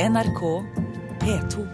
[0.00, 0.64] NRK
[1.20, 1.64] P2.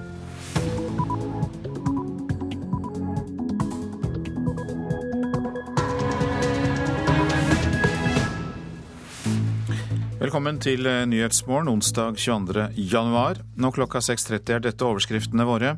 [10.18, 12.66] Velkommen til eh, Nyhetsmorgen onsdag 22.
[12.74, 13.38] januar.
[13.54, 15.76] Nå klokka 6.30 er dette overskriftene våre.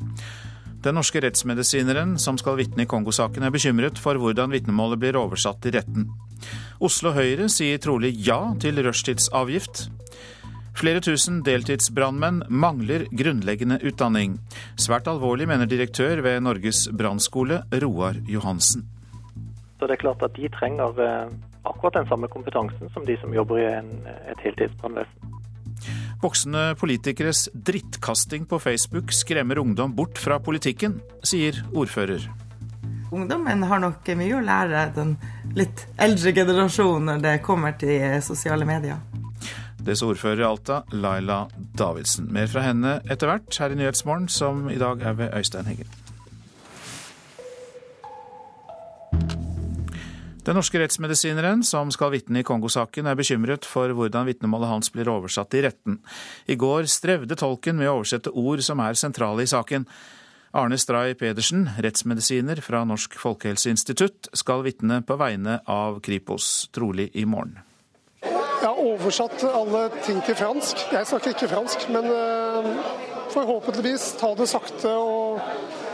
[0.81, 5.69] Den norske rettsmedisineren som skal vitne i Kongo-saken er bekymret for hvordan vitnemålet blir oversatt
[5.69, 6.09] i retten.
[6.81, 9.85] Oslo Høyre sier trolig ja til rushtidsavgift.
[10.79, 14.37] Flere tusen deltidsbrannmenn mangler grunnleggende utdanning.
[14.79, 18.85] Svært alvorlig, mener direktør ved Norges brannskole, Roar Johansen.
[19.79, 21.33] Så det er klart at de trenger eh,
[21.67, 23.91] akkurat den samme kompetansen som de som jobber i en,
[24.31, 25.35] et heltidsbrannvesen.
[26.23, 32.23] Voksne politikeres drittkasting på Facebook skremmer ungdom bort fra politikken, sier ordfører.
[33.11, 35.17] Ungdommen har nok mye å lære den
[35.59, 38.99] litt eldre generasjonen når det kommer til sosiale medier.
[39.89, 42.27] Det ordfører i Alta, Laila Davidsen.
[42.29, 45.87] Mer fra henne etter hvert her i Nyhetsmorgen, som i dag er ved Øystein Heggen.
[50.45, 55.09] Den norske rettsmedisineren som skal vitne i Kongo-saken, er bekymret for hvordan vitnemålet hans blir
[55.09, 55.97] oversatt i retten.
[56.45, 59.87] I går strevde tolken med å oversette ord som er sentrale i saken.
[60.53, 67.25] Arne Stray Pedersen, rettsmedisiner fra Norsk folkehelseinstitutt, skal vitne på vegne av Kripos, trolig i
[67.25, 67.57] morgen.
[68.59, 70.81] Jeg har oversatt alle ting til fransk.
[70.91, 72.67] Jeg snakker ikke fransk, men uh,
[73.31, 75.39] forhåpentligvis ta det sakte og,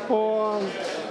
[0.10, 0.64] og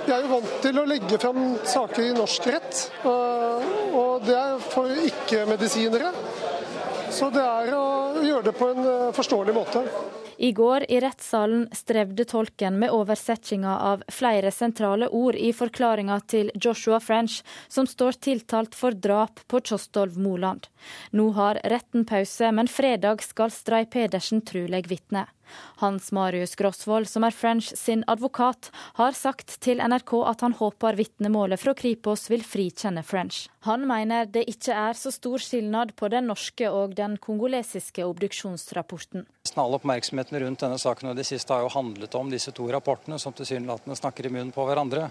[0.04, 4.58] jeg er jo vant til å legge fram saker i norsk rett, og det er
[4.60, 6.10] for ikke-medisinere.
[7.14, 7.86] Så det er å
[8.20, 9.84] gjøre det på en eh, forståelig måte.
[10.38, 16.50] I går i rettssalen strevde tolken med oversettinga av flere sentrale ord i forklaringa til
[16.54, 20.66] Joshua French, som står tiltalt for drap på Kjostolv Moland.
[21.10, 25.26] Nå har retten pause, men fredag skal Stray Pedersen truleg vitne.
[25.82, 30.98] Hans Marius Grosvold, som er French sin advokat, har sagt til NRK at han håper
[30.98, 33.48] vitnemålet fra Kripos vil frikjenne French.
[33.68, 39.24] Han mener det ikke er så stor skilnad på den norske og den kongolesiske obduksjonsrapporten.
[39.54, 43.20] All oppmerksomheten rundt denne saken og det siste har jo handlet om disse to rapportene,
[43.22, 45.08] som tilsynelatende snakker i munnen på hverandre.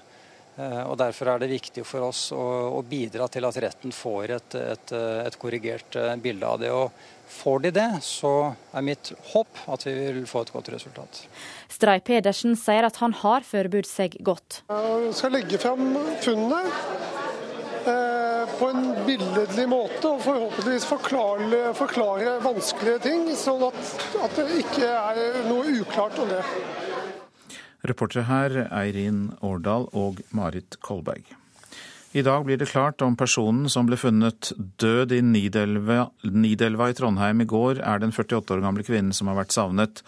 [0.55, 2.43] Eh, og Derfor er det viktig for oss å,
[2.77, 4.95] å bidra til at retten får et, et,
[5.25, 6.69] et, korrigert eh, bilde av det.
[6.73, 6.91] Og
[7.33, 11.23] Får de det, så er mitt håp at vi vil få et godt resultat.
[11.71, 14.61] Stray Pedersen sier at han har forberedt seg godt.
[14.69, 16.61] Jeg skal legge fram funnene
[17.89, 24.63] eh, på en billedlig måte og forhåpentligvis forklare, forklare vanskelige ting, sånn at, at det
[24.63, 26.43] ikke er noe uklart om det.
[27.83, 31.25] Reportere her Eirin Årdal og Marit Kolberg.
[32.13, 36.93] I dag blir det klart om personen som ble funnet død i Nidelva, Nidelva, i
[36.93, 40.03] Trondheim i går, er den 48 år gamle kvinnen som har vært savnet.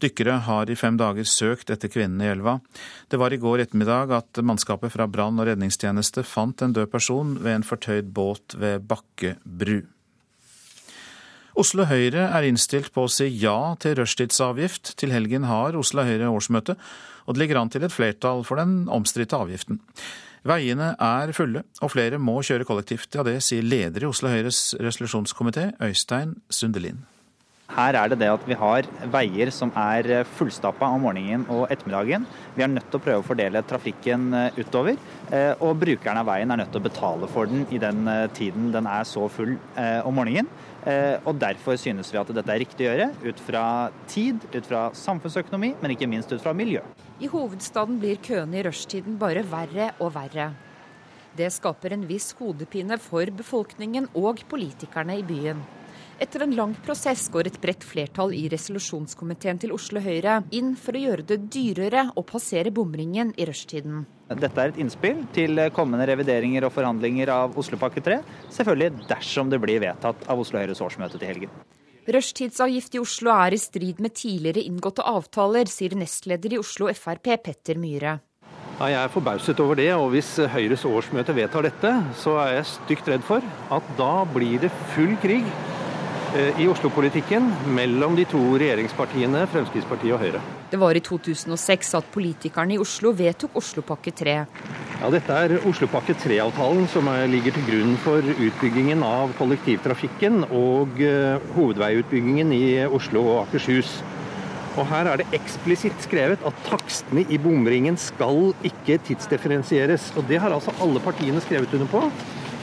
[0.00, 2.54] Dykkere har i fem dager søkt etter kvinnen i elva.
[3.12, 7.36] Det var i går ettermiddag at mannskapet fra brann- og redningstjeneste fant en død person
[7.44, 9.82] ved en fortøyd båt ved Bakke bru.
[11.60, 14.94] Oslo Høyre er innstilt på å si ja til rushtidsavgift.
[14.96, 16.80] Til helgen har Oslo Høyre årsmøte,
[17.28, 19.82] og det ligger an til et flertall for den omstridte avgiften.
[20.46, 23.12] Veiene er fulle, og flere må kjøre kollektivt.
[23.12, 27.02] Ja, det sier leder i Oslo Høyres resolusjonskomité, Øystein Sundelin.
[27.70, 32.24] Her er det det at vi har veier som er fullstappa om morgenen og ettermiddagen.
[32.56, 34.96] Vi er nødt til å prøve å fordele trafikken eh, utover.
[35.30, 38.26] Eh, og brukerne av veien er nødt til å betale for den i den eh,
[38.34, 40.50] tiden den er så full om morgenen.
[40.80, 43.64] Og derfor synes vi at dette er riktig å gjøre, ut fra
[44.08, 46.80] tid, ut fra samfunnsøkonomi, men ikke minst ut fra miljø.
[47.20, 50.52] I hovedstaden blir køene i rushtiden bare verre og verre.
[51.36, 55.60] Det skaper en viss hodepine for befolkningen og politikerne i byen.
[56.20, 60.92] Etter en lang prosess går et bredt flertall i resolusjonskomiteen til Oslo Høyre inn for
[60.92, 64.02] å gjøre det dyrere å passere bomringen i rushtiden.
[64.28, 68.18] Dette er et innspill til kommende revideringer og forhandlinger av Oslopakke 3.
[68.52, 71.56] Selvfølgelig dersom det blir vedtatt av Oslo Høyres årsmøte til helgen.
[72.10, 77.32] Rushtidsavgift i Oslo er i strid med tidligere inngåtte avtaler, sier nestleder i Oslo Frp
[77.48, 78.18] Petter Myhre.
[78.76, 82.72] Ja, jeg er forbauset over det, og hvis Høyres årsmøte vedtar dette, så er jeg
[82.76, 85.48] stygt redd for at da blir det full krig
[86.58, 90.42] i Oslo-politikken mellom de to regjeringspartiene Fremskrittspartiet og Høyre.
[90.70, 94.36] Det var i 2006 at politikerne i Oslo vedtok Oslopakke 3.
[95.00, 101.40] Ja, Dette er Oslopakke 3-avtalen som ligger til grunn for utbyggingen av kollektivtrafikken og uh,
[101.56, 103.96] hovedveiutbyggingen i Oslo og Akershus.
[104.78, 110.12] Og Her er det eksplisitt skrevet at takstene i bomringen skal ikke tidsdifferensieres.
[110.14, 112.04] Og Det har altså alle partiene skrevet under på.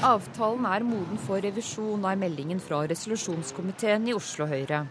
[0.06, 4.84] Avtalen er moden for revisjon, av meldingen fra resolusjonskomiteen i Oslo Høyre.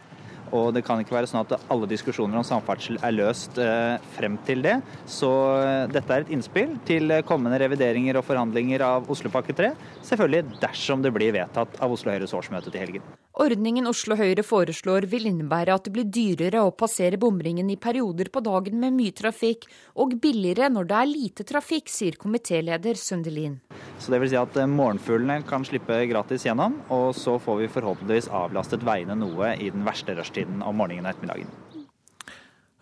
[0.54, 4.34] Og det kan ikke være sånn at alle diskusjoner om samferdsel er løst eh, frem
[4.46, 4.80] til det.
[5.10, 5.30] Så
[5.60, 9.72] eh, dette er et innspill til kommende revideringer og forhandlinger av Oslopakke 3.
[10.10, 13.06] Selvfølgelig dersom det blir vedtatt av Oslo Høyres årsmøte til helgen.
[13.36, 18.30] Ordningen Oslo Høyre foreslår vil innebære at det blir dyrere å passere bomringen i perioder
[18.32, 19.66] på dagen med mye trafikk,
[20.00, 23.58] og billigere når det er lite trafikk, sier komitéleder Sundelin.
[24.00, 28.30] Så det vil si at morgenfuglene kan slippe gratis gjennom, og så får vi forhåpentligvis
[28.40, 31.52] avlastet veiene noe i den verste rushtiden om morgenen og ettermiddagen.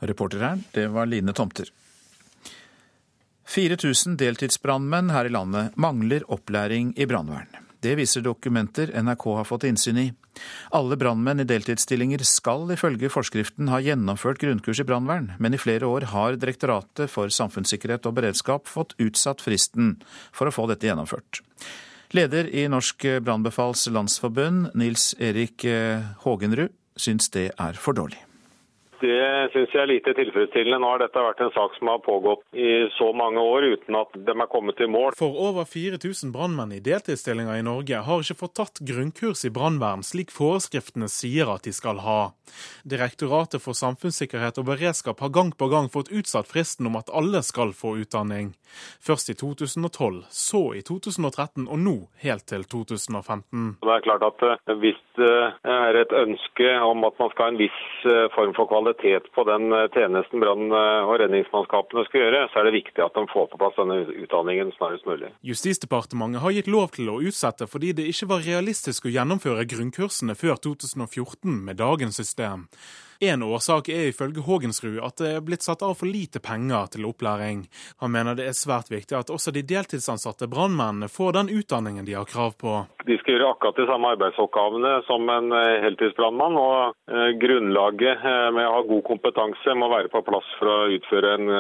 [0.07, 1.75] Reporter her, det var Line Tomter.
[3.51, 7.64] 4000 deltidsbrannmenn her i landet mangler opplæring i brannvern.
[7.85, 10.07] Det viser dokumenter NRK har fått innsyn i.
[10.73, 15.89] Alle brannmenn i deltidsstillinger skal ifølge forskriften ha gjennomført grunnkurs i brannvern, men i flere
[15.91, 19.99] år har Direktoratet for samfunnssikkerhet og beredskap fått utsatt fristen
[20.33, 21.43] for å få dette gjennomført.
[22.17, 25.67] Leder i Norsk brannbefals landsforbund, Nils Erik
[26.25, 28.23] Hågenrud, syns det er for dårlig.
[29.05, 30.81] Det syns jeg er lite tilfredsstillende.
[30.81, 34.17] Nå har dette vært en sak som har pågått i så mange år uten at
[34.17, 35.13] de er kommet til mål.
[35.19, 40.05] For over 4000 brannmenn i deltidsstillinger i Norge har ikke fått tatt grunnkurs i brannvern,
[40.07, 42.33] slik forskriftene sier at de skal ha.
[42.89, 47.45] Direktoratet for samfunnssikkerhet og beredskap har gang på gang fått utsatt fristen om at alle
[47.45, 48.55] skal få utdanning.
[49.05, 53.77] Først i 2012, så i 2013 og nå helt til 2015.
[53.85, 54.43] Det er klart at
[54.81, 55.37] Hvis det
[55.69, 58.94] er et ønske om at man skal ha en viss eh, form for kvalitet
[59.35, 63.25] på den eh, tjenesten brann- og redningsmannskapene skal gjøre, så er det viktig at de
[63.33, 65.33] får på plass denne utdanningen snarest mulig.
[65.47, 70.37] Justisdepartementet har gitt lov til å utsette fordi det ikke var realistisk å gjennomføre grunnkursene
[70.39, 72.69] før 2014 med dagens system.
[73.25, 77.07] En årsak er ifølge Hågensrud at det er blitt satt av for lite penger til
[77.09, 77.65] opplæring.
[78.03, 82.19] Han mener det er svært viktig at også de deltidsansatte brannmennene får den utdanningen de
[82.19, 82.83] har krav på.
[83.09, 88.49] De skal gjøre akkurat de samme arbeidsoppgavene som en eh, heltidsbrannmann, og eh, grunnlaget eh,
[88.57, 91.53] med å ha god kompetanse må være på plass for å utføre en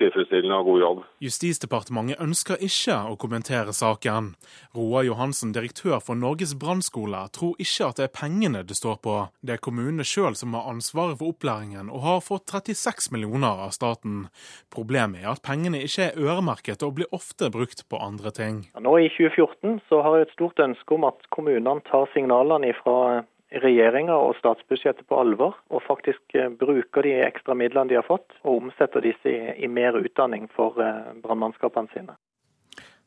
[0.00, 1.02] tilfredsstillende og god jobb.
[1.24, 4.34] Justisdepartementet ønsker ikke å kommentere saken.
[4.76, 9.16] Roar Johansen, direktør for Norges brannskole, tror ikke at det er pengene det står på.
[9.40, 10.68] Det er kommunene sjøl som har
[11.06, 14.28] ansvaret for opplæringen, og har fått 36 millioner av staten.
[14.70, 18.66] Problemet er at pengene ikke er øremerket og blir ofte brukt på andre ting.
[18.78, 23.24] Nå i 2014 så har jeg et stort ønske om at kommunene tar signalene fra
[23.50, 28.34] regjeringa og statsbudsjettet på alvor, og faktisk eh, bruker de ekstra midlene de har fått,
[28.42, 32.18] og omsetter disse i, i mer utdanning for eh, brannmannskapene sine.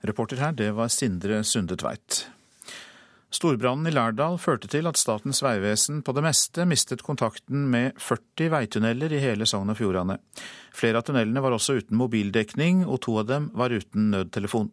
[0.07, 2.29] Reporter her, det var Sindre Sunde Tveit.
[3.29, 8.49] Storbrannen i Lærdal førte til at Statens vegvesen på det meste mistet kontakten med 40
[8.55, 10.17] veitunneler i hele Sogn og Fjordane.
[10.73, 14.71] Flere av tunnelene var også uten mobildekning, og to av dem var uten nødtelefon.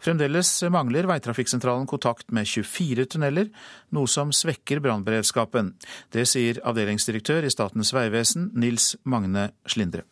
[0.00, 3.52] Fremdeles mangler veitrafikksentralen kontakt med 24 tunneler,
[3.92, 5.74] noe som svekker brannberedskapen.
[6.12, 10.06] Det sier avdelingsdirektør i Statens vegvesen, Nils Magne Slindre.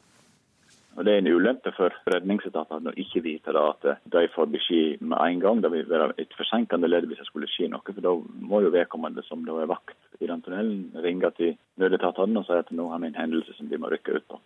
[0.97, 5.19] Og Det er en ulempe for redningsetatene å ikke vite at de får beskjed med
[5.19, 5.63] en gang.
[5.63, 7.83] Det vil være et forsinkende ledd hvis det skulle skje noe.
[7.83, 8.13] for Da
[8.51, 12.55] må jo vedkommende som da er vakt i den tunnelen, ringe til nødetatene og si
[12.55, 14.41] at nå har vi en hendelse som de må rykke ut på.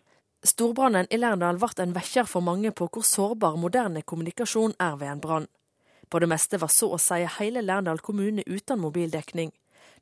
[0.47, 5.13] Storbrannen i Lærdal ble en vekker for mange på hvor sårbar moderne kommunikasjon er ved
[5.13, 5.49] en brann.
[6.09, 9.53] På det meste var så å si hele Lærdal kommune uten mobildekning.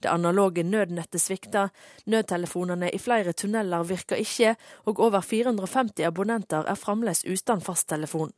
[0.02, 1.69] Det analoge nødnettet svikta,
[2.06, 4.56] nødtelefonene i flere tunneler virka ikke,
[4.87, 8.32] og over 450 abonnenter er fremdeles uten fasttelefon.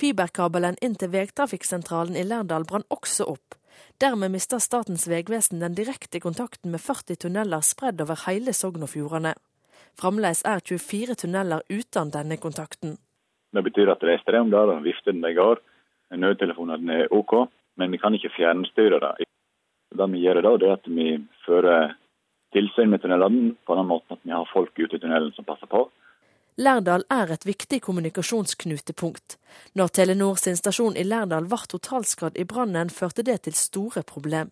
[0.00, 3.56] Fiberkabelen inn til vegtrafikksentralen i Lærdal brann også opp.
[4.00, 8.92] Dermed mista Statens vegvesen den direkte kontakten med 40 tunneler spredd over hele Sogn og
[8.94, 9.34] Fjordane.
[10.00, 12.96] Fremdeles er 24 tunneler uten denne kontakten.
[13.52, 15.60] Det betyr at det er strøm der, og viftene går.
[16.16, 17.34] Nødtelefonene er OK,
[17.76, 19.26] men vi kan ikke fjernstyre det.
[19.90, 21.08] Det vi gjør da, det er at vi
[21.46, 21.96] fører
[22.54, 25.70] tilsyn med tunnelene på den måten at vi har folk ute i tunnelen som passer
[25.70, 25.88] på.
[26.60, 29.38] Lærdal er et viktig kommunikasjonsknutepunkt.
[29.74, 34.50] Når Telenor sin stasjon i Lærdal ble totalskadd i brannen, førte det til store problem.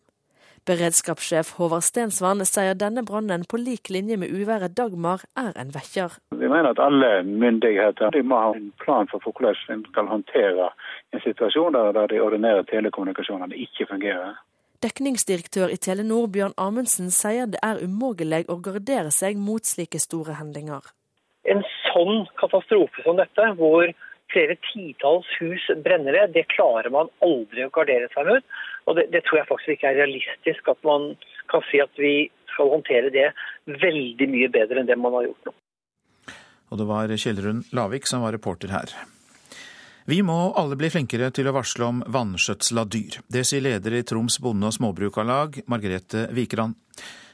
[0.69, 6.19] Beredskapssjef Håvard Stensvann sier denne brannen på lik linje med uværet Dagmar er en vekker.
[6.35, 10.69] Vi mener at alle myndigheter må ha en plan for hvordan en skal håndtere
[11.13, 14.37] en situasjon der de ordinære telekommunikasjonene ikke fungerer.
[14.79, 20.37] Dekningsdirektør i Telenor Bjørn Amundsen sier det er umulig å gardere seg mot slike store
[20.39, 20.85] hendinger.
[21.51, 23.91] En sånn katastrofe som dette, hvor
[24.31, 26.37] flere titalls hus brenner ned.
[26.37, 28.47] Det klarer man aldri å gardere seg mot.
[28.87, 31.11] Og det, det, tror jeg faktisk ikke er realistisk at man
[31.51, 32.15] kan si at vi
[32.53, 33.29] skal håndtere det
[33.83, 35.59] veldig mye bedre enn det man har gjort nå.
[36.69, 38.93] Og det var Kjellrun Lavik som var reporter her.
[40.09, 43.19] Vi må alle bli flinkere til å varsle om vanskjøtsel av dyr.
[43.29, 46.73] Det sier leder i Troms bonde- og småbrukarlag, Margrethe Vikeran.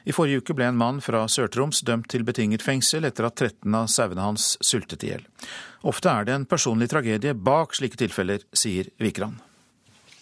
[0.03, 3.77] I forrige uke ble en mann fra Sør-Troms dømt til betinget fengsel etter at 13
[3.79, 5.23] av sauene hans sultet i hjel.
[5.87, 9.39] Ofte er det en personlig tragedie bak slike tilfeller, sier Vikran.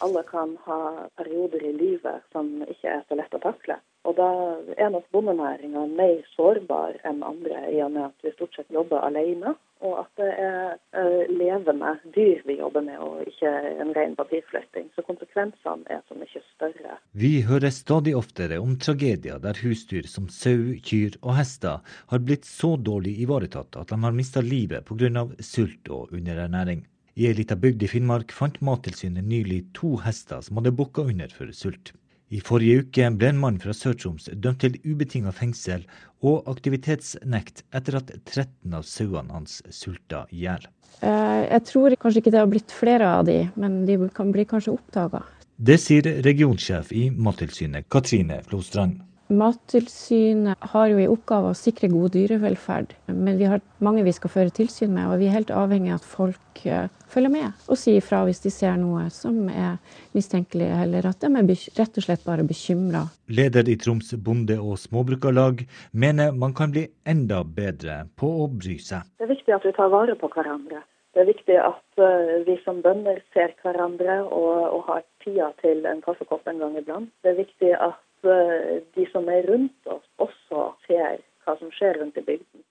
[0.06, 0.80] Alle kan ha
[1.18, 3.82] perioder i livet som ikke er så lett å takle.
[4.04, 4.30] Og da
[4.76, 9.00] er nok bondenæringa mer sårbar enn andre, i og med at vi stort sett jobber
[9.08, 9.56] alene.
[9.84, 13.50] Og at det er uh, levende dyr vi jobber med, og ikke
[13.84, 14.90] en ren papirflytting.
[14.96, 17.00] Så konsekvensene er så mye større.
[17.12, 22.48] Vi hører stadig oftere om tragedier der husdyr som sau, kyr og hester har blitt
[22.48, 25.28] så dårlig ivaretatt at de har mista livet pga.
[25.40, 26.88] sult og underernæring.
[27.16, 31.30] I ei lita bygd i Finnmark fant Mattilsynet nylig to hester som hadde bukka under
[31.30, 31.92] for sult.
[32.34, 35.84] I forrige uke ble en mann fra Sør-Troms dømt til ubetinga fengsel
[36.26, 40.66] og aktivitetsnekt etter at 13 av sauene hans sulta i hjel.
[41.06, 44.48] Eh, jeg tror kanskje ikke det har blitt flere av de, men de kan bli
[44.50, 45.22] kanskje oppdaga.
[45.58, 49.04] Det sier regionsjef i Mattilsynet, Katrine Flostrand.
[49.34, 54.32] Mattilsynet har jo i oppgave å sikre god dyrevelferd, men vi har mange vi skal
[54.34, 57.80] føre tilsyn med, og vi er helt avhengig av at folk uh, følger med og
[57.80, 59.80] sier fra hvis de ser noe som er
[60.14, 63.06] mistenkelig, eller at de er rett og slett bare bekymra.
[63.34, 68.78] Leder i Troms bonde- og småbrukarlag mener man kan bli enda bedre på å bry
[68.78, 69.08] seg.
[69.18, 70.86] Det er viktig at vi tar vare på hverandre.
[71.14, 75.86] Det er viktig at uh, vi som bønder ser hverandre og, og har tida til
[75.90, 77.14] en kaffekopp en gang iblant.
[77.22, 82.00] Det er viktig at Eh, de som er rundt oss, også ser hva som skjer
[82.02, 82.64] rundt i bygden.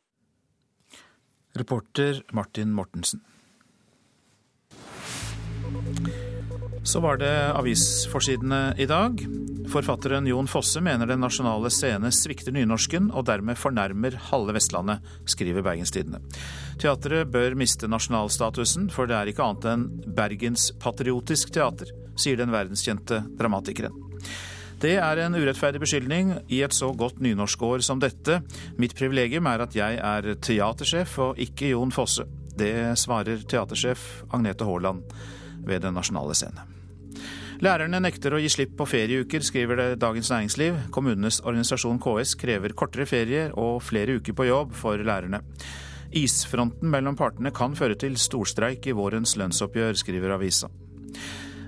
[1.58, 3.20] Reporter Martin Mortensen.
[6.84, 9.20] Så var det avisforsidene i dag.
[9.70, 15.62] Forfatteren Jon Fosse mener Den nasjonale scene svikter nynorsken og dermed fornærmer halve Vestlandet, skriver
[15.62, 16.18] Bergenstidene.
[16.82, 19.84] Teatret bør miste nasjonalstatusen, for det er ikke annet enn
[20.16, 23.94] bergenspatriotisk teater, sier den verdenskjente dramatikeren.
[24.82, 28.40] Det er en urettferdig beskyldning i et så godt nynorskår som dette.
[28.82, 32.26] Mitt privilegium er at jeg er teatersjef og ikke Jon Fosse.
[32.58, 35.06] Det svarer teatersjef Agnete Haaland
[35.62, 36.66] ved Den nasjonale scene.
[37.62, 40.82] Lærerne nekter å gi slipp på ferieuker, skriver det Dagens Næringsliv.
[40.90, 45.44] Kommunenes organisasjon KS krever kortere ferier og flere uker på jobb for lærerne.
[46.18, 50.74] Isfronten mellom partene kan føre til storstreik i vårens lønnsoppgjør, skriver avisa.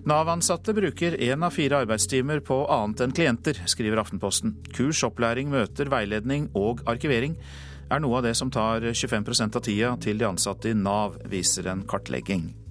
[0.04, 4.52] Nav-ansatte bruker én av fire arbeidstimer på annet enn klienter, skriver Aftenposten.
[4.76, 7.38] Kurs, opplæring, møter, veiledning og arkivering
[7.88, 11.72] er noe av det som tar 25% av tida til de ansatte i Nav, viser
[11.72, 12.63] en kartlegging.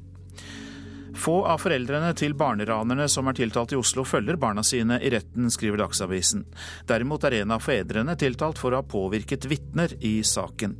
[1.14, 5.50] Få av foreldrene til barneranerne som er tiltalt i Oslo, følger barna sine i retten,
[5.54, 6.46] skriver Dagsavisen.
[6.90, 10.74] Derimot er en av fedrene tiltalt for å ha påvirket vitner i saken.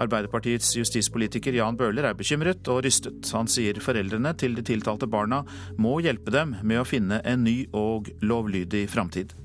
[0.00, 3.30] Arbeiderpartiets justispolitiker Jan Bøhler er bekymret og rystet.
[3.36, 5.44] Han sier foreldrene til de tiltalte barna
[5.78, 9.36] må hjelpe dem med å finne en ny og lovlydig framtid.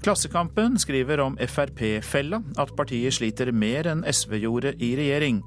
[0.00, 5.42] Klassekampen skriver om Frp-fella, at partiet sliter mer enn SV gjorde i regjering.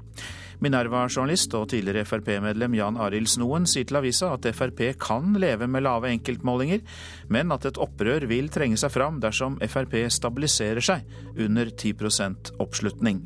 [0.64, 5.84] Minerva-journalist og tidligere Frp-medlem Jan Arild Snoen sier til avisa at Frp kan leve med
[5.84, 6.82] lave enkeltmålinger,
[7.28, 11.04] men at et opprør vil trenge seg fram dersom Frp stabiliserer seg
[11.36, 13.24] under 10% oppslutning.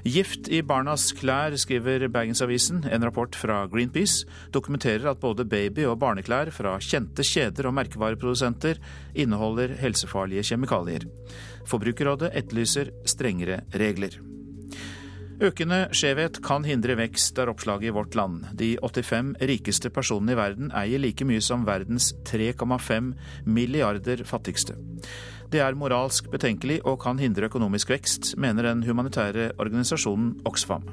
[0.00, 2.80] Gift i barnas klær, skriver Bergensavisen.
[2.88, 8.80] En rapport fra Greenpeace dokumenterer at både baby- og barneklær fra kjente kjeder og merkevareprodusenter
[9.14, 11.04] inneholder helsefarlige kjemikalier.
[11.68, 14.16] Forbrukerrådet etterlyser strengere regler.
[15.40, 18.42] Økende skjevhet kan hindre vekst, er oppslaget i Vårt Land.
[18.60, 23.14] De 85 rikeste personene i verden eier like mye som verdens 3,5
[23.48, 24.76] milliarder fattigste.
[25.48, 30.84] Det er moralsk betenkelig og kan hindre økonomisk vekst, mener den humanitære organisasjonen Oxfam.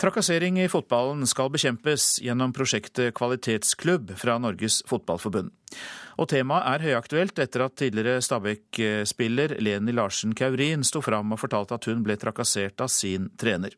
[0.00, 5.50] Trakassering i fotballen skal bekjempes gjennom prosjektet Kvalitetsklubb fra Norges Fotballforbund.
[6.20, 11.78] Og temaet er høyaktuelt etter at tidligere Stabæk-spiller Leni Larsen Kaurin sto fram og fortalte
[11.78, 13.72] at hun ble trakassert av sin trener.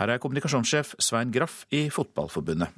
[0.00, 2.72] Her er kommunikasjonssjef Svein Graff i Fotballforbundet.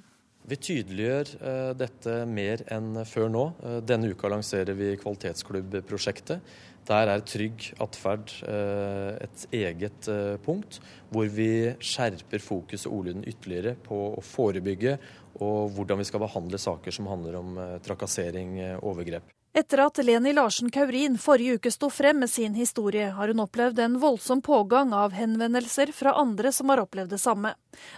[0.47, 3.45] Vi tydeliggjør uh, dette mer enn før nå.
[3.63, 6.43] Uh, denne uka lanserer vi Kvalitetsklubbprosjektet.
[6.87, 10.11] Der er trygg atferd uh, et eget
[10.47, 10.79] punkt,
[11.11, 14.99] hvor vi skjerper fokus og ordlyden ytterligere på å forebygge
[15.41, 19.33] og hvordan vi skal behandle saker som handler om trakassering, overgrep.
[19.57, 23.79] Etter at Leni Larsen Kaurin forrige uke sto frem med sin historie, har hun opplevd
[23.81, 27.55] en voldsom pågang av henvendelser fra andre som har opplevd det samme.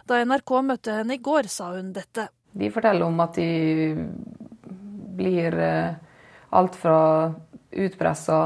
[0.07, 2.29] Da NRK møtte henne i går, sa hun dette.
[2.55, 3.51] De forteller om at de
[5.19, 5.99] blir eh,
[6.55, 7.01] alt fra
[7.75, 8.39] utpressa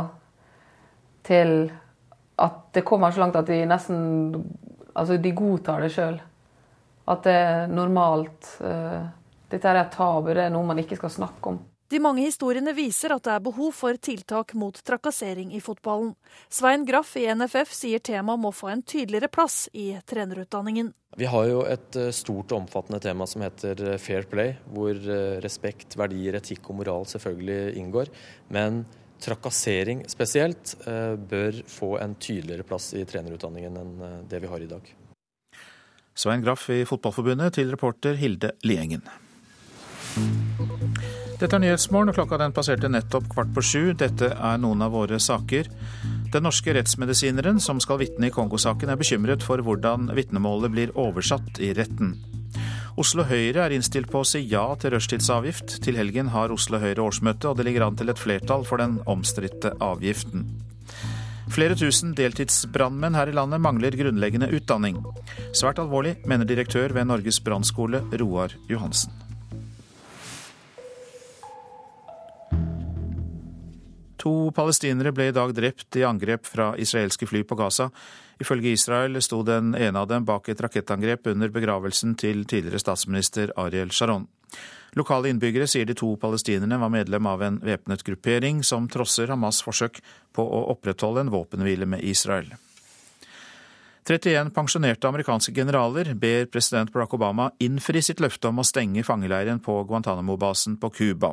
[1.29, 1.69] til
[2.41, 4.05] at det kommer så langt at de nesten
[4.93, 6.19] Altså, de godtar det sjøl.
[7.11, 8.57] At det er normalt.
[8.63, 9.03] Eh,
[9.53, 11.59] Dette er et tabu, det er noe man ikke skal snakke om.
[11.93, 16.15] De mange historiene viser at det er behov for tiltak mot trakassering i fotballen.
[16.49, 20.89] Svein Graff i NFF sier temaet må få en tydeligere plass i trenerutdanningen.
[21.21, 24.97] Vi har jo et eh, stort og omfattende tema som heter eh, fair play, hvor
[25.45, 28.09] respekt, verdier, etikk og moral selvfølgelig inngår.
[28.57, 28.87] Men
[29.23, 34.89] trakassering spesielt bør få en tydeligere plass i trenerutdanningen enn det vi har i dag.
[36.15, 39.05] Svein Graff i Fotballforbundet til reporter Hilde Liengen.
[41.41, 43.81] Dette er Nyhetsmorgen, og klokka den passerte nettopp kvart på sju.
[43.99, 45.71] Dette er noen av våre saker.
[46.33, 51.59] Den norske rettsmedisineren som skal vitne i Kongo-saken, er bekymret for hvordan vitnemålet blir oversatt
[51.65, 52.15] i retten.
[53.01, 55.79] Oslo Høyre er innstilt på å si ja til rushtidsavgift.
[55.83, 59.01] Til helgen har Oslo Høyre årsmøte, og det ligger an til et flertall for den
[59.09, 60.45] omstridte avgiften.
[61.53, 65.03] Flere tusen deltidsbrannmenn her i landet mangler grunnleggende utdanning.
[65.53, 69.13] Svært alvorlig, mener direktør ved Norges brannskole, Roar Johansen.
[74.23, 77.91] To palestinere ble i dag drept i angrep fra israelske fly på Gaza.
[78.41, 83.53] Ifølge Israel sto den ene av dem bak et rakettangrep under begravelsen til tidligere statsminister
[83.61, 84.25] Ariel Sharon.
[84.99, 89.63] Lokale innbyggere sier de to palestinerne var medlem av en væpnet gruppering som trosser Hamas'
[89.65, 90.03] forsøk
[90.37, 92.51] på å opprettholde en våpenhvile med Israel.
[94.05, 99.63] 31 pensjonerte amerikanske generaler ber president Barack Obama innfri sitt løfte om å stenge fangeleiren
[99.63, 101.33] på Guantánamo-basen på Cuba.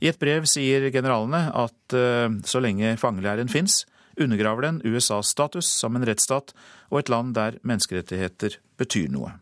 [0.00, 3.84] I et brev sier generalene at eh, så lenge fangeleiren fins,
[4.18, 6.54] undergraver den USAs status som en rettsstat
[6.90, 9.36] og et land der menneskerettigheter betyr noe.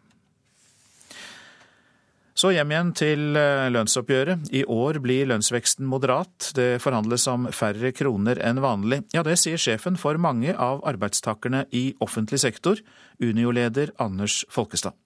[2.32, 4.46] Så hjem igjen til eh, lønnsoppgjøret.
[4.56, 6.48] I år blir lønnsveksten moderat.
[6.56, 9.02] Det forhandles om færre kroner enn vanlig.
[9.12, 12.80] Ja, det sier sjefen for mange av arbeidstakerne i offentlig sektor,
[13.20, 14.96] Unio-leder Anders Folkestad.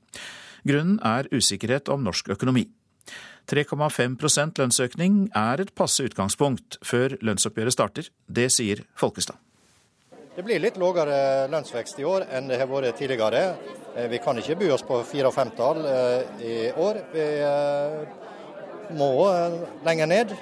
[0.66, 2.68] Grunnen er usikkerhet om norsk økonomi.
[3.50, 8.11] 3,5% lønnsøkning er et passe utgangspunkt før lønnsoppgjøret starter.
[8.26, 9.38] Det sier Folkestad.
[10.37, 13.55] Det blir litt lavere lønnsvekst i år enn det har vært tidligere.
[13.96, 16.99] Eh, vi kan ikke by oss på fire- og femtall eh, i år.
[17.14, 19.09] Vi eh, må
[19.87, 20.35] lenger ned.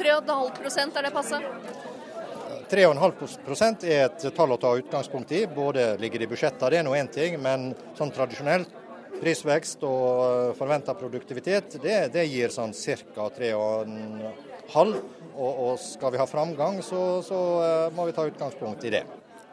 [0.00, 1.42] 3,5% er det passe?
[2.72, 5.44] 3,5% er et tall å ta utgangspunkt i.
[5.52, 8.72] Både ligger i budsjettene, det er nå én ting, men sånn tradisjonelt
[9.20, 13.28] prisvekst og forventa produktivitet, det, det, gir sånn ca.
[13.36, 14.96] 3,5.
[15.38, 19.04] Og, og skal vi ha framgang, så, så eh, må vi ta utgangspunkt i det.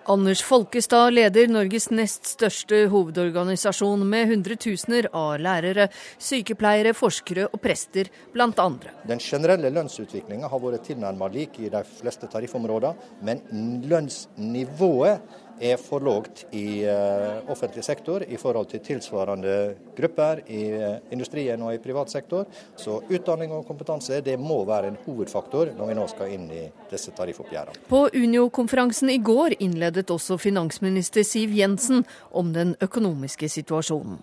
[0.06, 5.88] Anders Folkestad leder Norges nest største hovedorganisasjon med hundretusener av lærere,
[6.22, 8.94] sykepleiere, forskere og prester, blant andre.
[9.10, 12.94] Den generelle lønnsutviklinga har vært tilnærmet lik i de fleste tariffområder,
[13.26, 13.42] men
[13.90, 19.56] lønnsnivået er for lågt i uh, offentlig sektor i forhold til tilsvarende
[19.98, 22.46] grupper i uh, industrien og i privat sektor.
[22.76, 26.66] Så utdanning og kompetanse det må være en hovedfaktor når vi nå skal inn i
[26.92, 27.86] disse tariffoppgjørene.
[27.90, 34.20] På Unio-konferansen i går innledet også finansminister Siv Jensen om den økonomiske situasjonen.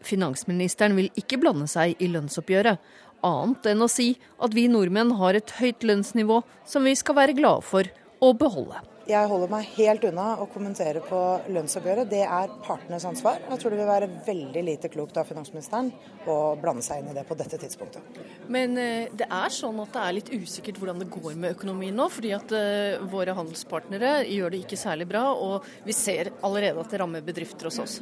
[0.00, 2.80] Finansministeren vil ikke blande seg i lønnsoppgjøret,
[3.26, 7.36] annet enn å si at vi nordmenn har et høyt lønnsnivå som vi skal være
[7.36, 8.80] glade for å beholde.
[9.10, 11.18] Jeg holder meg helt unna å kommentere på
[11.50, 12.10] lønnsoppgjøret.
[12.10, 13.40] Det er partenes ansvar.
[13.48, 15.90] Jeg tror det vil være veldig lite klokt av finansministeren
[16.30, 18.20] å blande seg inn i det på dette tidspunktet.
[18.52, 21.96] Men eh, det er sånn at det er litt usikkert hvordan det går med økonomien
[21.96, 22.06] nå.
[22.12, 26.94] Fordi at eh, våre handelspartnere gjør det ikke særlig bra, og vi ser allerede at
[26.94, 27.98] det rammer bedrifter hos oss.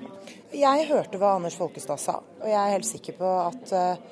[0.52, 4.08] Jeg hørte hva Anders Folkestad sa, og jeg er helt sikker på at eh,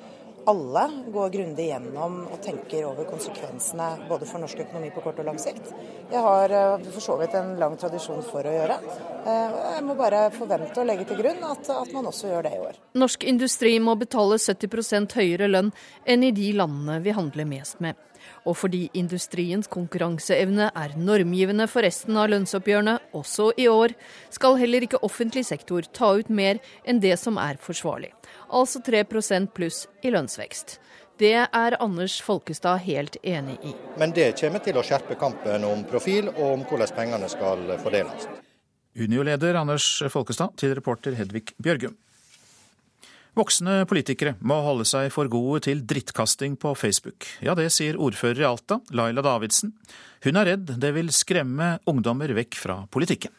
[0.47, 5.27] alle går grundig gjennom og tenker over konsekvensene både for norsk økonomi på kort og
[5.27, 5.73] lang sikt.
[6.07, 8.77] Det har eh, for så vidt en lang tradisjon for å gjøre.
[9.27, 12.53] Eh, jeg må bare forvente og legge til grunn at, at man også gjør det
[12.55, 12.79] i år.
[13.03, 15.73] Norsk industri må betale 70% høyere lønn
[16.07, 17.99] enn i de landene vi handler mest med.
[18.47, 23.95] Og fordi industriens konkurranseevne er normgivende for resten av lønnsoppgjørene, også i år,
[24.31, 28.13] skal heller ikke offentlig sektor ta ut mer enn det som er forsvarlig
[28.49, 30.77] altså 3% pluss i lønnsvekst.
[31.17, 33.71] Det er Anders Folkestad helt enig i.
[33.97, 38.27] Men det kommer til å skjerpe kampen om profil og om hvordan pengene skal fordeles.
[38.97, 41.95] Unio-leder Anders Folkestad til reporter Hedvig Bjørgum.
[43.37, 47.27] Voksne politikere må holde seg for gode til drittkasting på Facebook.
[47.45, 49.75] Ja, det sier ordfører i Alta, Laila Davidsen.
[50.25, 53.33] Hun er redd det vil skremme ungdommer vekk fra politikken.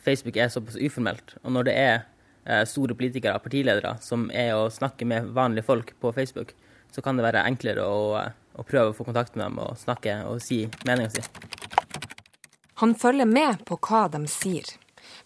[0.00, 1.98] Facebook er såpass uformelt, og når det er
[2.68, 6.54] store politikere og partiledere som er å snakke med vanlige folk på Facebook,
[6.90, 8.16] så kan det være enklere å,
[8.58, 11.24] å prøve å få kontakt med dem og snakke og si meninga si.
[12.80, 14.68] Han følger med på hva de sier.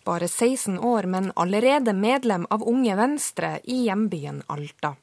[0.07, 4.97] Bare 16 år, men allerede medlem av Unge Venstre i hjembyen Alta.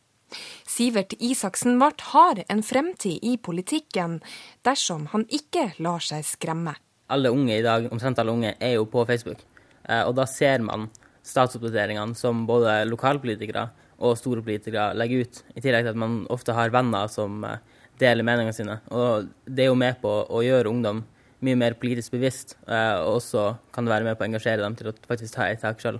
[0.67, 4.19] Sivert Isaksen Barth har en fremtid i politikken
[4.65, 6.75] dersom han ikke lar seg skremme.
[7.09, 9.41] Alle unge i dag, omtrent alle unge, er jo på Facebook.
[9.85, 10.89] Eh, og da ser man
[11.25, 13.67] statsoppdateringene som både lokalpolitikere
[13.99, 17.59] og store politikere legger ut, i tillegg til at man ofte har venner som eh,
[17.99, 18.77] deler meningene sine.
[18.95, 21.03] Og det er jo med på å gjøre ungdom
[21.45, 24.75] mye mer politisk bevisst, eh, og også kan det være med på å engasjere dem
[24.79, 25.99] til å faktisk ta et tak sjøl.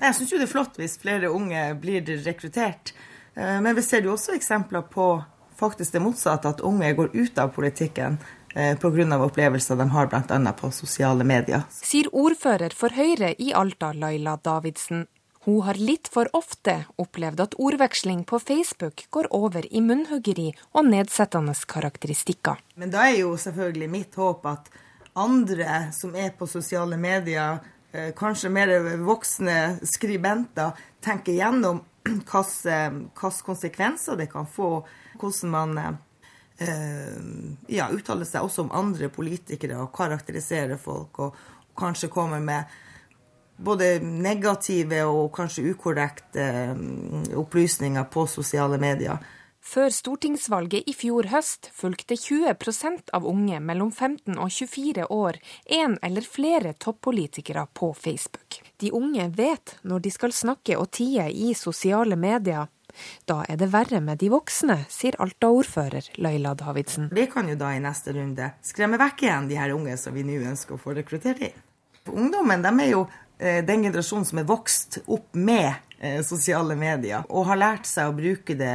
[0.00, 2.94] Jeg syns jo det er flott hvis flere unge blir rekruttert,
[3.34, 5.10] eh, men vi ser jo også eksempler på
[5.56, 8.18] faktisk det motsatte, at unge går ut av politikken
[8.56, 9.18] pga.
[9.20, 10.52] opplevelser de har bl.a.
[10.56, 11.66] på sosiale medier.
[11.70, 15.06] Sier ordfører for Høyre i Alta, Laila Davidsen.
[15.46, 20.88] Hun har litt for ofte opplevd at ordveksling på Facebook går over i munnhuggeri og
[20.88, 22.58] nedsettende karakteristikker.
[22.74, 24.72] Men da er jo selvfølgelig mitt håp at
[25.14, 27.60] andre som er på sosiale medier,
[27.92, 28.74] eh, kanskje mer
[29.06, 34.80] voksne skribenter, tenker gjennom hvilke konsekvenser det kan få,
[35.20, 35.94] hvordan man eh,
[36.58, 41.34] ja, uttaler seg også om andre politikere og karakteriserer folk, og
[41.76, 42.76] kanskje kommer med
[43.56, 49.20] både negative og kanskje ukorrekte mm, opplysninger på sosiale medier.
[49.66, 55.40] Før stortingsvalget i fjor høst fulgte 20% av unge mellom 15 og 24 år
[55.80, 58.60] en eller flere toppolitikere på Facebook.
[58.78, 62.70] De unge vet når de skal snakke og tie i sosiale medier.
[63.28, 67.10] Da er det verre med de voksne, sier Alta-ordfører Laila Davidsen.
[67.14, 70.26] Det kan jo da i neste runde skremme vekk igjen de her unge som vi
[70.26, 71.62] nå ønsker å få rekruttert inn.
[72.06, 73.06] Ungdommen de er jo
[73.38, 78.08] Eh, den generasjonen som er vokst opp med eh, sosiale medier, og har lært seg
[78.08, 78.72] å bruke det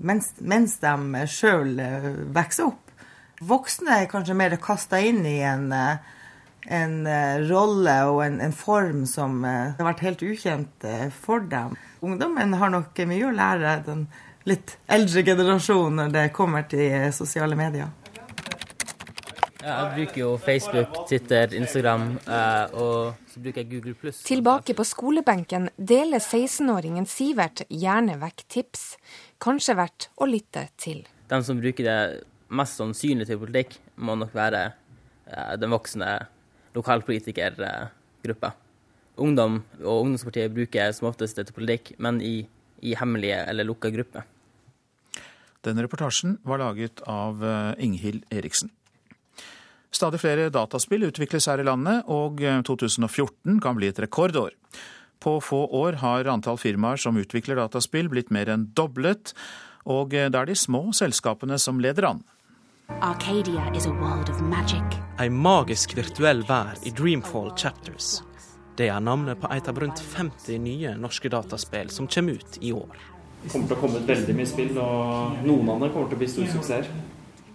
[0.00, 2.94] mens, mens de sjøl eh, vokser opp.
[3.44, 5.66] Voksne er kanskje mer kasta inn i en,
[6.66, 6.94] en
[7.48, 11.74] rolle og en, en, form som har vært helt ukjent for dem.
[12.04, 14.06] Ungdommen har nok mye å lære den
[14.48, 17.92] litt eldre generasjonen når det kommer til sosiale medier.
[19.64, 24.18] Ja, jeg bruker jo Facebook, Twitter, Instagram eh, og så bruker jeg Google pluss.
[24.26, 28.82] Tilbake på skolebenken deler 16-åringen Sivert gjerne vekk tips.
[29.40, 31.00] Kanskje verdt å lytte til.
[31.32, 31.98] De som bruker det
[32.52, 36.12] mest sannsynlig til politikk, må nok være eh, den voksne
[36.74, 38.52] lokalpolitikergruppa.
[39.22, 42.46] Ungdom og ungdomspartiet bruker som oftest det politikk, men i,
[42.82, 44.26] i hemmelige eller lukka grupper.
[45.64, 48.72] Denne reportasjen var laget av eh, Inghild Eriksen.
[49.94, 54.52] Stadig flere dataspill utvikles her i landet, og 2014 eh, kan bli et rekordår.
[55.22, 59.32] På få år har antall firmaer som utvikler dataspill blitt mer enn doblet,
[59.88, 62.24] og eh, det er de små selskapene som leder an.
[62.88, 64.82] Arcadia is a world of magic.
[65.18, 68.18] Ei magisk virtuell vær i Dreamfall Chapters.
[68.76, 72.74] Det er navnet på et av rundt 50 nye norske dataspill som kommer ut i
[72.76, 72.98] år.
[73.42, 76.18] Det kommer til å komme ut veldig mye spill, og noen av dem kommer til
[76.18, 76.90] å bli store suksesser.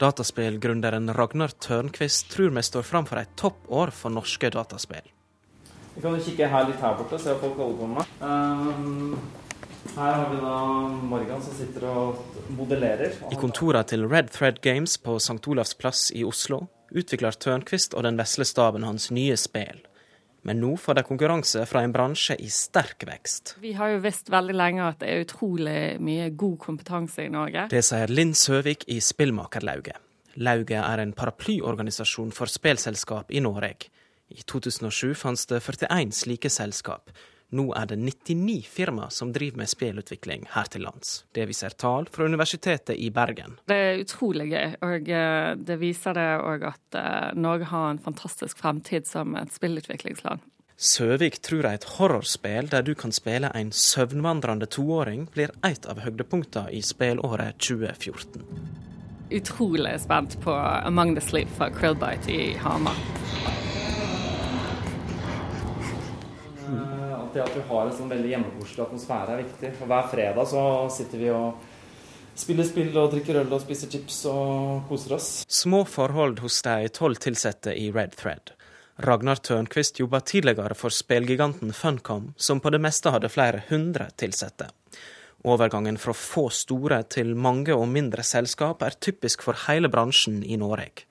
[0.02, 5.13] Dataspillgründeren Ragnar Tørnquist tror vi står framfor et toppår for norske dataspill.
[5.94, 8.18] Vi kan jo kikke her litt her borte og se hva folk holder på med.
[8.24, 9.20] Um,
[9.95, 10.58] her har vi da
[11.12, 12.19] Morgan som sitter og
[12.58, 13.15] modellerer.
[13.32, 15.41] I kontorene til Red Thread Games på St.
[15.47, 19.84] Olavs plass i Oslo utvikler Tørnquist og den vesle staben hans nye spill.
[20.47, 23.58] Men nå får de konkurranse fra en bransje i sterk vekst.
[23.60, 27.67] Vi har jo visst veldig lenge at det er utrolig mye god kompetanse i Norge.
[27.73, 29.99] Det sier Linn Søvik i Spillmakerlauget.
[30.39, 33.89] Lauget er en paraplyorganisasjon for spillselskap i Norge.
[34.30, 37.10] I 2007 fantes det 41 slike selskap,
[37.55, 41.23] nå er det 99 firmaer som driver med spillutvikling her til lands.
[41.33, 43.57] Det viser tall fra Universitetet i Bergen.
[43.69, 48.01] Det er utrolig gøy, og eh, det viser det òg at eh, Norge har en
[48.05, 50.45] fantastisk fremtid som et spillutviklingsland.
[50.79, 56.71] Søvik tror et horrorspill der du kan spille en søvnvandrende toåring, blir et av høydepunktene
[56.71, 58.45] i spillåret 2014.
[59.35, 62.95] Utrolig spent på Among the Sleep fra Krillbite i Hamar.
[67.39, 69.73] Det at vi har en sånn veldig hjemmekoselig atmosfære er viktig.
[69.80, 71.67] Og hver fredag så sitter vi og
[72.39, 75.30] spiller spill og drikker øl og spiser chips og koser oss.
[75.47, 78.54] Små forhold hos de tolv ansatte i Red Thread.
[78.99, 84.67] Ragnar Tørnquist jobba tidligere for spillgiganten Funcom, som på det meste hadde flere hundre ansatte.
[85.47, 90.60] Overgangen fra få store til mange og mindre selskap er typisk for hele bransjen i
[90.60, 91.08] Norge.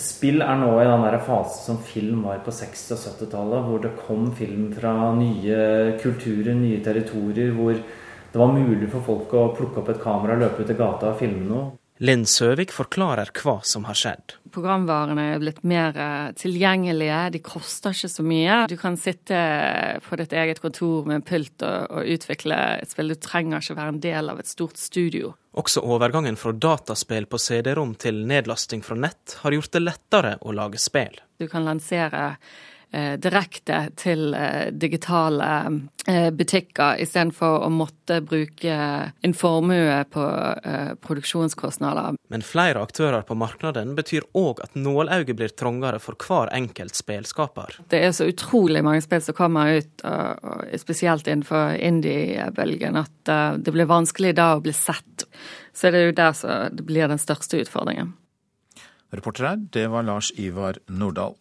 [0.00, 3.82] Spill er nå i den der fase som film var på 60- og 70-tallet, hvor
[3.82, 9.50] det kom film fra nye kulturer, nye territorier, hvor det var mulig for folk å
[9.52, 11.70] plukke opp et kamera, løpe ut i gata og filme noe.
[12.02, 14.32] Linn Søvik forklarer hva som har skjedd.
[14.50, 18.56] Programvarene er blitt mer eh, tilgjengelige, de koster ikke så mye.
[18.72, 19.38] Du kan sitte
[20.02, 23.12] på ditt eget kontor med en pult og, og utvikle et spill.
[23.12, 25.34] Du trenger ikke være en del av et stort studio.
[25.52, 30.54] Også overgangen fra dataspill på CD-rom til nedlasting fra nett har gjort det lettere å
[30.56, 31.18] lage spill.
[31.36, 32.36] Du kan lansere
[33.16, 35.48] direkte til eh, digitale
[36.06, 38.76] eh, butikker, istedenfor å måtte bruke
[39.12, 40.26] en formue på
[41.02, 42.18] produksjonskostnader.
[42.32, 47.78] Men flere aktører på markedet betyr òg at nålauget blir trangere for hver enkelt spelskaper.
[47.92, 50.04] Det er så utrolig mange spill som kommer ut,
[50.80, 55.26] spesielt innenfor indie-bølgen, at det blir vanskelig da å bli sett.
[55.72, 58.12] Så det er jo der som det blir den største utfordringen.
[59.12, 61.34] Reporter her, det var Lars Ivar Nordahl.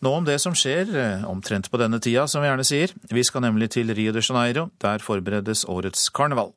[0.00, 2.94] Nå om det som skjer, eh, omtrent på denne tida, som vi gjerne sier.
[3.10, 4.70] Vi skal nemlig til Rio de Janeiro.
[4.80, 6.54] Der forberedes årets karneval.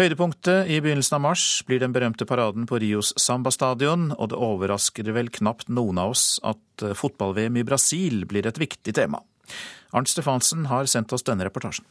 [0.00, 5.12] Høydepunktet i begynnelsen av mars blir den berømte paraden på Rios Samba-stadion, og det overrasker
[5.12, 9.20] vel knapt noen av oss at eh, fotball-VM i Brasil blir et viktig tema.
[9.92, 11.84] Arnt Stefansen har sendt oss denne reportasjen.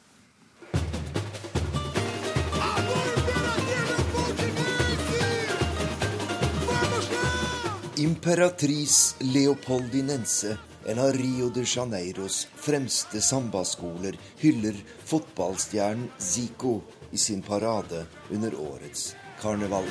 [8.10, 16.80] Imperatrice Leopoldinense en av Rio de Janeiros fremste sambaskoler hyller fotballstjernen Zico
[17.12, 19.86] i sin parade under årets karneval.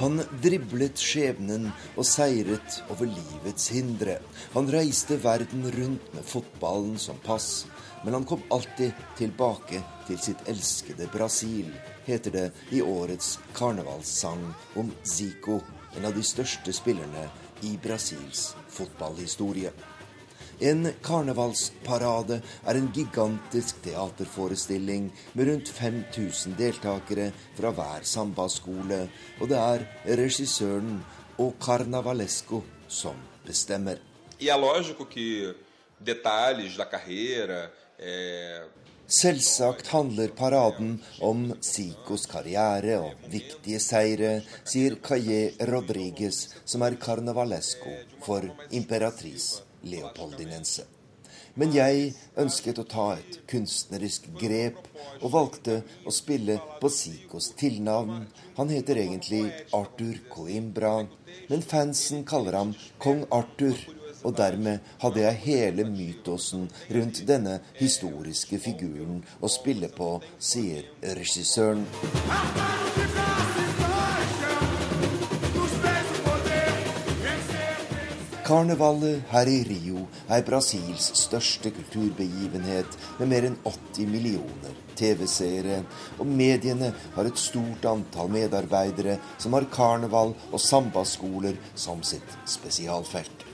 [0.00, 4.22] Han driblet skjebnen og seiret over livets hindre.
[4.56, 7.66] Han reiste verden rundt med fotballen som pass,
[8.04, 11.72] men han kom alltid tilbake til sitt elskede Brasil,
[12.06, 15.60] heter det i årets karnevalssang om Zico
[15.96, 17.28] en av de største spillerne
[17.66, 19.72] i Brasils fotballhistorie.
[20.60, 27.28] En karnevalsparade er en gigantisk teaterforestilling med rundt 5000 deltakere
[27.58, 29.02] fra hver sambaskole,
[29.40, 29.84] og det er
[30.16, 31.02] regissøren
[31.38, 34.00] og Carnavalesco som bestemmer.
[34.40, 35.54] E é lógico que
[36.00, 37.70] detalhes da carreira,
[39.06, 44.32] Selvsagt handler paraden om Sicos karriere og viktige seire,
[44.68, 47.94] sier Calle Rodriguez, som er carnavalesco
[48.26, 48.44] for
[48.76, 50.84] imperatris Leopoldinense.
[51.56, 54.82] Men jeg ønsket å ta et kunstnerisk grep,
[55.22, 58.26] og valgte å spille på Sicos tilnavn.
[58.58, 60.98] Han heter egentlig Arthur Coimbra,
[61.48, 63.78] men fansen kaller ham kong Arthur
[64.26, 70.82] og dermed hadde jeg hele mytosen rundt denne historiske figuren å spille på, sier
[71.16, 71.86] regissøren.
[78.46, 85.80] Karnevalet her i Rio er Brasils største kulturbegivenhet, med mer enn 80 millioner TV-seere,
[86.20, 93.45] og mediene har et stort antall medarbeidere som har karneval og sambaskoler som sitt spesialfelt.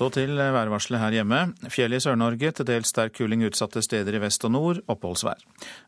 [0.00, 1.38] Så til værvarselet her hjemme.
[1.68, 5.42] Fjell i Sør-Norge, til dels sterk kuling utsatte steder i vest og nord, oppholdsvær.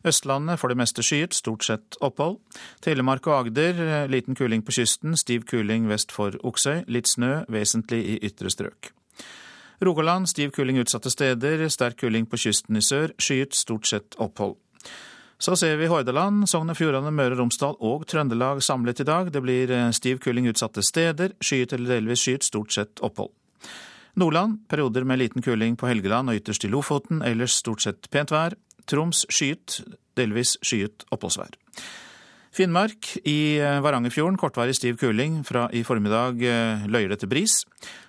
[0.05, 2.37] Østlandet for det meste skyet, stort sett opphold.
[2.85, 6.83] Telemark og Agder liten kuling på kysten, stiv kuling vest for Oksøy.
[6.93, 8.91] Litt snø, vesentlig i ytre strøk.
[9.81, 14.59] Rogaland stiv kuling utsatte steder, sterk kuling på kysten i sør, skyet, stort sett opphold.
[15.43, 19.27] Så ser vi Hordaland, Sogn og Fjordane, Møre og Romsdal og Trøndelag samlet i dag.
[19.27, 23.33] Det blir eh, stiv kuling utsatte steder, skyet eller delvis skyet, stort sett opphold.
[24.23, 28.31] Nordland perioder med liten kuling på Helgeland og ytterst i Lofoten, ellers stort sett pent
[28.31, 28.55] vær.
[28.87, 29.81] Troms skyet,
[30.15, 31.51] delvis skyet oppholdsvær.
[32.55, 37.59] Finnmark i eh, Varangerfjorden kortvarig stiv kuling, fra i formiddag eh, løyer det til bris.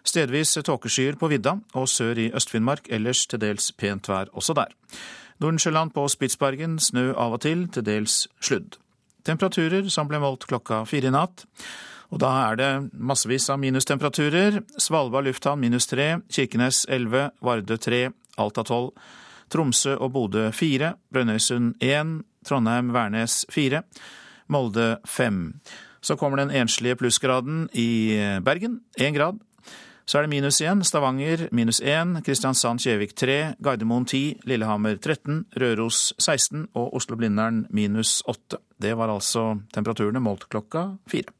[0.06, 4.78] Stedvis tåkeskyer på vidda, og sør i Øst-Finnmark ellers til dels pent vær også der.
[5.42, 8.78] Nordensjøland på Spitsbergen snø av og til, til dels sludd.
[9.24, 11.46] Temperaturer som ble målt klokka fire i natt.
[12.12, 14.60] Og da er det massevis av minustemperaturer.
[14.78, 18.04] Svalbard lufthavn minus tre, Kirkenes elleve, Vardø tre,
[18.38, 18.92] Alta tolv,
[19.50, 23.82] Tromsø og Bodø fire, Brønnøysund én, Trondheim, Værnes fire,
[24.46, 25.58] Molde fem.
[26.04, 29.40] Så kommer den enslige plussgraden i Bergen, én grad.
[30.04, 30.82] Så er det minus igjen.
[30.84, 38.60] Stavanger minus 1, Kristiansand-Kjevik 3, Gardermoen 10, Lillehammer 13, Røros 16 og Oslo-Blindern minus 8.
[38.84, 41.32] Det var altså temperaturene målt klokka fire.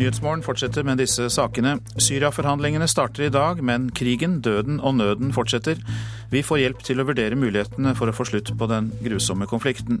[0.00, 1.74] Nyhetsmorgen fortsetter med disse sakene.
[2.00, 5.76] Syria-forhandlingene starter i dag, men krigen, døden og nøden fortsetter.
[6.32, 10.00] Vi får hjelp til å vurdere mulighetene for å få slutt på den grusomme konflikten.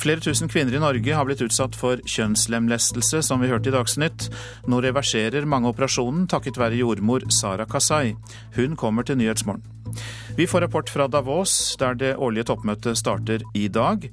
[0.00, 4.30] Flere tusen kvinner i Norge har blitt utsatt for kjønnslemlestelse, som vi hørte i Dagsnytt.
[4.72, 8.14] Nå reverserer mange operasjonen takket være jordmor Sara Kasai.
[8.56, 9.68] Hun kommer til Nyhetsmorgen.
[10.38, 14.06] Vi får rapport fra Davos, der det årlige toppmøtet starter i dag.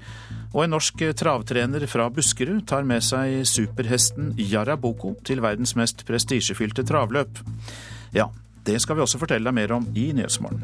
[0.55, 6.86] Og en norsk travtrener fra Buskerud tar med seg superhesten Jaraboko til verdens mest prestisjefylte
[6.88, 7.41] travløp.
[8.15, 8.29] Ja,
[8.67, 10.63] det skal vi også fortelle deg mer om i Nyhetsmorgen.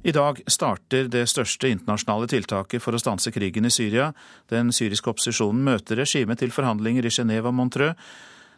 [0.00, 4.08] I dag starter det største internasjonale tiltaket for å stanse krigen i Syria.
[4.48, 7.92] Den syriske opposisjonen møter regimet til forhandlinger i Genéve og Montreux.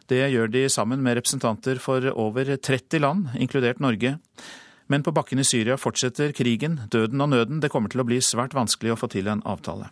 [0.07, 4.15] Det gjør de sammen med representanter for over 30 land, inkludert Norge.
[4.93, 7.61] Men på bakken i Syria fortsetter krigen, døden og nøden.
[7.63, 9.87] Det kommer til å bli svært vanskelig å få til en avtale.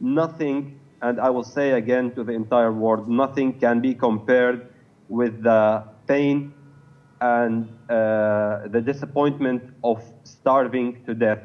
[0.00, 4.62] Nothing, and I will say again to the entire world, nothing can be compared
[5.10, 6.54] with the pain
[7.20, 11.44] and uh, the disappointment of starving to death.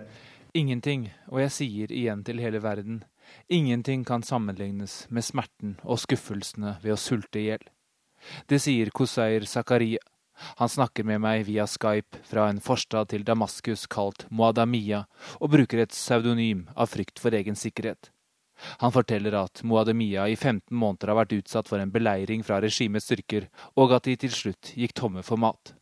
[0.54, 3.04] Ingenting, og jeg sier igjen til hele verden,
[3.50, 7.68] ingenting kan sammenlignes med smerten og skuffelsene ved å sulte i hjel.
[8.48, 10.00] Det sier Koseir Zakaria.
[10.60, 15.06] Han snakker med meg via Skype fra en forstad til Damaskus kalt Moadamia,
[15.40, 18.10] og bruker et pseudonym av frykt for egen sikkerhet.
[18.80, 23.10] Han forteller at Moadamia i 15 måneder har vært utsatt for en beleiring fra regimets
[23.10, 25.74] styrker, og at de til slutt gikk tomme for mat.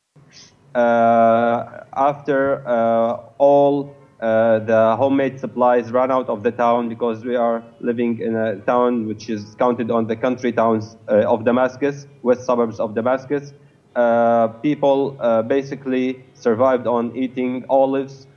[0.74, 7.36] Uh, after uh, all uh, the homemade supplies ran out of the town because we
[7.36, 10.08] are living in a town which is counted on.
[13.95, 18.27] Uh, people uh, basically survived on eating olives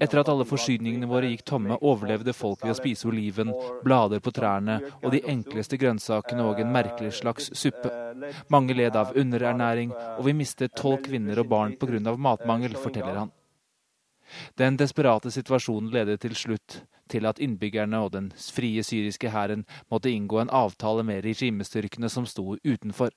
[0.00, 3.52] Etter at alle forsyningene våre gikk tomme, overlevde folk ved å spise oliven,
[3.86, 7.90] blader på trærne og de enkleste grønnsakene og en merkelig slags suppe.
[8.50, 12.16] Mange led av underernæring, og vi mistet tolv kvinner og barn pga.
[12.16, 13.30] matmangel, forteller han.
[14.58, 20.12] Den desperate situasjonen ledet til slutt til at innbyggerne og den frie syriske hæren måtte
[20.12, 23.12] inngå en avtale med regimestyrkene som sto utenfor.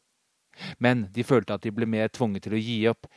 [0.80, 3.10] Men de følte at de ble mer tvunget til å gi opp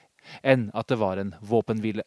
[0.44, 2.04] enn at det var en våpenhvile.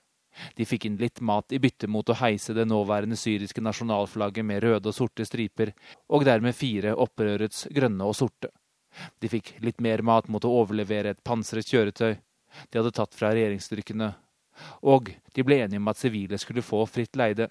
[0.58, 4.64] De fikk inn litt mat i bytte mot å heise det nåværende syriske nasjonalflagget med
[4.66, 5.74] røde og sorte striper,
[6.10, 8.50] og dermed fire opprørets grønne og sorte.
[9.22, 12.16] De fikk litt mer mat mot å overlevere et pansret kjøretøy
[12.70, 14.12] de hadde tatt fra regjeringsstyrkene,
[14.86, 17.50] og de ble enige om at sivile skulle få fritt leide.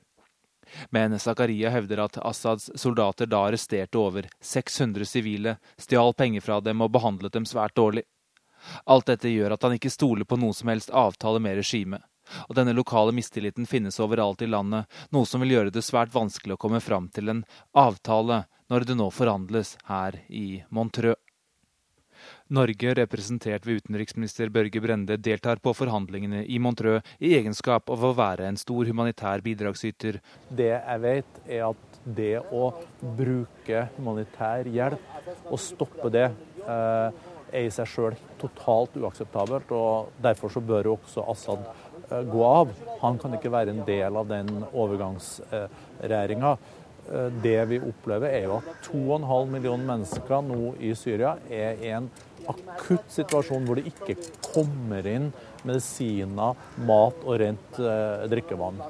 [0.90, 6.80] Men Zakaria hevder at Assads soldater da arresterte over 600 sivile, stjal penger fra dem
[6.84, 8.04] og behandlet dem svært dårlig.
[8.86, 12.02] Alt dette gjør at han ikke stoler på noe som helst avtale med regimet.
[12.48, 16.54] Og denne lokale mistilliten finnes overalt i landet, noe som vil gjøre det svært vanskelig
[16.56, 17.42] å komme fram til en
[17.74, 21.18] avtale når det nå forhandles her i Montreux.
[22.52, 28.12] Norge, representert ved utenriksminister Børge Brende, deltar på forhandlingene i Montreux i egenskap av å
[28.16, 30.18] være en stor humanitær bidragsyter.
[30.52, 32.66] Det jeg vet, er at det å
[33.16, 39.72] bruke humanitær hjelp og stoppe det eh, er i seg sjøl totalt uakseptabelt.
[39.72, 42.76] og Derfor så bør også Assad eh, gå av.
[43.00, 46.52] Han kan ikke være en del av den overgangsregjeringa.
[47.08, 51.94] Eh, det vi opplever, er jo at 2,5 millioner mennesker nå i Syria er i
[51.96, 52.10] en
[52.50, 54.18] akutt situasjon hvor det ikke
[54.52, 55.30] kommer inn
[55.62, 58.82] medisiner, mat og rent eh, drikkevann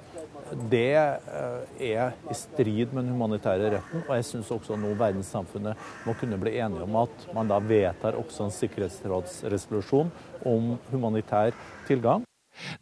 [0.71, 4.05] det eh, er i strid med den humanitære retten.
[4.07, 8.19] Og jeg syns også nå verdenssamfunnet må kunne bli enige om at man da vedtar
[8.21, 10.13] også en sikkerhetsrådsresolusjon
[10.49, 11.57] om humanitær
[11.89, 12.27] tilgang.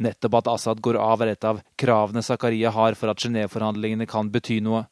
[0.03, 4.31] Nettopp at Assad går av er et av kravene Zakaria har for at Genéve-forhandlingene kan
[4.33, 4.87] bety noe.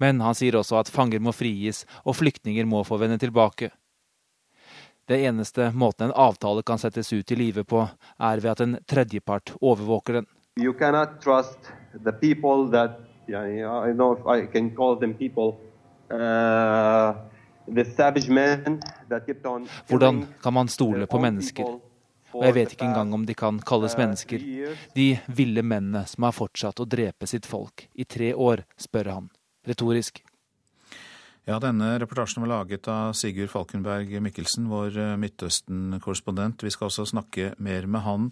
[0.00, 3.70] Men han sier også at fanger må frigis, og flyktninger må få vende tilbake.
[5.08, 7.80] Det eneste måten en avtale kan settes ut i live på,
[8.20, 10.26] er ved at en tredjepart overvåker den.
[10.60, 11.70] You cannot trust
[12.04, 15.56] the people that yeah, I know if I can call them people.
[16.12, 17.16] Uh,
[19.88, 21.64] Hvordan kan man stole på mennesker?
[22.32, 24.44] Og jeg vet ikke engang om de kan kalles uh, mennesker.
[24.94, 29.30] De ville mennene som har fortsatt å drepe sitt folk i tre år, spør han
[29.68, 30.20] retorisk.
[31.48, 36.60] Ja, denne reportasjen var laget av Sigurd Falkenberg Mikkelsen, vår uh, Midtøsten-korrespondent.
[36.66, 38.26] Vi skal også snakke mer med han.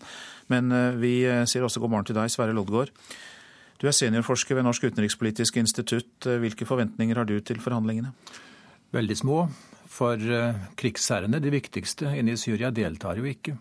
[0.53, 2.93] Men uh, vi sier også god morgen til deg, Sverre Loddgaard.
[3.81, 6.25] Du er seniorforsker ved Norsk utenrikspolitisk institutt.
[6.25, 8.13] Hvilke forventninger har du til forhandlingene?
[8.97, 9.41] Veldig små.
[9.97, 13.57] For eh, krigsherrene, de viktigste inne i Syria, deltar jo ikke.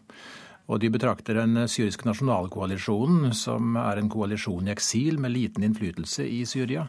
[0.72, 6.26] Og de betrakter den syriske nasjonalkoalisjonen, som er en koalisjon i eksil med liten innflytelse
[6.26, 6.88] i Syria,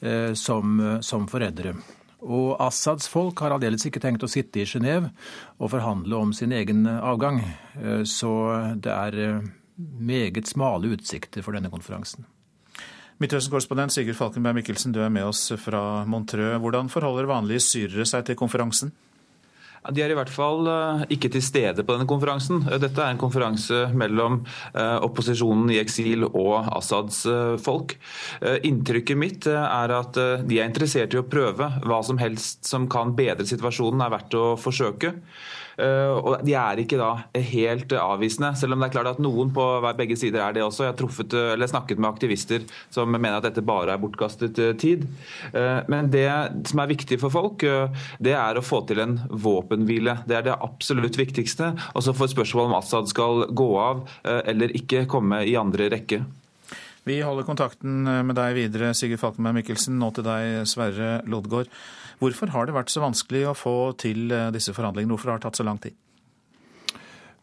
[0.00, 1.74] eh, som, som forrædere.
[2.26, 5.12] Og Assads folk har aldeles ikke tenkt å sitte i Genéve
[5.60, 7.38] og forhandle om sin egen avgang.
[8.02, 8.32] Så
[8.82, 9.44] det er
[9.76, 12.26] meget smale utsikter for denne konferansen.
[13.22, 16.58] Midtøsten-korrespondent Sigurd Falkenberg Mikkelsen, du er med oss fra Montreux.
[16.60, 18.90] Hvordan forholder vanlige syrere seg til konferansen?
[19.94, 22.62] De er i hvert fall eh, ikke til stede på denne konferansen.
[22.66, 24.40] Eh, dette er en konferanse mellom
[24.72, 27.22] eh, opposisjonen i eksil og Assads
[27.62, 27.96] folk.
[28.66, 33.14] Inntrykket mitt er at de er interessert i å prøve hva som helst som kan
[33.16, 35.14] bedre situasjonen, er verdt å forsøke.
[35.76, 37.10] Eh, og de er ikke da
[37.52, 39.64] helt avvisende, selv om det er klart at noen på
[39.98, 40.86] begge sider er det også.
[40.86, 42.64] Jeg har truffet, eller snakket med aktivister
[42.94, 45.04] som mener at dette bare er bortkastet eh, tid.
[45.52, 46.28] Eh, men det
[46.70, 47.64] som er viktig for folk,
[48.22, 50.20] det er å få til en våpenhvile.
[50.28, 51.72] Det er det absolutt viktigste.
[51.94, 56.22] Og så får spørsmålet om Assad skal gå av eller ikke komme i andre rekke.
[57.06, 59.98] Vi holder kontakten med deg videre, Sigurd Falkenberg Mikkelsen.
[60.00, 61.70] Nå til deg, Sverre Lodgaard.
[62.22, 65.12] Hvorfor har det vært så vanskelig å få til eh, disse forhandlingene?
[65.12, 65.96] Hvorfor har det tatt så lang tid?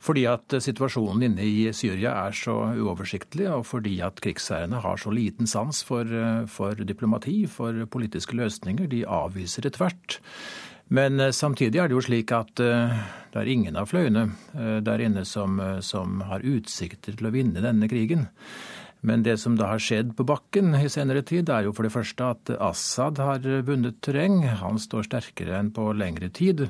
[0.04, 5.00] Fordi at eh, situasjonen inne i Syria er så uoversiktlig, og fordi at krigsherrene har
[5.02, 8.90] så liten sans for, eh, for diplomati, for politiske løsninger.
[8.90, 10.20] De avviser det tvert.
[10.94, 14.28] Men samtidig er det jo slik at det er ingen av fløyene
[14.84, 18.28] der inne som, som har utsikter til å vinne denne krigen.
[19.04, 21.92] Men det som da har skjedd på bakken i senere tid, er jo for det
[21.92, 24.40] første at Assad har vunnet terreng.
[24.62, 26.70] Han står sterkere enn på lengre tid.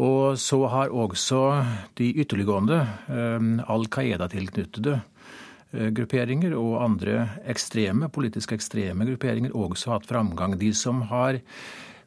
[0.00, 1.42] Og så har også
[2.00, 2.80] de ytterliggående,
[3.12, 4.96] eh, Al Qaida-tilknyttede
[5.74, 10.56] eh, grupperinger og andre ekstreme, politisk ekstreme grupperinger også hatt framgang.
[10.56, 11.42] De som har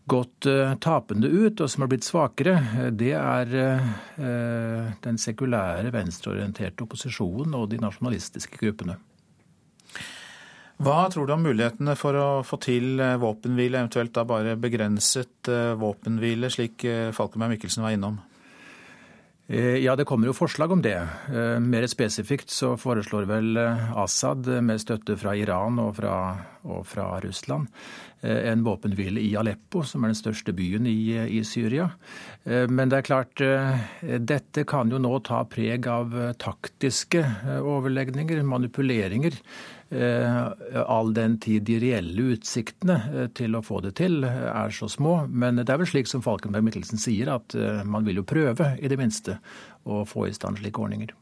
[0.09, 2.57] gått uh, tapende ut, og som har blitt svakere,
[2.91, 3.53] det er
[5.05, 8.97] den sekulære, venstreorienterte opposisjonen og de nasjonalistiske gruppene.
[10.81, 15.49] Hva tror du om mulighetene for å få til eh, våpenhvile, eventuelt da bare begrenset
[15.51, 18.21] eh, våpenhvile, slik eh, Falkenberg Mikkelsen var innom?
[19.53, 20.95] Ja, det kommer jo forslag om det.
[21.61, 26.13] Mer spesifikt så foreslår vel Assad, med støtte fra Iran og fra,
[26.63, 27.67] og fra Russland,
[28.23, 30.95] en våpenhvile i Aleppo, som er den største byen i,
[31.27, 31.89] i, Syria.
[32.47, 33.43] Men det er klart,
[34.31, 37.21] dette kan jo nå ta preg av taktiske
[37.59, 39.37] overlegninger, manipuleringer.
[39.93, 44.73] Eh, all den tid de reelle utsiktene eh, til å få det til eh, er
[44.73, 45.27] så små.
[45.29, 47.53] Men det er vel slik som Falkenberg Mittelsen sier, at
[47.85, 49.37] man vil jo prøve, i det minste,
[49.85, 51.13] å få i stand slike ordninger.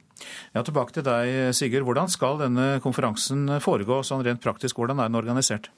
[0.53, 1.87] Ja, Tilbake til deg, Sigurd.
[1.87, 4.77] Hvordan skal denne konferansen foregå sånn rent praktisk?
[4.77, 5.71] Hvordan er den organisert?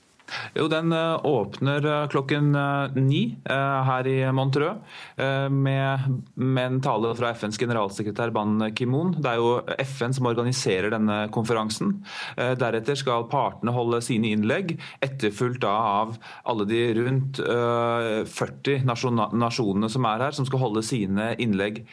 [0.53, 4.78] Jo, Den eh, åpner eh, klokken eh, ni her i Montreux
[5.49, 5.99] med,
[6.34, 9.13] med en tale fra FNs generalsekretær Ban Ki-moon.
[9.21, 9.51] Det er jo
[9.84, 11.95] FN som organiserer denne konferansen.
[12.38, 16.15] Deretter skal partene holde sine innlegg, etterfulgt av
[16.49, 21.84] alle de rundt 40 nasjonene som er her, som skal holde sine innlegg.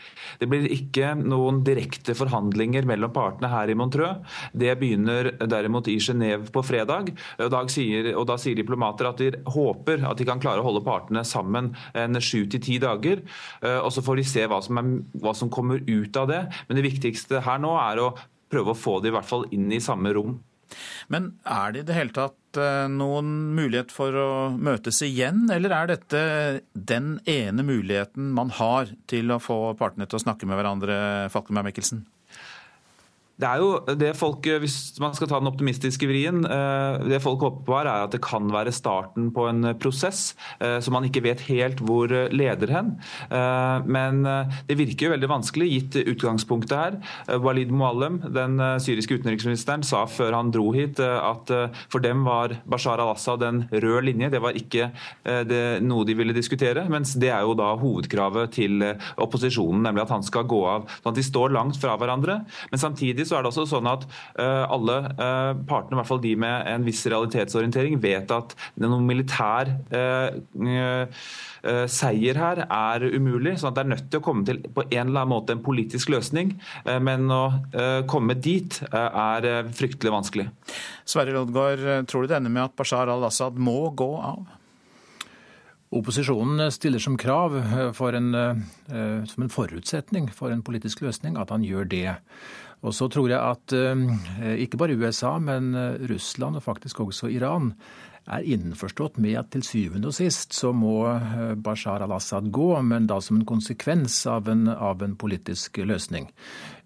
[0.41, 4.23] Det blir ikke noen direkte forhandlinger mellom partene her i Montreux.
[4.53, 7.13] Det begynner derimot i Genéve på fredag.
[7.51, 10.85] Dag sier og da sier diplomater at de håper at de kan klare å holde
[10.87, 13.25] partene sammen en sju til ti dager.
[13.65, 14.93] Eh, og Så får de se hva som, er,
[15.23, 16.45] hva som kommer ut av det.
[16.69, 18.13] Men det viktigste her nå er å
[18.51, 20.39] prøve å få det i hvert fall inn i samme rom.
[21.11, 25.75] Men er det i det hele tatt eh, noen mulighet for å møtes igjen, eller
[25.75, 26.23] er dette
[26.75, 30.97] den ene muligheten man har til å få partene til å snakke med hverandre,
[31.35, 32.05] Falkenberg Mikkelsen?
[33.41, 37.41] Det er jo det folk, Hvis man skal ta den optimistiske vrien, eh, det folk
[37.41, 41.07] håper på her er at det kan være starten på en prosess eh, som man
[41.09, 42.93] ikke vet helt hvor leder hen.
[43.31, 44.23] Eh, men
[44.69, 46.99] det virker jo veldig vanskelig gitt utgangspunktet her.
[47.41, 51.51] Walid Muallem, den syriske utenriksministeren, sa før han dro hit at
[51.91, 54.31] for dem var Bashar al-Assad en rød linje.
[54.35, 54.91] Det var ikke
[55.25, 56.85] det, noe de ville diskutere.
[56.93, 58.85] Mens det er jo da hovedkravet til
[59.21, 60.87] opposisjonen, nemlig at han skal gå av.
[61.01, 62.41] Sånn at de står langt fra hverandre.
[62.73, 64.07] Men samtidig så er det også sånn at
[64.41, 69.07] uh, alle uh, partene, i hvert fall de med en viss realitetsorientering, vet at noen
[69.07, 71.07] militær uh,
[71.91, 73.59] seier her er umulig.
[73.61, 75.61] sånn at Det er nødt til å komme til på en eller annen måte en
[75.61, 76.55] politisk løsning.
[77.05, 77.43] Men å
[78.09, 80.47] komme dit er fryktelig vanskelig.
[81.05, 84.49] Sverre Lodgaard, tror du det ender med at Bashar al-Assad må gå av?
[86.01, 88.33] Opposisjonen stiller som krav en,
[89.29, 92.17] som en forutsetning for en politisk løsning at han gjør det.
[92.81, 97.31] Og så tror jeg at eh, ikke bare USA, men eh, Russland og faktisk også
[97.33, 97.75] Iran
[98.31, 101.03] er innforstått med at til syvende og sist så må
[101.65, 106.29] Bashar al-Assad gå, men da som en konsekvens av en, av en politisk løsning.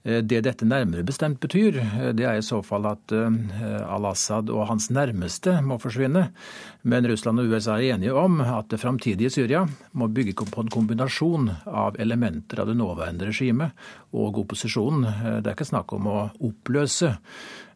[0.05, 3.39] Eh, det dette nærmere bestemt betyr, eh, det er i så fall at eh,
[3.89, 6.27] al-Assad og hans nærmeste må forsvinne.
[6.85, 10.73] Men Russland og USA er enige om at det framtidige Syria må bygge på en
[10.73, 13.73] kombinasjon av elementer av det nåværende regimet
[14.13, 15.09] og opposisjonen.
[15.41, 17.17] Det er ikke snakk om å oppløse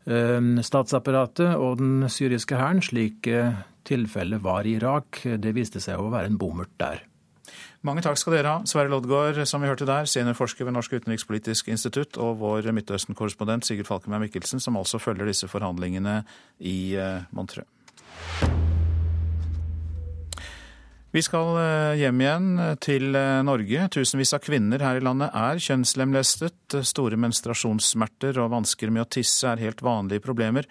[0.08, 3.28] statsapparatet og den syriske hæren, slik
[3.88, 5.20] tilfellet var i Irak.
[5.24, 7.07] Det viste seg å være en bommert der.
[7.86, 8.62] Mange takk skal dere ha.
[8.66, 13.86] Sverre Loddgaard, som vi hørte der, seniorforsker ved Norsk utenrikspolitisk institutt, og vår Midtøsten-korrespondent Sigurd
[13.86, 16.24] Falkenberg Mikkelsen, som altså følger disse forhandlingene
[16.58, 17.68] i eh, Montreux.
[21.14, 23.14] Vi skal eh, hjem igjen eh, til
[23.46, 23.86] Norge.
[23.94, 26.80] Tusenvis av kvinner her i landet er kjønnslemlestet.
[26.82, 30.66] Store menstruasjonssmerter og vansker med å tisse er helt vanlige problemer.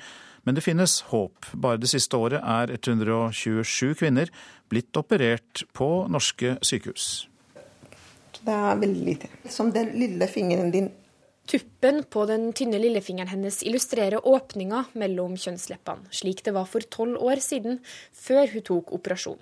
[0.48, 1.50] Men det finnes håp.
[1.60, 4.32] Bare det siste året er 127 kvinner
[4.72, 7.28] blitt operert på norske sykehus.
[8.38, 9.30] Det er veldig lite.
[9.52, 10.88] Som den lille fingeren din.
[11.48, 17.20] Tuppen på den tynne lillefingeren hennes illustrerer åpninga mellom kjønnsleppene, slik det var for tolv
[17.24, 17.80] år siden,
[18.12, 19.40] før hun tok operasjon.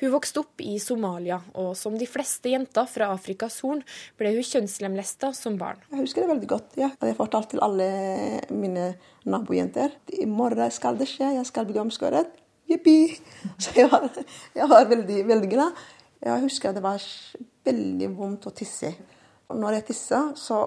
[0.00, 3.80] Hun vokste opp i Somalia, og som de fleste jenter fra Afrikas Horn
[4.20, 5.80] ble hun kjønnslemlesta som barn.
[5.88, 6.74] Jeg husker det veldig godt.
[6.76, 6.90] Ja.
[7.00, 7.86] Jeg fortalte til alle
[8.52, 8.90] mine
[9.24, 12.28] nabojenter i morgen skal det skje, jeg skal bli omskåret.
[12.68, 13.14] Jippi!
[13.62, 14.08] Så jeg var,
[14.54, 15.84] jeg var veldig, veldig glad.
[16.26, 17.02] Jeg husker det var
[17.64, 18.92] veldig vondt å tisse.
[19.48, 20.60] Og når jeg tissa, så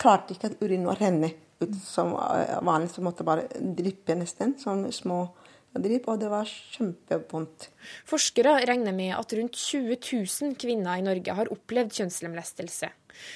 [0.00, 1.30] klarte ikke at urinen å renne
[1.62, 2.14] ut som
[2.66, 2.90] vanlig.
[2.94, 5.26] Så måtte bare dryppe nesten, sånne små
[5.72, 7.70] og det var kjempevondt.
[8.08, 12.90] Forskere regner med at rundt 20 000 kvinner i Norge har opplevd kjønnslemlestelse.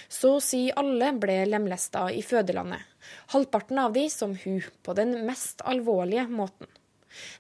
[0.09, 2.83] Så å si alle ble lemlesta i fødelandet.
[3.33, 6.69] Halvparten av de som hun, på den mest alvorlige måten.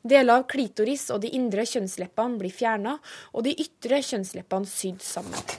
[0.02, 2.96] Deler av klitoris og de indre kjønnsleppene blir fjerna,
[3.36, 5.56] og de ytre kjønnsleppene sydd sammen.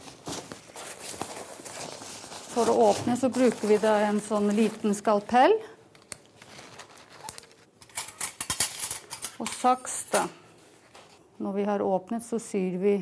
[2.56, 5.54] For å åpne så bruker vi da en sånn liten skalpell.
[9.38, 10.24] Og saks, da.
[11.38, 12.96] Når vi har åpnet, så syr vi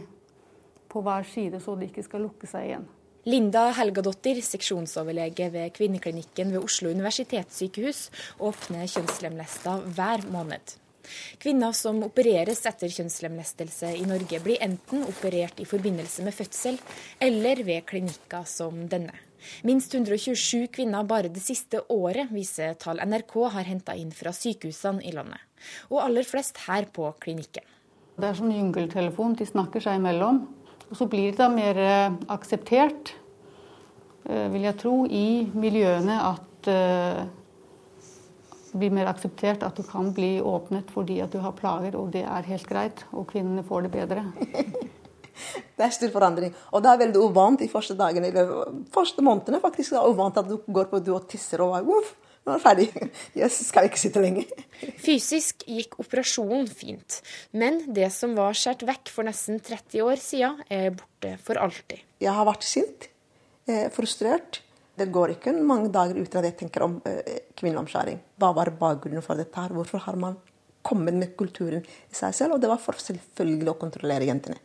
[0.91, 2.87] på hver side så det ikke skal lukke seg igjen.
[3.25, 8.09] Linda Helgadottir, seksjonsoverlege ved kvinneklinikken ved Oslo universitetssykehus,
[8.43, 10.75] åpner kjønnslemlesta hver måned.
[11.41, 16.77] Kvinner som opereres etter kjønnslemlestelse i Norge, blir enten operert i forbindelse med fødsel
[17.23, 19.15] eller ved klinikker som denne.
[19.65, 25.05] Minst 127 kvinner bare det siste året, viser tall NRK har henta inn fra sykehusene
[25.05, 25.41] i landet
[25.91, 27.65] og aller flest her på klinikken.
[28.15, 30.45] Det er sånn jungeltelefon, de snakker seg imellom.
[30.87, 33.15] Og så blir det da mer eh, akseptert,
[34.29, 37.25] eh, vil jeg tro, i miljøene at eh,
[38.75, 42.09] det blir mer akseptert at du kan bli åpnet fordi at du har plager, og
[42.11, 43.05] det er helt greit.
[43.15, 44.25] Og kvinnene får det bedre.
[45.77, 46.51] det er stor forandring.
[46.75, 49.93] Og det er veldig uvant de første dagene, eller første månedene faktisk.
[49.95, 52.11] Det er uvant at du går på do og tisser og uff,
[52.45, 53.11] nå er det ferdig.
[53.41, 54.45] Jeg skal ikke sitte lenge.
[55.01, 57.19] Fysisk gikk operasjonen fint,
[57.57, 62.03] men det som var skåret vekk for nesten 30 år siden, er borte for alltid.
[62.21, 63.07] Jeg har vært sint,
[63.67, 64.61] eh, frustrert.
[64.95, 68.21] Det går ikke mange dager uten at jeg tenker om eh, kvinneomskjæring.
[68.39, 69.55] Hva var bakgrunnen for dette?
[69.59, 69.73] her?
[69.73, 70.37] Hvorfor har man
[70.85, 72.55] kommet med kulturen i seg selv?
[72.55, 74.61] Og det var for selvfølgelig å kontrollere jentene.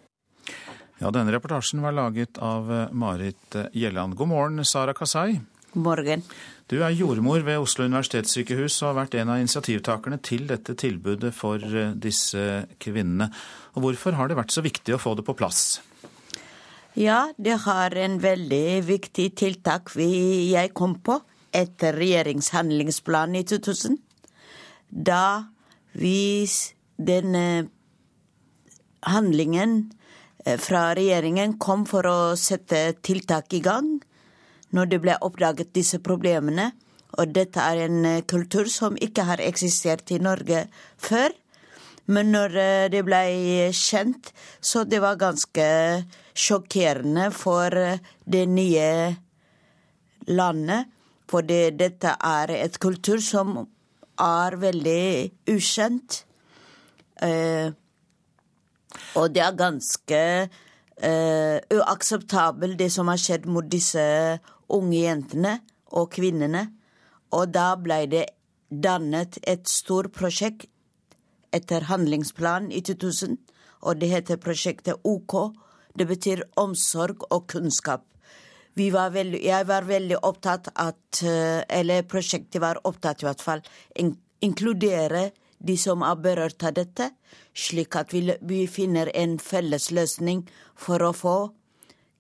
[1.00, 4.14] Ja, Denne reportasjen var laget av eh, Marit Gjelland.
[4.20, 5.40] God morgen, Sara Kasai.
[5.74, 6.24] Morgen.
[6.70, 11.32] Du er jordmor ved Oslo universitetssykehus og har vært en av initiativtakerne til dette tilbudet
[11.34, 13.30] for eh, disse kvinnene.
[13.74, 15.80] Og hvorfor har det vært så viktig å få det på plass?
[16.98, 21.20] Ja, det har en veldig viktig tiltak vi, jeg kom på
[21.54, 23.98] etter regjeringshandlingsplanen i 2000.
[24.90, 25.50] Da
[25.98, 26.46] vi
[26.98, 27.34] den
[29.06, 29.90] handlingen
[30.44, 33.98] eh, fra regjeringen kom for å sette tiltak i gang,
[34.76, 36.70] når det ble oppdaget disse problemene.
[37.18, 40.66] Og dette er en eh, kultur som ikke har eksistert i Norge
[41.00, 41.34] før.
[42.10, 43.22] Men når eh, det ble
[43.74, 45.66] kjent, så det var ganske
[46.34, 49.16] sjokkerende for eh, det nye
[50.30, 50.86] landet.
[51.30, 53.54] For dette er et kultur som
[54.18, 56.24] er veldig ukjent.
[59.14, 60.22] Og det er ganske
[61.70, 64.02] uakseptabelt, det som har skjedd mot disse
[64.76, 65.56] unge jentene
[65.96, 66.66] og kvinnene.
[67.36, 68.26] Og da ble det
[68.70, 70.68] dannet et stort prosjekt
[71.54, 73.36] etter handlingsplanen i 2000,
[73.82, 75.34] og det heter prosjektet OK.
[75.98, 78.06] Det betyr omsorg og kunnskap.
[78.80, 81.18] Var veldig, jeg var veldig opptatt at
[81.68, 83.60] Eller prosjektet var opptatt i hvert fall
[84.40, 87.10] inkludere de som er berørt av dette,
[87.52, 90.46] slik at vi finner en felles løsning
[90.78, 91.36] for å få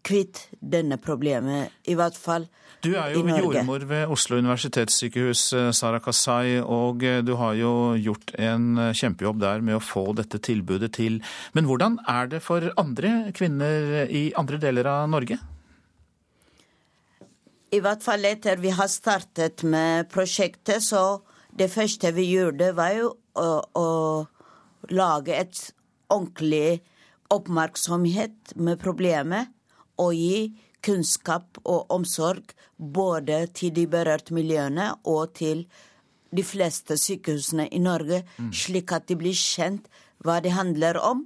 [0.06, 2.48] kvitt denne problemet, i hvert fall
[2.80, 7.92] du er jo jordmor ved Oslo universitetssykehus, eh, Sara Kasai, og eh, du har jo
[8.00, 11.18] gjort en eh, kjempejobb der med å få dette tilbudet til.
[11.52, 15.36] Men hvordan er det for andre kvinner i andre deler av Norge?
[17.70, 21.20] I hvert fall etter vi har startet med prosjektet, så
[21.52, 25.66] det første vi gjorde, var jo å, å lage et
[26.08, 26.80] ordentlig
[27.30, 29.52] oppmerksomhet med problemet
[30.00, 30.50] og gi
[30.84, 35.66] kunnskap og omsorg både til de berørte miljøene og til
[36.30, 38.52] de fleste sykehusene i Norge, mm.
[38.54, 39.90] slik at de blir kjent
[40.24, 41.24] hva det handler om,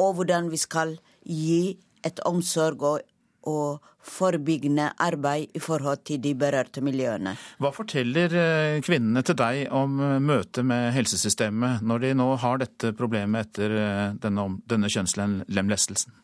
[0.00, 0.96] og hvordan vi skal
[1.26, 1.76] gi
[2.06, 3.00] et omsorg og,
[3.50, 7.34] og forebyggende arbeid i forhold til de berørte miljøene.
[7.60, 12.62] Hva forteller eh, kvinnene til deg om eh, møtet med helsesystemet, når de nå har
[12.62, 16.19] dette problemet etter eh, denne, denne kjønnslemlestelsen?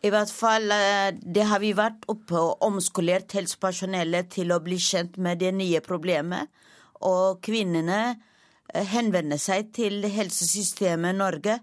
[0.00, 4.78] I hvert fall eh, det har vi vært oppe og omskolert helsepersonellet til å bli
[4.80, 6.48] kjent med det nye problemet.
[7.04, 11.58] Og kvinnene eh, henvender seg til helsesystemet Norge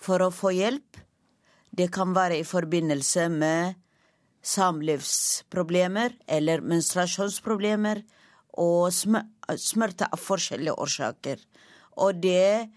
[0.00, 1.00] for å få hjelp.
[1.70, 3.78] Det kan være i forbindelse med
[4.44, 8.02] samlivsproblemer eller menstruasjonsproblemer
[8.60, 11.40] og smerte av forskjellige årsaker.
[12.00, 12.68] Og det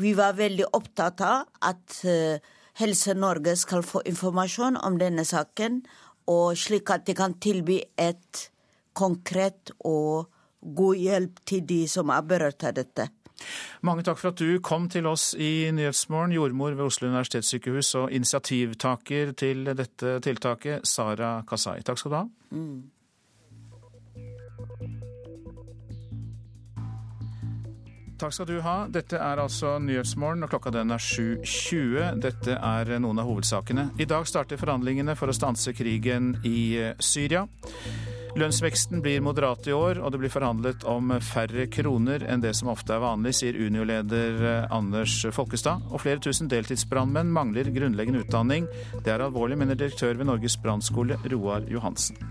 [0.00, 2.36] vi var veldig opptatt av at uh,
[2.80, 5.82] Helse Norge skal få informasjon om denne saken,
[6.30, 8.46] og slik at de kan tilby et
[8.96, 10.30] konkret og
[10.62, 13.08] god hjelp til de som er berørt av dette.
[13.82, 18.12] Mange takk for at du kom til oss i Nyhetsmorgen, jordmor ved Oslo universitetssykehus og
[18.14, 21.80] initiativtaker til dette tiltaket, Sara Kasai.
[21.82, 22.26] Takk skal du ha.
[22.54, 22.76] Mm.
[28.22, 28.74] Takk skal du ha.
[28.86, 32.20] Dette er altså Nyhetsmorgen, og klokka den er 7.20.
[32.22, 33.88] Dette er noen av hovedsakene.
[33.98, 37.42] I dag starter forhandlingene for å stanse krigen i eh, Syria.
[38.38, 42.70] Lønnsveksten blir moderat i år, og det blir forhandlet om færre kroner enn det som
[42.70, 45.90] ofte er vanlig, sier Unio-leder eh, Anders Folkestad.
[45.90, 48.70] Og flere tusen deltidsbrannmenn mangler grunnleggende utdanning.
[49.02, 52.22] Det er alvorlig, mener direktør ved Norges brannskole, Roar Johansen.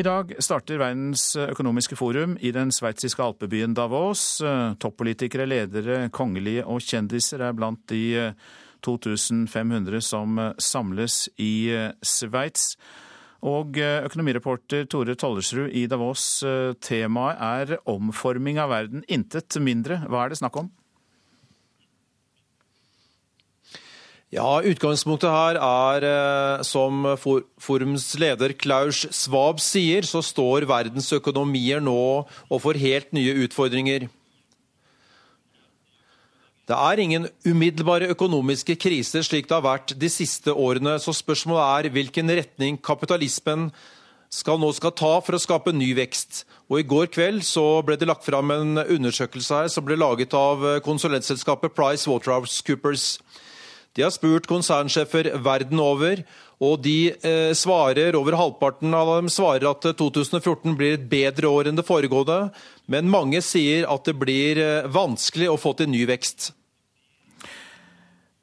[0.00, 4.38] I dag starter Verdens økonomiske forum i den sveitsiske alpebyen Davos.
[4.80, 8.30] Toppolitikere, ledere, kongelige og kjendiser er blant de
[8.86, 11.68] 2500 som samles i
[12.00, 12.78] Sveits.
[13.44, 16.46] Og økonomireporter Tore Tollersrud i Davos,
[16.80, 20.00] temaet er omforming av verden, intet mindre.
[20.08, 20.72] Hva er det snakk om?
[24.30, 31.82] Ja, Utgangspunktet her er, eh, som forums leder Klaus Svab sier, så står verdens økonomier
[31.82, 34.06] nå overfor helt nye utfordringer.
[36.70, 41.66] Det er ingen umiddelbare økonomiske kriser slik det har vært de siste årene, så spørsmålet
[41.66, 43.72] er hvilken retning kapitalismen
[44.30, 46.44] skal nå skal ta for å skape ny vekst.
[46.70, 50.30] Og I går kveld så ble det lagt fram en undersøkelse her som ble laget
[50.38, 53.18] av konsulentselskapet Price Waterhouse Coopers.
[53.96, 56.22] De har spurt konsernsjefer verden over,
[56.62, 61.70] og de eh, svarer, over halvparten av dem svarer at 2014 blir et bedre år
[61.70, 62.52] enn det foregående,
[62.92, 66.52] men mange sier at det blir eh, vanskelig å få til ny vekst.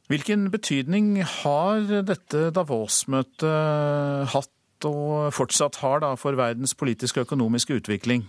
[0.08, 7.80] Hvilken betydning har dette Davos-møtet hatt og fortsatt har da, for verdens politiske og økonomiske
[7.82, 8.28] utvikling?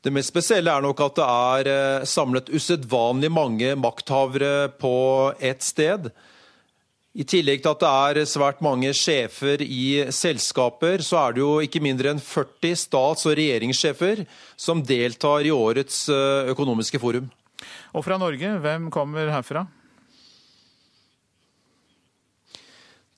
[0.00, 4.94] Det mest spesielle er nok at det er eh, samlet usedvanlig mange makthavere på
[5.36, 6.08] ett sted.
[7.10, 11.50] I tillegg til at det er svært mange sjefer i selskaper, så er det jo
[11.60, 14.24] ikke mindre enn 40 stats- og regjeringssjefer
[14.56, 17.28] som deltar i årets eh, økonomiske forum.
[17.92, 19.66] Og fra Norge, hvem kommer herfra?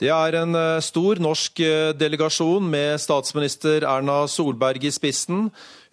[0.02, 5.44] Det er en eh, stor norsk eh, delegasjon med statsminister Erna Solberg i spissen.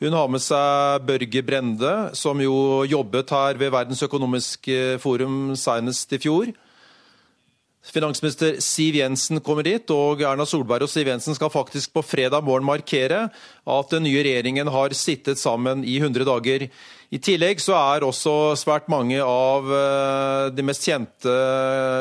[0.01, 6.17] Hun har med seg Børge Brende, som jo jobbet her ved Verdens økonomiske forum senest
[6.17, 6.49] i fjor.
[7.89, 12.41] Finansminister Siv Jensen kommer dit, og Erna Solberg og Siv Jensen skal faktisk på fredag
[12.47, 16.65] morgen markere at den nye regjeringen har sittet sammen i 100 dager.
[17.09, 21.31] I tillegg så er også svært mange av eh, de mest kjente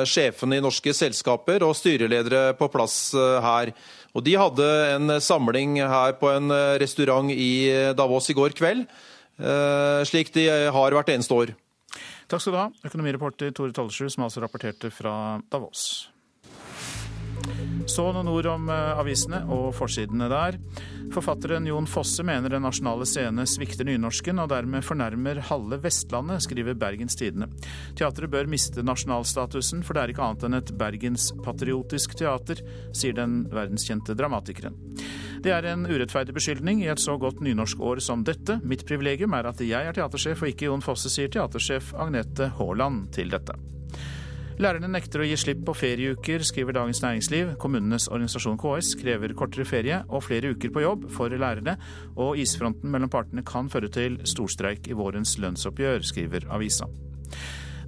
[0.09, 3.72] sjefene i norske selskaper og styreledere på plass eh, her.
[4.12, 8.84] Og De hadde en samling her på en restaurant i Davos i går kveld,
[9.40, 11.54] eh, slik de har hvert eneste år.
[12.28, 16.11] Takk skal du ha, økonomireporter Tore Tollesrud, som altså rapporterte fra Davos.
[17.89, 20.59] Så noen ord om eh, avisene og forsidene der.
[21.14, 26.76] Forfatteren Jon Fosse mener Den nasjonale scene svikter nynorsken og dermed fornærmer halve Vestlandet, skriver
[26.76, 27.49] Bergens Tidende.
[27.97, 32.61] Teatret bør miste nasjonalstatusen, for det er ikke annet enn et bergenspatriotisk teater,
[32.93, 34.76] sier den verdenskjente dramatikeren.
[35.41, 38.59] Det er en urettferdig beskyldning i et så godt nynorskår som dette.
[38.68, 43.07] Mitt privilegium er at jeg er teatersjef og ikke Jon Fosse, sier teatersjef Agnete Haaland
[43.16, 43.57] til dette.
[44.59, 47.52] Lærerne nekter å gi slipp på ferieuker, skriver Dagens Næringsliv.
[47.62, 51.76] Kommunenes organisasjon KS krever kortere ferie og flere uker på jobb for lærerne,
[52.18, 56.90] og isfronten mellom partene kan føre til storstreik i vårens lønnsoppgjør, skriver avisa.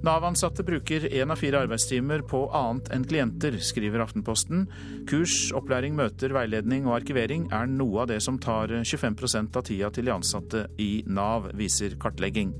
[0.07, 4.63] Nav-ansatte bruker én av fire arbeidstimer på annet enn klienter, skriver Aftenposten.
[5.11, 9.91] Kurs, opplæring, møter, veiledning og arkivering er noe av det som tar 25% av tida
[9.91, 12.55] til de ansatte i Nav, viser kartlegging.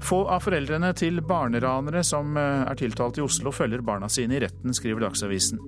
[0.00, 4.40] Få av foreldrene til barneranere som eh, er tiltalt i Oslo, følger barna sine i
[4.42, 5.60] retten, skriver Dagsavisen.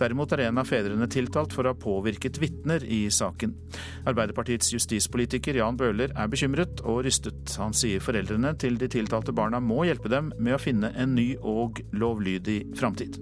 [0.00, 3.54] Derimot er en av fedrene tiltalt for å ha påvirket vitner i saken.
[4.10, 7.56] Arbeiderpartiets justispolitiker Jan Bøhler er bekymret og rystet.
[7.62, 11.32] Han sier foreldrene til de tiltalte barna må hjelpe dem med å finne en ny
[11.40, 13.20] og lovlydig framtid.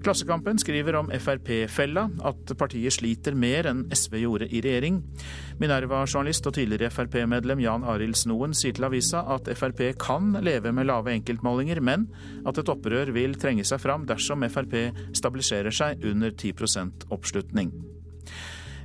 [0.00, 5.02] Klassekampen skriver om Frp-fella, at partiet sliter mer enn SV gjorde i regjering.
[5.60, 10.88] Minerva-journalist og tidligere Frp-medlem Jan Arild Snoen sier til avisa at Frp kan leve med
[10.88, 12.08] lave enkeltmålinger, men
[12.48, 14.78] at et opprør vil trenge seg fram dersom Frp
[15.20, 17.74] stabiliserer seg under 10% oppslutning.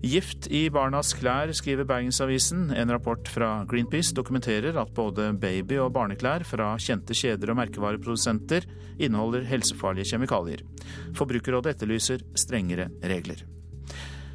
[0.03, 2.67] Gift i barnas klær, skriver Bergensavisen.
[2.75, 8.67] En rapport fra Greenpeace dokumenterer at både baby- og barneklær fra kjente kjeder og merkevareprodusenter
[8.99, 10.63] inneholder helsefarlige kjemikalier.
[11.17, 13.45] Forbrukerrådet etterlyser strengere regler.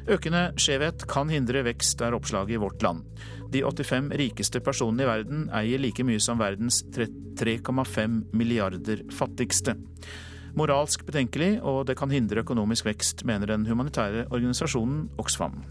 [0.09, 3.05] Økende skjevhet kan hindre vekst, er oppslaget i Vårt Land.
[3.53, 9.77] De 85 rikeste personene i verden eier like mye som verdens 3,5 milliarder fattigste
[10.57, 15.61] moralsk betenkelig, og det kan hindre økonomisk vekst, mener den humanitære organisasjonen Oxfam.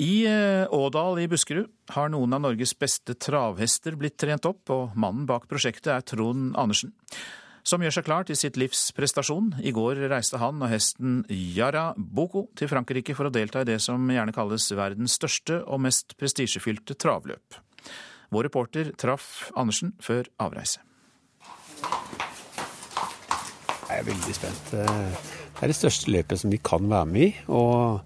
[0.00, 4.96] I eh, Ådal i Buskerud har noen av Norges beste travhester blitt trent opp, og
[4.96, 6.94] mannen bak prosjektet er Trond Andersen,
[7.68, 9.52] som gjør seg klar til sitt livs prestasjon.
[9.60, 13.76] I går reiste han og hesten Yara Boko til Frankrike for å delta i det
[13.84, 17.60] som gjerne kalles verdens største og mest prestisjefylte travløp.
[18.30, 20.80] Vår reporter traff Andersen før avreise.
[23.90, 24.70] Jeg er veldig spent.
[24.70, 27.30] Det er det største løpet som vi kan være med i.
[27.48, 28.00] og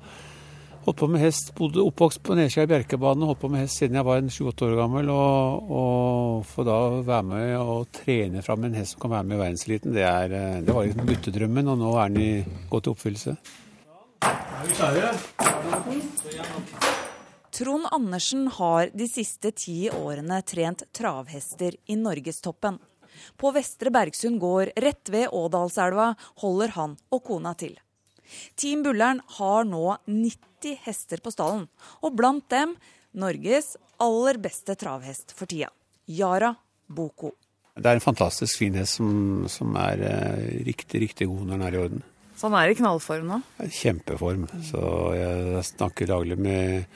[0.85, 4.05] Holdt på med hest, bodde oppvokst på Nedskjær Bjerkebane, holdt på med hest siden jeg
[4.05, 5.09] var 28 år gammel.
[5.14, 9.39] Og, og få da være med og trene fram en hest som kan være med
[9.39, 10.05] i verdenseliten, det,
[10.66, 13.33] det var liksom guttedrømmen, og nå er den i gått i oppfyllelse.
[14.25, 15.09] Er vi klare?
[17.55, 22.80] Trond Andersen har de siste ti årene trent travhester i norgestoppen.
[23.38, 26.09] På Vestre Bergsund gård rett ved Ådalselva
[26.42, 27.76] holder han og kona til.
[28.59, 31.68] Team Bullern har nå 90 hester på stallen,
[32.02, 32.74] og blant dem
[33.14, 35.70] Norges aller beste travhest for tida,
[36.11, 36.57] Yara
[36.90, 37.36] Boko.
[37.78, 41.68] Det er en fantastisk fin hest som, som er eh, riktig, riktig god når den
[41.68, 42.09] er i orden.
[42.34, 43.44] Så han er i knallform nå?
[43.62, 44.48] Kjempeform.
[44.66, 44.80] Så
[45.14, 46.88] jeg snakker daglig med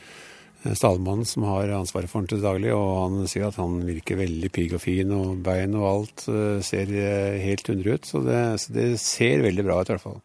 [0.65, 4.51] stallmannen som har ansvaret for den til daglig, og han sier at han virker veldig
[4.55, 8.09] pigg og fin, og bein og alt eh, ser eh, helt hundre ut.
[8.09, 10.19] Så det, så det, ser veldig bra ut i hvert fall.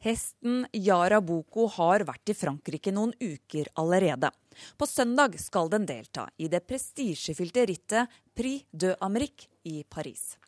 [0.00, 4.30] Hesten Yara Boko har vært i Frankrike noen uker allerede.
[4.80, 10.38] På søndag skal den delta i det prestisjefylte rittet Prix de Amérique i Paris.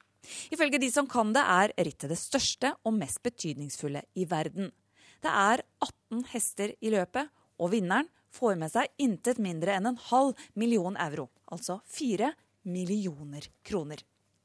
[0.55, 4.71] Ifølge de som kan det, er rittet det største og mest betydningsfulle i verden.
[5.23, 7.29] Det er 18 hester i løpet,
[7.61, 12.33] og vinneren får med seg intet mindre enn en halv million euro, altså fire
[12.69, 14.03] millioner kroner.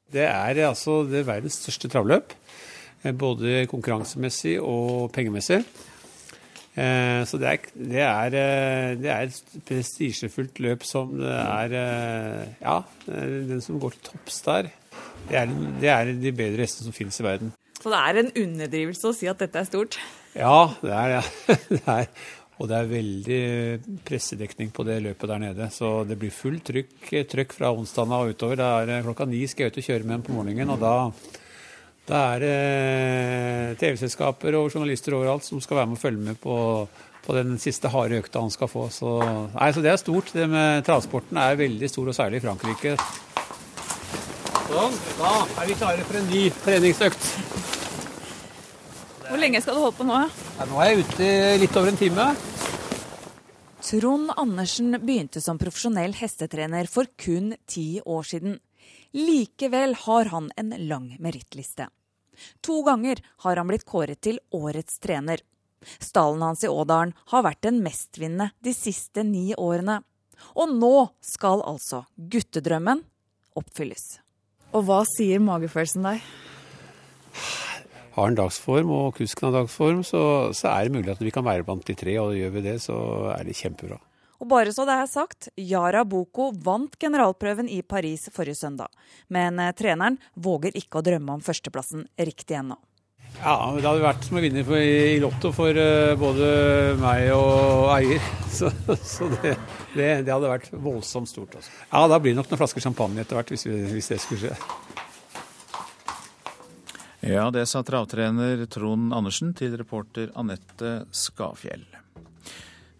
[0.08, 2.32] Det er altså det verdens største travløp,
[3.04, 5.60] eh, både konkurransemessig og pengemessig.
[6.78, 11.76] Eh, så det er, det er, eh, det er et prestisjefullt løp som det er
[12.62, 14.70] Ja, den som går til topps der,
[15.28, 17.52] det er, det er de bedre hestene som finnes i verden.
[17.78, 19.98] Så det er en underdrivelse å si at dette er stort?
[20.34, 21.98] Ja, det er det.
[22.58, 23.42] Og det er veldig
[24.06, 25.68] pressedekning på det løpet der nede.
[25.70, 28.58] Så det blir fullt trykk, trykk fra onsdag og utover.
[28.58, 30.72] Det er klokka ni skal jeg ut og kjøre med dem på morgenen.
[30.74, 30.94] Og da,
[32.08, 36.56] da er det TV-selskaper og journalister overalt som skal være med og følge med på,
[37.28, 38.88] på den siste harde økta han skal få.
[38.90, 39.14] Så,
[39.54, 40.34] nei, så det er stort.
[40.34, 42.98] Det med transporten er veldig stor, og særlig i Frankrike.
[44.68, 45.30] Sånn, da
[45.62, 47.30] er vi klare for en ny treningsøkt.
[49.38, 50.20] Hvor lenge skal du holde på nå?
[50.58, 51.26] Ja, nå er jeg ute
[51.62, 52.24] litt over en time.
[53.86, 58.56] Trond Andersen begynte som profesjonell hestetrener for kun ti år siden.
[59.14, 61.86] Likevel har han en lang merittliste.
[62.66, 65.44] To ganger har han blitt kåret til årets trener.
[66.02, 70.00] Stallen hans i Ådalen har vært den mestvinnende de siste ni årene.
[70.58, 73.06] Og nå skal altså guttedrømmen
[73.54, 74.16] oppfylles.
[74.74, 76.26] Og hva sier magefølelsen deg?
[78.18, 80.20] Har en dagsform og kusken har dagsform, så,
[80.56, 82.16] så er det mulig at vi kan være blant de tre.
[82.18, 82.98] Og gjør vi det, så
[83.36, 84.00] er det kjempebra.
[84.38, 88.90] Og bare så det er sagt, Yara Boko vant generalprøven i Paris forrige søndag.
[89.34, 92.78] Men eh, treneren våger ikke å drømme om førsteplassen riktig ennå.
[93.38, 96.48] Ja, det hadde vært som å vinne i Lotto for uh, både
[96.98, 98.30] meg og eier.
[98.58, 98.70] Så,
[99.04, 99.52] så det,
[99.92, 101.52] det, det, hadde vært voldsomt stort.
[101.60, 101.70] Også.
[101.92, 105.04] Ja, da blir det nok noen flasker champagne etter hvert, hvis, hvis det skulle skje.
[107.28, 111.82] Ja, det sa travtrener Trond Andersen til reporter Anette Skafjell.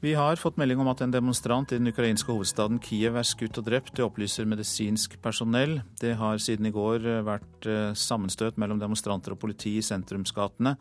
[0.04, 3.56] Vi har fått melding om at en demonstrant i den ukrainske hovedstaden Kiev er skutt
[3.56, 3.94] og drept.
[3.96, 5.78] Det opplyser medisinsk personell.
[6.02, 10.74] Det har siden i går eh, vært eh, sammenstøt mellom demonstranter og politi i sentrumsgatene.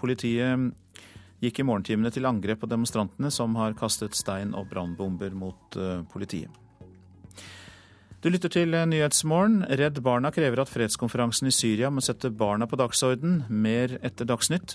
[0.00, 1.04] Politiet
[1.44, 6.00] gikk i morgentimene til angrep på demonstrantene, som har kastet stein og brannbomber mot eh,
[6.08, 6.69] politiet.
[8.20, 9.62] Du lytter til Nyhetsmorgen.
[9.80, 13.46] Redd Barna krever at fredskonferansen i Syria må sette barna på dagsorden.
[13.48, 14.74] Mer etter Dagsnytt.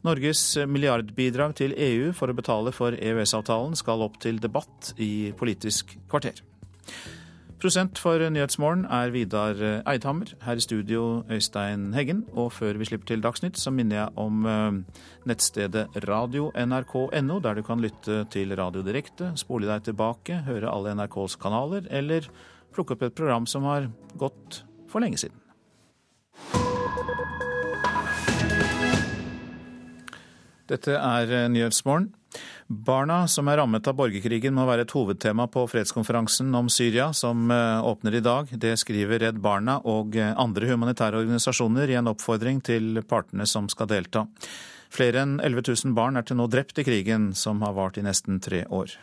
[0.00, 5.92] Norges milliardbidrag til EU for å betale for EØS-avtalen skal opp til debatt i Politisk
[6.08, 6.40] kvarter.
[7.60, 10.30] Prosent for Nyhetsmorgen er Vidar Eidhammer.
[10.46, 12.22] Her i studio Øystein Heggen.
[12.32, 17.62] Og før vi slipper til Dagsnytt, så minner jeg om eh, nettstedet radio.nrk.no, der du
[17.68, 22.30] kan lytte til radio direkte, spole deg tilbake, høre alle NRKs kanaler, eller
[22.74, 23.90] plukke opp et program som har
[24.20, 25.36] gått for lenge siden.
[30.70, 32.12] Dette er eh, Nyhetsmorgen.
[32.70, 37.50] Barna som er rammet av borgerkrigen må være et hovedtema på fredskonferansen om Syria, som
[37.50, 38.52] eh, åpner i dag.
[38.62, 43.66] Det skriver Redd Barna og eh, andre humanitære organisasjoner i en oppfordring til partene som
[43.72, 44.28] skal delta.
[44.90, 48.06] Flere enn 11 000 barn er til nå drept i krigen, som har vart i
[48.06, 48.94] nesten tre år.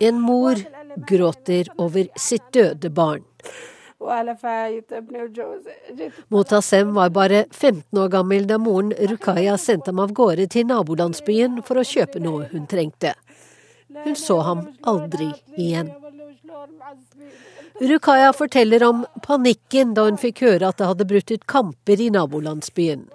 [0.00, 0.54] En mor
[1.08, 3.24] gråter over sitt døde barn.
[6.28, 11.60] Motasem var bare 15 år gammel da moren Rukaya sendte ham av gårde til nabolandsbyen
[11.66, 13.12] for å kjøpe noe hun trengte.
[14.04, 15.92] Hun så ham aldri igjen.
[17.80, 22.10] Rukaya forteller om panikken da hun fikk høre at det hadde brutt ut kamper i
[22.12, 23.08] nabolandsbyen.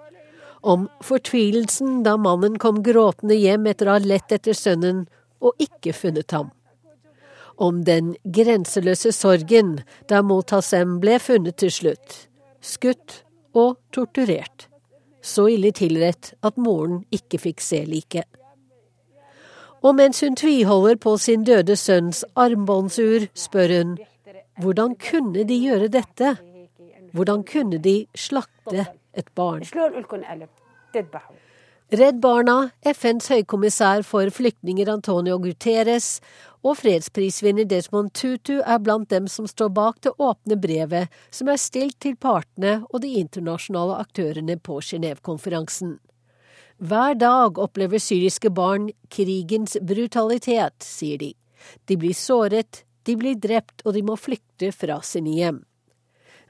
[0.66, 5.04] Om fortvilelsen da mannen kom gråtende hjem etter å ha lett etter sønnen
[5.38, 6.50] og ikke funnet ham
[7.56, 9.78] om den grenseløse sorgen
[10.10, 12.16] da Motasem ble funnet til slutt,
[12.60, 13.22] skutt
[13.56, 14.68] og torturert,
[15.24, 18.28] så ille tilrett at moren ikke fikk se liket.
[19.84, 23.96] Og mens hun tviholder på sin døde sønns armbåndsur, spør hun
[24.62, 26.36] hvordan kunne de gjøre dette?
[27.16, 28.86] Hvordan kunne de slakte
[29.16, 29.62] et barn?
[31.94, 36.16] Redd Barna, FNs høykommissær for flyktninger Antonio Guterres
[36.66, 41.60] og fredsprisvinner Desmond Tutu er blant dem som står bak det åpne brevet som er
[41.62, 45.94] stilt til partene og de internasjonale aktørene på Genévekonferansen.
[46.82, 51.30] Hver dag opplever syriske barn krigens brutalitet, sier de.
[51.86, 55.62] De blir såret, de blir drept og de må flykte fra sine hjem.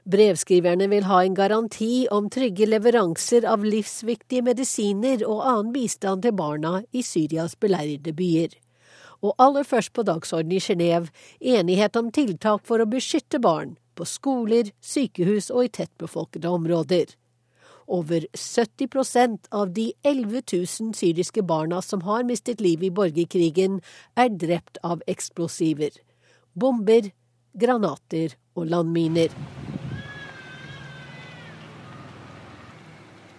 [0.07, 6.31] Brevskriverne vil ha en garanti om trygge leveranser av livsviktige medisiner og annen bistand til
[6.37, 8.55] barna i Syrias beleirede byer.
[9.19, 14.07] Og aller først på dagsordenen i Genéve enighet om tiltak for å beskytte barn på
[14.07, 17.11] skoler, sykehus og i tettbefolkede områder.
[17.87, 23.81] Over 70% av de 11 000 syriske barna som har mistet livet i borgerkrigen,
[24.15, 25.91] er drept av eksplosiver.
[26.55, 27.11] Bomber,
[27.57, 29.33] granater og landminer.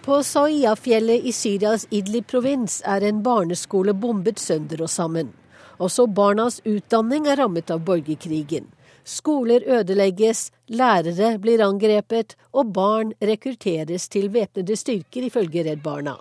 [0.01, 5.33] På Saiyafjellet i Syrias Idlib-provins er en barneskole bombet sønder og sammen.
[5.79, 8.69] Også barnas utdanning er rammet av borgerkrigen.
[9.03, 16.15] Skoler ødelegges, lærere blir angrepet, og barn rekrutteres til væpnede styrker, ifølge Redd Barna.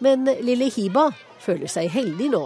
[0.00, 1.08] Men lille Hiba
[1.40, 2.44] føler seg heldig nå.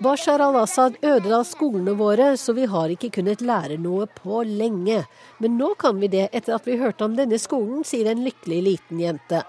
[0.00, 5.02] Bashar al-Assad ødela skolene våre, så vi har ikke kunnet lære noe på lenge.
[5.40, 8.60] Men nå kan vi det etter at vi hørte om denne skolen, sier en lykkelig
[8.66, 9.42] liten jente.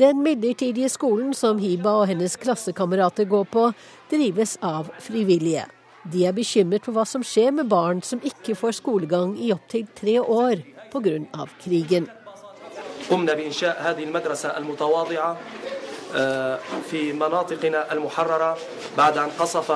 [0.00, 3.66] Den midlertidige skolen som Hiba og hennes klassekamerater går på,
[4.10, 5.66] drives av frivillige.
[6.10, 9.86] De er bekymret for hva som skjer med barn som ikke får skolegang i opptil
[9.94, 11.46] tre år pga.
[11.62, 12.08] krigen.
[13.10, 15.36] قمنا بإنشاء هذه المدرسة المتواضعة
[16.90, 18.56] في مناطقنا المحررة
[18.96, 19.70] بعد أن قصف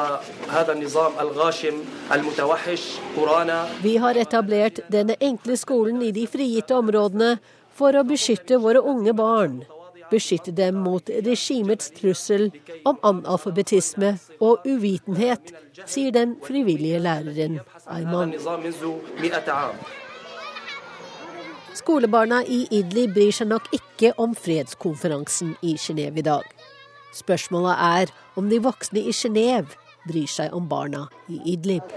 [0.51, 1.74] هذا النظام الغاشم
[2.12, 2.82] المتوحش
[3.16, 7.38] قرانا Vi har etablert denne enkle skolen i de frigitte områdene
[7.74, 9.62] for å beskytte våre unge barn.
[10.11, 12.51] Beskytte dem mot regimets trussel
[12.84, 15.55] om analfabetisme og uvitenhet,
[15.86, 18.34] sier den frivillige læreren Ayman.
[21.80, 26.43] Skolebarna i Idlib bryr seg nok ikke om fredskonferansen i Genéve i dag.
[27.15, 31.88] Spørsmålet er om de voksne i Genéve bryr seg om barna i Idlib.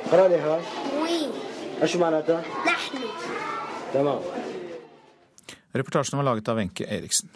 [5.73, 7.33] Reportasjen var laget av Wenche Eriksen.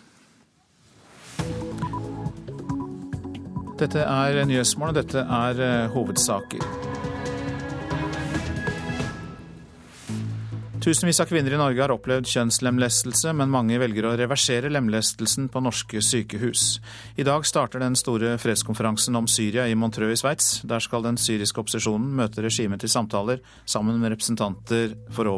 [3.76, 6.85] Dette er Nyhetsmorgen, og dette er eh, hovedsaker.
[10.86, 15.58] Tusenvis av kvinner i Norge har opplevd kjønnslemlestelse, men mange velger å reversere lemlestelsen på
[15.66, 16.76] norske sykehus.
[17.18, 20.60] I dag starter den store fredskonferansen om Syria i Montreux i Sveits.
[20.62, 25.34] Der skal den syriske opposisjonen møte regimet til samtaler sammen med representanter fra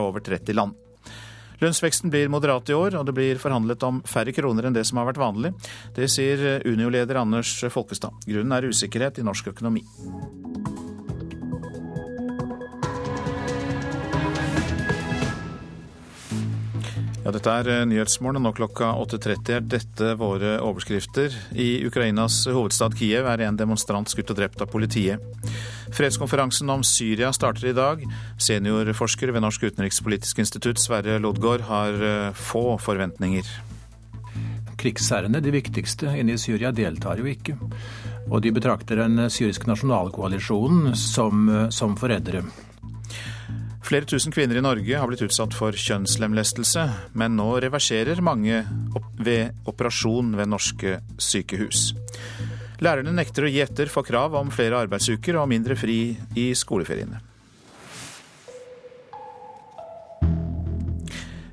[0.00, 0.72] over 30 land.
[1.60, 5.02] Lønnsveksten blir moderat i år, og det blir forhandlet om færre kroner enn det som
[5.02, 5.52] har vært vanlig.
[5.92, 8.24] Det sier Unio-leder Anders Folkestad.
[8.24, 9.84] Grunnen er usikkerhet i norsk økonomi.
[17.28, 17.90] Ja, dette er nyhetsmålene.
[17.92, 21.34] Nyhetsmorgen, og nå klokka 8.30 er dette våre overskrifter.
[21.52, 25.20] I Ukrainas hovedstad Kiev er en demonstrant skutt og drept av politiet.
[25.92, 28.00] Fredskonferansen om Syria starter i dag.
[28.40, 33.50] Seniorforsker ved Norsk utenrikspolitisk institutt, Sverre Lodgaard, har eh, få forventninger.
[34.80, 37.58] Krigsherrene, de viktigste inne i Syria, deltar jo ikke.
[38.30, 42.46] Og de betrakter den syriske nasjonalkoalisjonen som, eh, som forrædere.
[43.84, 46.82] Flere tusen kvinner i Norge har blitt utsatt for kjønnslemlestelse,
[47.18, 48.64] men nå reverserer mange
[49.22, 51.92] ved operasjon ved norske sykehus.
[52.84, 57.22] Lærerne nekter å gi etter for krav om flere arbeidsuker og mindre fri i skoleferiene.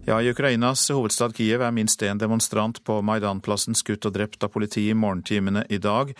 [0.05, 4.51] Ja, I Ukrainas hovedstad Kiev er minst én demonstrant på Maidanplassen skutt og drept av
[4.53, 6.11] politiet i morgentimene i dag.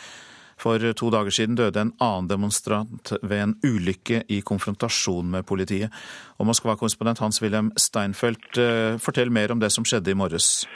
[0.58, 5.92] For to dager siden døde en annen demonstrant ved en ulykke i konfrontasjon med politiet.
[6.40, 10.68] Og Moskva-korrespondent Hans-Wilhelm Steinfeld, eh, fortell mer om det som skjedde i morges.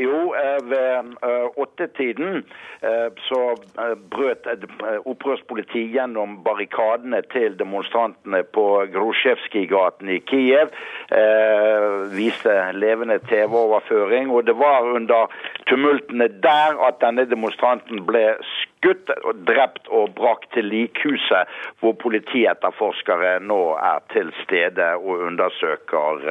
[0.00, 2.44] Jo, eh, ved eh, åttetiden
[3.28, 3.40] så
[4.12, 4.44] brøt
[5.10, 10.70] opprørspolitiet gjennom barrikadene til demonstrantene på Grosjevskij-gaten i Kiev.
[12.12, 14.30] Viste levende TV-overføring.
[14.30, 15.32] Og det var under
[15.66, 18.28] tumultene der at denne demonstranten ble
[18.76, 19.10] skutt
[19.48, 21.50] drept og brakt til likhuset,
[21.80, 26.22] hvor politietterforskere nå er til stede og undersøker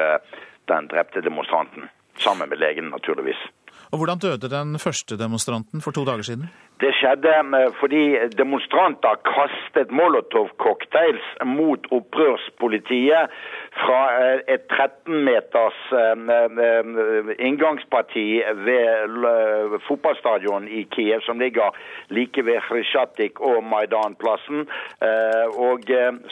[0.72, 1.90] den drepte demonstranten.
[2.18, 3.42] Sammen med legen, naturligvis.
[3.92, 6.46] Og Hvordan døde den første demonstranten for to dager siden?
[6.84, 8.04] Det skjedde eh, fordi
[8.42, 11.28] demonstranter kastet Molotov-cocktails
[11.60, 13.32] mot opprørspolitiet
[13.76, 18.26] fra eh, et 13 meters eh, inngangsparti
[18.68, 21.76] ved fotballstadion i Kiev, som ligger
[22.10, 24.66] like ved Khrusjtsjatik og Maidanplassen.
[25.56, 25.90] Og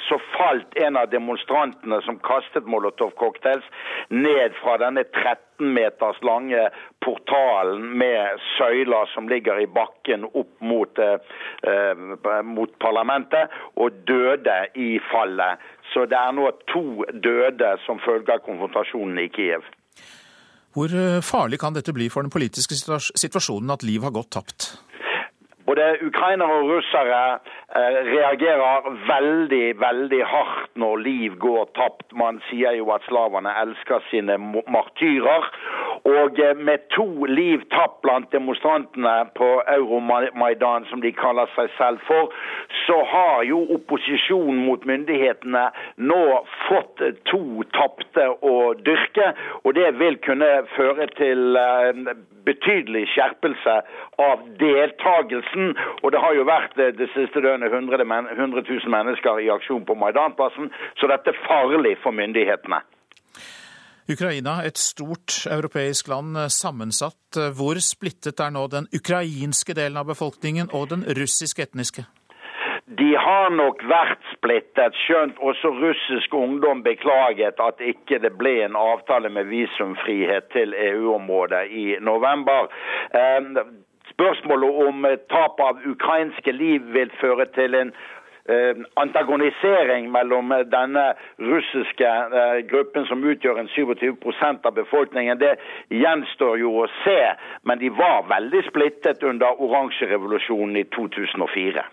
[0.08, 3.66] så falt en av demonstrantene som kastet Molotov-cocktails,
[4.10, 6.70] ned fra denne 13 meters lange
[7.06, 11.96] portalen med søyler som ligger i bakken opp mot, eh,
[12.44, 15.60] mot parlamentet, og døde i fallet.
[15.92, 19.66] Så det er nå to døde som følge av konfrontasjonen i Kiev.
[20.74, 24.72] Hvor eh, farlig kan dette bli for den politiske situasjonen at liv har gått tapt?
[25.66, 27.20] Både ukrainere og russere
[27.76, 32.09] eh, reagerer veldig, veldig hardt når liv går tapt.
[32.20, 35.47] Man sier jo at slavene elsker sine martyrer.
[36.09, 42.03] Og eh, med to liv tapt blant demonstrantene på Euromaidan, som de kaller seg selv
[42.09, 42.36] for,
[42.84, 45.64] så har jo opposisjonen mot myndighetene
[46.11, 46.22] nå
[46.68, 47.43] fått to
[47.78, 49.32] tapte å dyrke.
[49.64, 52.03] Og det vil kunne føre til eh,
[52.43, 53.80] betydelig skjerpelse
[54.20, 54.43] av
[55.54, 55.78] deltagelsen.
[56.04, 58.04] Og det har jo vært eh, det siste døgnet 100,
[58.36, 62.82] 100 000 mennesker i aksjon på Maidanplassen, så dette er farlig for myndighetene.
[64.10, 67.39] Ukraina, et stort europeisk land eh, sammensatt.
[67.58, 72.06] Hvor splittet er nå den ukrainske delen av befolkningen og den russiske etniske?
[72.84, 78.76] De har nok vært splittet, skjønt også russisk ungdom beklaget at ikke det ble en
[78.76, 82.68] avtale med visumfrihet til EU-området i november.
[84.14, 87.91] Spørsmålet om tap av ukrainske liv vil føre til en
[88.49, 91.05] eh, antagonisering mellom denne
[91.39, 95.55] russiske eh, gruppen, som utgjør en 27% av befolkningen, det
[95.89, 97.20] gjenstår jo å se.
[97.64, 101.86] Men de var veldig splittet under oransjerevolusjonen i 2004.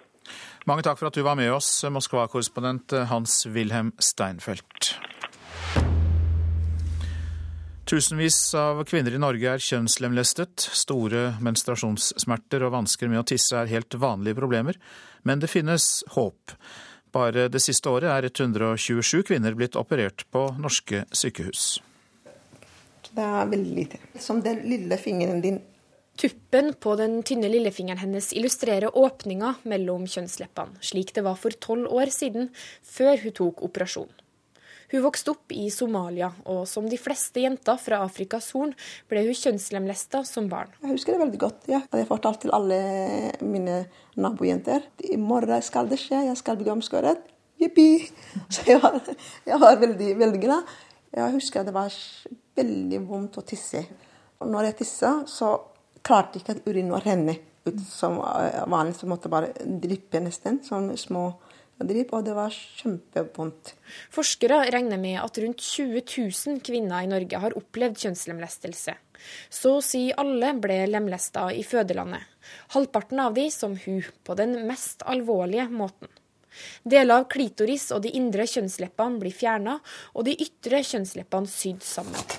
[0.69, 4.93] Mange takk for at du var med oss, Moskva-korrespondent Hans-Wilhelm Steinfeld.
[7.91, 10.63] Tusenvis av kvinner i Norge er kjønnslemlestet.
[10.79, 14.79] Store menstruasjonssmerter og vansker med å tisse er helt vanlige problemer,
[15.27, 16.55] men det finnes håp.
[17.11, 21.81] Bare det siste året er 127 kvinner blitt operert på norske sykehus.
[23.11, 23.99] Det er veldig lite.
[24.23, 25.59] Som den lille fingeren din.
[26.15, 31.91] Tuppen på den tynne lillefingeren hennes illustrerer åpninga mellom kjønnsleppene, slik det var for tolv
[31.91, 32.53] år siden,
[32.87, 34.15] før hun tok operasjon.
[34.91, 38.73] Hun vokste opp i Somalia, og som de fleste jenter fra Afrikas Horn
[39.11, 40.73] ble hun kjønnslemlesta som barn.
[40.83, 41.69] Jeg husker det veldig godt.
[41.71, 41.83] ja.
[41.95, 42.81] Jeg fortalte til alle
[43.47, 43.85] mine
[44.19, 47.23] nabojenter i morgen skal det skje, jeg skal bli omskåret.
[47.61, 48.09] Jippi!
[48.51, 48.99] Så jeg var,
[49.47, 50.75] jeg var veldig, veldig glad.
[51.15, 51.95] Jeg husker det var
[52.57, 53.85] veldig vondt å tisse.
[54.41, 55.53] Og når jeg tissa, så
[56.07, 57.37] klarte ikke urinen å renne
[57.69, 58.17] ut som
[58.73, 58.97] vanlig.
[58.97, 61.29] Så måtte bare dryppe nesten, sånne små
[61.81, 63.73] og det var kjempevondt.
[64.13, 68.95] Forskere regner med at rundt 20 000 kvinner i Norge har opplevd kjønnslemlestelse.
[69.49, 72.21] Så å si alle ble lemlesta i fødelandet.
[72.75, 76.09] Halvparten av de som hun, på den mest alvorlige måten.
[76.83, 79.79] Deler av klitoris og de indre kjønnsleppene blir fjerna,
[80.13, 82.39] og de ytre kjønnsleppene sydd sammen.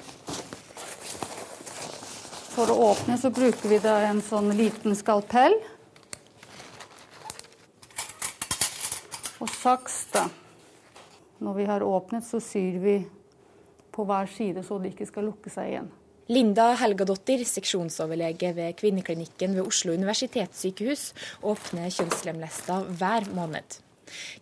[2.52, 5.56] For å åpne så bruker vi da en sånn liten skalpell.
[9.42, 10.28] Og saks, da.
[11.42, 13.00] Når vi har åpnet, så syr vi
[13.92, 15.89] på hver side så det ikke skal lukke seg igjen.
[16.32, 21.10] Linda Helgadottir, seksjonsoverlege ved kvinneklinikken ved Oslo universitetssykehus,
[21.44, 23.82] åpner kjønnslemlesta hver måned.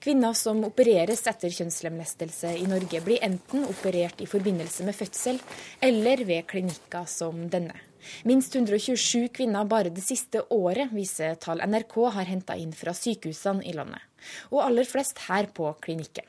[0.04, 5.40] Kvinner som opereres etter kjønnslemlestelse i Norge, blir enten operert i forbindelse med fødsel
[5.86, 7.89] eller ved klinikker som denne.
[8.28, 13.66] Minst 127 kvinner bare det siste året, viser tall NRK har henta inn fra sykehusene
[13.68, 14.04] i landet.
[14.52, 16.28] Og aller flest her på klinikken.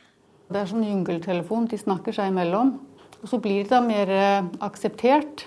[0.51, 2.75] Det er sånn jungeltelefon, de snakker seg imellom.
[3.21, 5.45] Og så blir det da mer eh, akseptert,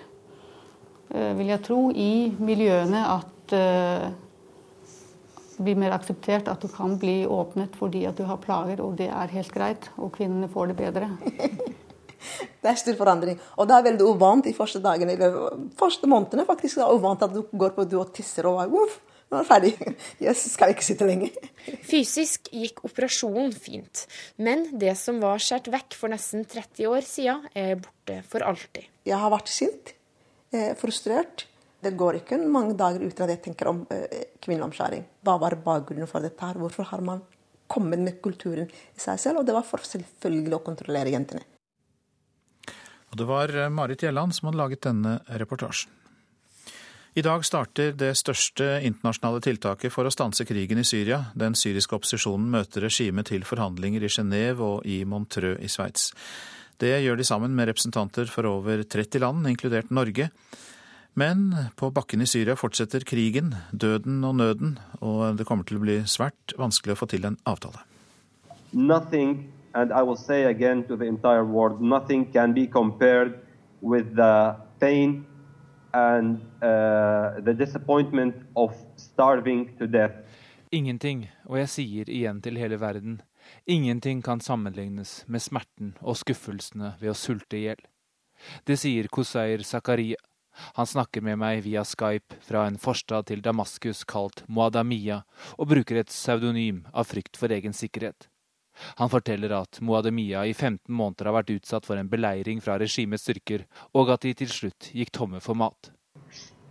[1.12, 4.12] eh, vil jeg tro, i miljøene at eh,
[5.54, 8.98] det blir mer akseptert at du kan bli åpnet fordi at du har plager, og
[8.98, 9.90] det er helt greit.
[9.98, 11.12] Og kvinnene får det bedre.
[12.64, 13.40] Det er stor forandring.
[13.58, 16.80] Og det er veldig uvant de første dagene, eller første månedene faktisk.
[16.80, 19.00] Det er uvant at du går på do og tisser og uff,
[19.34, 19.96] nå er det ferdig.
[20.28, 21.34] Jeg skal ikke sitte lenger.
[21.92, 24.06] Fysisk gikk operasjonen fint,
[24.38, 28.88] men det som var skåret vekk for nesten 30 år siden, er borte for alltid.
[29.10, 29.96] Jeg har vært sint,
[30.54, 31.48] eh, frustrert.
[31.84, 35.04] Det går ikke mange dager uten at jeg tenker om eh, kvinneomskjæring.
[35.26, 36.40] Hva var bakgrunnen for dette?
[36.40, 36.60] her?
[36.62, 37.24] Hvorfor har man
[37.68, 39.42] kommet med kulturen i seg selv?
[39.42, 41.44] Og det var for selvfølgelig å kontrollere jentene.
[43.14, 45.92] Og det var eh, Marit Gjelland som hadde laget denne reportasjen.
[47.14, 51.20] I dag starter det største internasjonale tiltaket for å stanse krigen i Syria.
[51.38, 56.08] Den syriske opposisjonen møter regimet til forhandlinger i Genéve og i Montreux i Sveits.
[56.82, 60.32] Det gjør de sammen med representanter for over 30 land, inkludert Norge.
[61.14, 65.86] Men på bakken i Syria fortsetter krigen, døden og nøden, og det kommer til å
[65.86, 67.86] bli svært vanskelig å få til en avtale.
[68.74, 69.38] Nothing
[69.74, 73.40] and I will say again to the entire world, nothing can be compared
[73.82, 75.26] with the pain
[75.94, 80.14] and uh, the disappointment of starving to death.
[80.72, 83.20] Ingenting, og jeg sier igjen til hele verden,
[83.70, 87.84] ingenting kan sammenlignes med smerten og skuffelsene ved å sulte i hjel.
[88.66, 90.18] Det sier Koseir Zakaria.
[90.78, 95.24] Han snakker med meg via Skype fra en forstad til Damaskus kalt Moadamia,
[95.58, 98.30] og bruker et pseudonym av frykt for egen sikkerhet.
[99.00, 103.26] Han forteller at Muademia i 15 måneder har vært utsatt for en beleiring fra regimets
[103.26, 105.92] styrker, og at de til slutt gikk tomme for mat.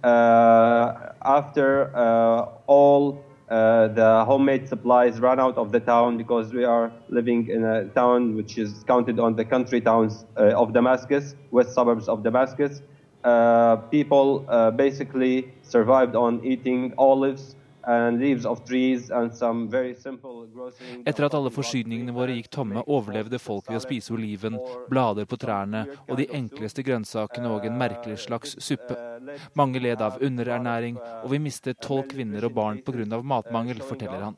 [0.02, 3.14] Uh, after uh, all
[3.52, 7.84] uh, the homemade supplies ran out of the town because we are living in a
[7.94, 12.08] town which is counted on the country towns uh, of Damascus, west suburbs.
[12.08, 13.76] Uh,
[14.48, 17.54] uh, basically survived on eating olives
[21.04, 24.58] etter at alle forsyningene våre gikk tomme, overlevde folk ved å spise oliven,
[24.90, 28.96] blader på trærne og de enkleste grønnsakene og en merkelig slags suppe.
[29.58, 33.22] Mange led av underernæring, og vi mistet tolv kvinner og barn pga.
[33.22, 34.36] matmangel, forteller han.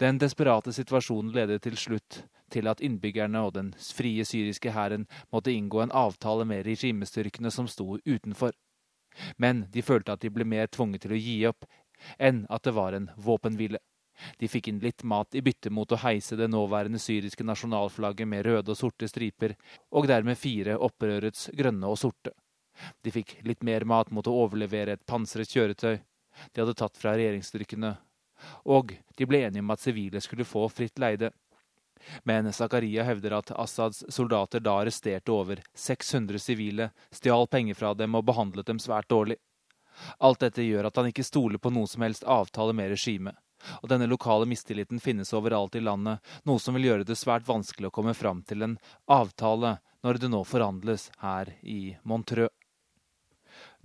[0.00, 5.52] Den desperate situasjonen ledet til slutt til at innbyggerne og den frie syriske hæren måtte
[5.52, 8.52] inngå en avtale med regimestyrkene som sto utenfor.
[9.36, 11.66] Men de følte at de ble mer tvunget til å gi opp
[12.18, 13.78] enn at det var en våpenhvile.
[14.38, 18.46] De fikk inn litt mat i bytte mot å heise det nåværende syriske nasjonalflagget med
[18.46, 19.54] røde og sorte striper,
[19.94, 22.34] og dermed fire opprørets grønne og sorte.
[23.02, 25.98] De fikk litt mer mat mot å overlevere et pansret kjøretøy
[26.52, 27.92] de hadde tatt fra regjeringsstyrkene,
[28.70, 31.32] og de ble enige om at sivile skulle få fritt leide.
[32.22, 38.14] Men Zakaria hevder at Assads soldater da arresterte over 600 sivile, stjal penger fra dem
[38.14, 39.38] og behandlet dem svært dårlig.
[40.18, 43.36] Alt dette gjør at han ikke stoler på noe som helst avtale med regimet.
[43.82, 47.90] Og denne lokale mistilliten finnes overalt i landet, noe som vil gjøre det svært vanskelig
[47.90, 48.78] å komme fram til en
[49.10, 52.52] avtale når det nå forhandles her i Montreux.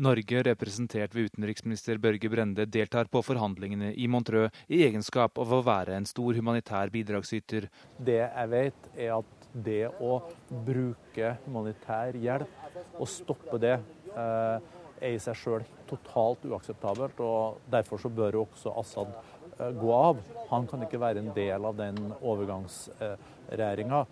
[0.03, 5.61] Norge, representert ved utenriksminister Børge Brende, deltar på forhandlingene i Montreux i egenskap av å
[5.65, 7.69] være en stor humanitær bidragsyter.
[7.97, 10.17] Det jeg vet, er at det å
[10.65, 13.77] bruke humanitær hjelp og stoppe det,
[14.17, 14.57] eh,
[15.03, 17.19] er i seg sjøl totalt uakseptabelt.
[17.19, 19.13] og Derfor så bør jo også Assad
[19.59, 20.21] eh, gå av.
[20.49, 24.03] Han kan ikke være en del av den overgangsregjeringa.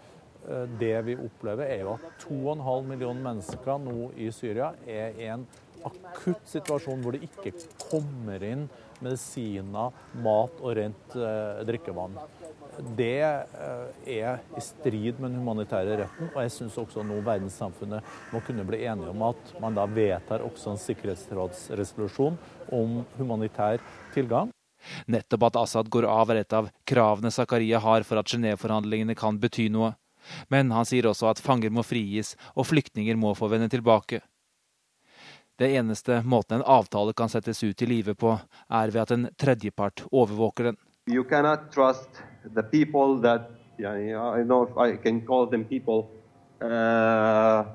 [0.50, 5.30] Eh, det vi opplever, er jo at 2,5 millioner mennesker nå i Syria er i
[5.34, 5.46] en
[5.88, 7.56] akutt situasjon hvor det ikke
[7.90, 8.68] kommer inn
[9.06, 9.92] medisiner,
[10.24, 12.16] mat og rent eh, drikkevann.
[12.98, 18.16] Det eh, er i strid med den humanitære retten, og jeg syns også nå verdenssamfunnet
[18.32, 22.40] må kunne bli enige om at man da vedtar også en sikkerhetsrådsresolusjon
[22.72, 23.84] om humanitær
[24.16, 24.54] tilgang.
[25.06, 29.38] Nettopp at Assad går av er et av kravene Zakaria har for at Genéve-forhandlingene kan
[29.42, 29.94] bety noe.
[30.54, 34.22] Men han sier også at fanger må frigis og flyktninger må få vende tilbake.
[35.62, 38.32] Det eneste måten en avtale kan settes ut i livet på,
[38.74, 40.78] er ved at en tredjepart overvåker den.
[46.62, 47.66] Uh,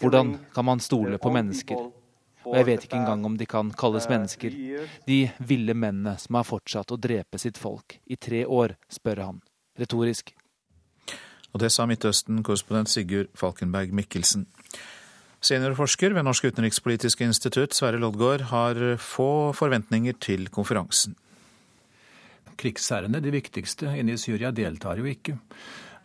[0.00, 1.76] Hvordan kan man stole på mennesker?
[2.42, 4.50] Og jeg vet ikke engang om de kan kalles uh, mennesker.
[5.06, 9.38] De ville mennene som har fortsatt å drepe sitt folk i tre år, spør han
[9.78, 10.34] retorisk.
[11.52, 14.48] Og det sa Midtøsten-korrespondent Sigurd Falkenberg Mikkelsen.
[15.42, 21.16] Seniorforsker ved Norsk utenrikspolitisk institutt, Sverre Loddgaard, har få forventninger til konferansen.
[22.60, 25.34] Krigsherrene, de viktigste inne i Syria, deltar jo ikke.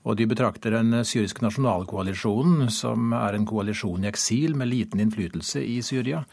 [0.07, 5.61] Og de betrakter den syriske nasjonalkoalisjonen, som er en koalisjon i eksil med liten innflytelse
[5.61, 6.23] i Syria,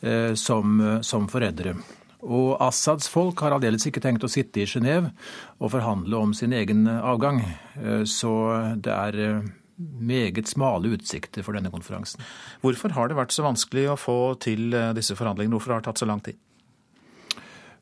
[0.00, 1.74] eh, som, som forrædere.
[2.22, 5.10] Og Assads folk har aldeles ikke tenkt å sitte i Genéve
[5.58, 7.42] og forhandle om sin egen avgang.
[7.80, 8.36] Eh, så
[8.78, 9.50] det er eh,
[9.82, 12.22] meget smale utsikter for denne konferansen.
[12.62, 15.56] Hvorfor har det vært så vanskelig å få til eh, disse forhandlingene?
[15.56, 16.38] Hvorfor har det tatt så lang tid?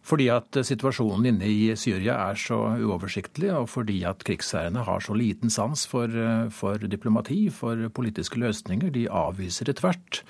[0.06, 5.05] Fordi at eh, situasjonen inne i Syria er så uoversiktlig, og fordi at krigsherrene har
[5.05, 8.93] så liten sans for, eh, for diplomati, for politiske løsninger.
[8.94, 10.24] De avviser det tvert.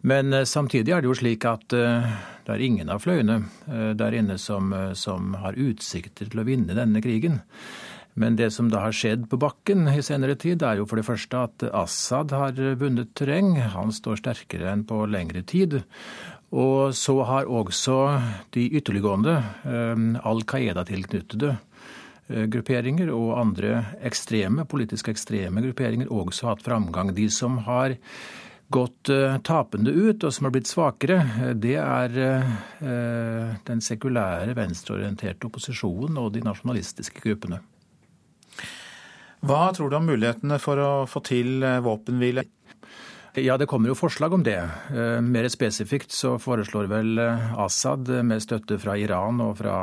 [0.00, 3.42] Men samtidig er det jo slik at det er ingen av fløyene
[4.00, 7.42] der inne som, som har utsikter til å vinne denne krigen.
[8.20, 11.06] Men det som da har skjedd på bakken i senere tid, er jo for det
[11.06, 13.54] første at Assad har vunnet terreng.
[13.72, 15.78] Han står sterkere enn på lengre tid.
[16.50, 17.96] Og så har også
[18.52, 19.36] de ytterliggående,
[19.70, 27.14] eh, Al Qaida-tilknyttede eh, grupperinger og andre ekstreme, politisk ekstreme grupperinger også hatt framgang.
[27.16, 27.96] De som har
[28.70, 31.16] gått uh, tapende ut, og som har blitt svakere,
[31.58, 32.12] det er
[33.66, 37.58] den sekulære, venstreorienterte opposisjonen og de nasjonalistiske gruppene.
[39.40, 42.44] Hva tror du om mulighetene for å få til eh, våpenhvile?
[43.38, 44.58] Ja, det kommer jo forslag om det.
[44.92, 49.78] Eh, mer spesifikt så foreslår vel eh, Assad, med støtte fra Iran og fra,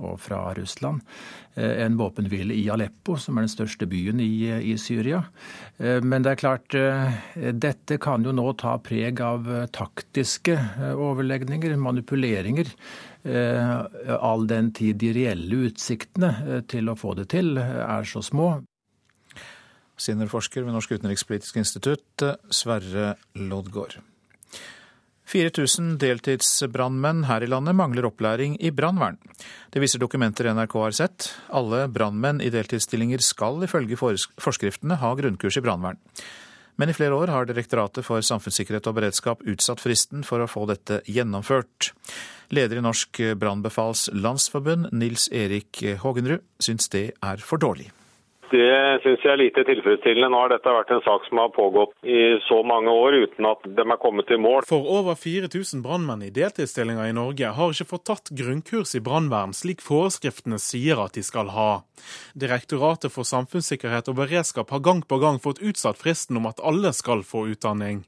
[0.00, 1.04] og fra Russland,
[1.52, 5.18] en våpenhvile i Aleppo, som er den største byen i, i, Syria.
[5.76, 6.76] Men det er klart,
[7.60, 10.56] dette kan jo nå ta preg av taktiske
[10.96, 12.72] overlegninger, manipuleringer.
[14.16, 18.54] All den tid de reelle utsiktene til å få det til er så små
[20.02, 24.00] seniorforsker ved Norsk utenrikspolitisk institutt, Sverre Loddgaard.
[25.32, 29.16] 4000 deltidsbrannmenn her i landet mangler opplæring i brannvern.
[29.72, 31.30] Det viser dokumenter NRK har sett.
[31.48, 36.00] Alle brannmenn i deltidsstillinger skal ifølge forskriftene ha grunnkurs i brannvern.
[36.80, 40.66] Men i flere år har Direktoratet for samfunnssikkerhet og beredskap utsatt fristen for å få
[40.68, 41.92] dette gjennomført.
[42.52, 47.88] Leder i Norsk brannbefals landsforbund, Nils Erik Hågenrud, syns det er for dårlig.
[48.52, 50.28] Det syns jeg er lite tilfredsstillende.
[50.32, 53.64] Nå har dette vært en sak som har pågått i så mange år uten at
[53.64, 54.66] de er kommet til mål.
[54.68, 59.54] For over 4000 brannmenn i deltidsstillinger i Norge har ikke fått tatt grunnkurs i brannvern,
[59.56, 61.70] slik foreskriftene sier at de skal ha.
[62.36, 66.92] Direktoratet for samfunnssikkerhet og beredskap har gang på gang fått utsatt fristen om at alle
[66.96, 68.02] skal få utdanning.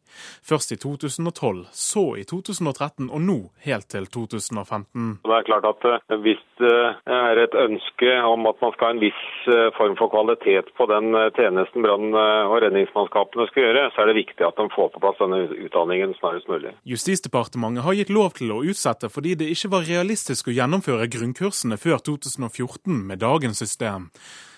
[0.44, 5.24] Først i 2012, så i 2013 og nå helt til 2015.
[5.24, 6.76] Det er klart at eh, Hvis det
[7.10, 10.33] er et ønske om at man skal ha en viss eh, form for kvalitet
[10.78, 14.66] på den eh, tjenesten brann- og redningsmannskapene skal gjøre, så er det viktig at de
[14.74, 16.74] får på plass denne utdanningen snarest mulig.
[16.88, 21.78] Justisdepartementet har gitt lov til å utsette fordi det ikke var realistisk å gjennomføre grunnkursene
[21.80, 24.10] før 2014 med dagens system.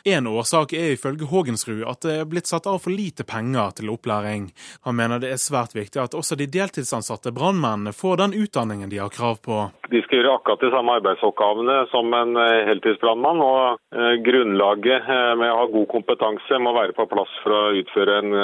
[0.08, 3.88] En årsak er ifølge Hågensrud at det er blitt satt av for lite penger til
[3.90, 4.44] opplæring.
[4.86, 9.00] Han mener det er svært viktig at også de deltidsansatte brannmennene får den utdanningen de
[9.02, 9.56] har krav på.
[9.90, 15.32] De skal gjøre akkurat de samme arbeidsoppgavene som en eh, heltidsbrannmann, og eh, grunnlaget eh,
[15.42, 18.38] med å ha god kompetanse må være på plass for å utføre en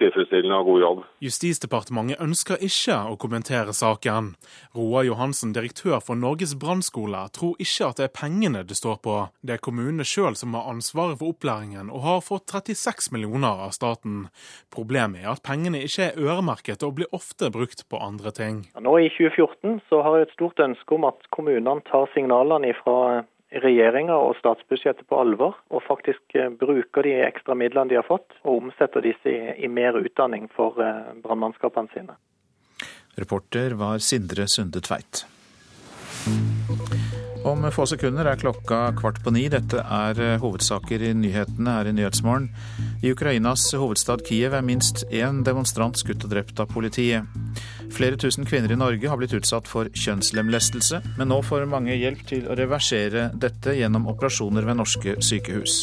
[0.00, 1.06] tilfredsstillende og god jobb.
[1.22, 4.32] Justisdepartementet ønsker ikke å kommentere saken.
[4.74, 9.16] Roar Johansen, direktør for Norges brannskole, tror ikke at det er pengene det står på.
[9.46, 13.66] Det er kommunene sjøl som har ansvar ansvaret for opplæringen og har fått 36 millioner
[13.66, 14.28] av staten.
[14.72, 18.64] Problemet er at pengene ikke er øremerket og blir ofte brukt på andre ting.
[18.80, 23.24] Nå I 2014 så har jeg et stort ønske om at kommunene tar signalene fra
[23.54, 28.34] regjeringa og statsbudsjettet på alvor, og faktisk eh, bruker de ekstra midlene de har fått,
[28.42, 32.18] og omsetter disse i, i mer utdanning for eh, brannmannskapene sine.
[33.14, 35.22] Reporter var Sindre Sunde Tveit.
[37.44, 39.42] Om få sekunder er klokka kvart på ni.
[39.52, 42.46] Dette er eh, hovedsaker i nyhetene her i Nyhetsmorgen.
[43.04, 47.28] I Ukrainas hovedstad Kiev er minst én demonstrant skutt og drept av politiet.
[47.92, 52.24] Flere tusen kvinner i Norge har blitt utsatt for kjønnslemlestelse, men nå får mange hjelp
[52.32, 55.82] til å reversere dette gjennom operasjoner ved norske sykehus.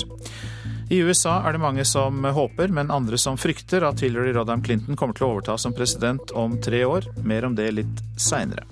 [0.90, 4.98] I USA er det mange som håper, men andre som frykter at Hillary Rodham Clinton
[4.98, 7.06] kommer til å overta som president om tre år.
[7.22, 8.66] Mer om det litt seinere.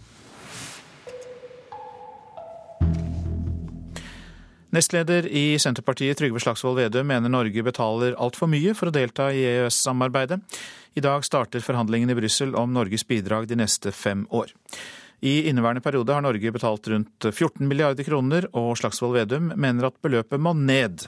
[4.69, 9.41] Nestleder i Senterpartiet Trygve Slagsvold Vedum mener Norge betaler altfor mye for å delta i
[9.41, 10.37] EØS-samarbeidet.
[10.93, 14.53] I dag starter forhandlingene i Brussel om Norges bidrag de neste fem år.
[15.25, 19.97] I inneværende periode har Norge betalt rundt 14 milliarder kroner, og Slagsvold Vedum mener at
[20.05, 21.07] beløpet må ned.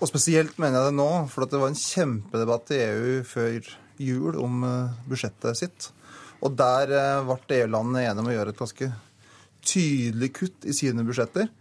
[0.00, 4.40] Og Spesielt mener jeg det nå, for det var en kjempedebatt i EU før jul
[4.40, 5.92] om eh, budsjettet sitt.
[6.40, 8.92] Og der eh, ble EU-landene enige om å gjøre et ganske
[9.60, 11.52] tydelig kutt i sine budsjetter.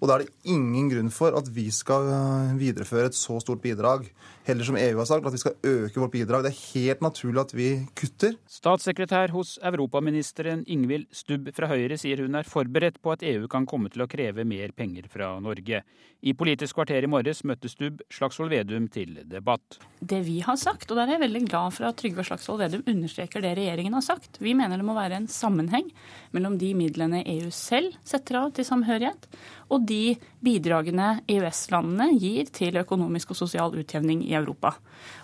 [0.00, 3.62] Og da er det ingen grunn for at vi skal eh, videreføre et så stort
[3.64, 4.08] bidrag.
[4.46, 6.44] Heller som EU har sagt, at vi skal øke vårt bidrag.
[6.46, 7.68] Det er helt naturlig at vi
[7.98, 8.36] kutter.
[8.46, 13.66] Statssekretær hos europaministeren Ingvild Stubb fra Høyre sier hun er forberedt på at EU kan
[13.66, 15.80] komme til å kreve mer penger fra Norge.
[16.22, 19.80] I Politisk kvarter i morges møtte Stubb Slagsvold Vedum til debatt.
[19.98, 22.86] Det vi har sagt, og der er jeg veldig glad for at Trygve Slagsvold Vedum
[22.94, 24.38] understreker det regjeringen har sagt.
[24.38, 25.90] Vi mener det må være en sammenheng
[26.36, 29.26] mellom de midlene EU selv setter av til samhørighet,
[29.74, 30.14] og de
[30.46, 34.74] bidragene EØS-landene gir til økonomisk og sosial utjevning i Europa.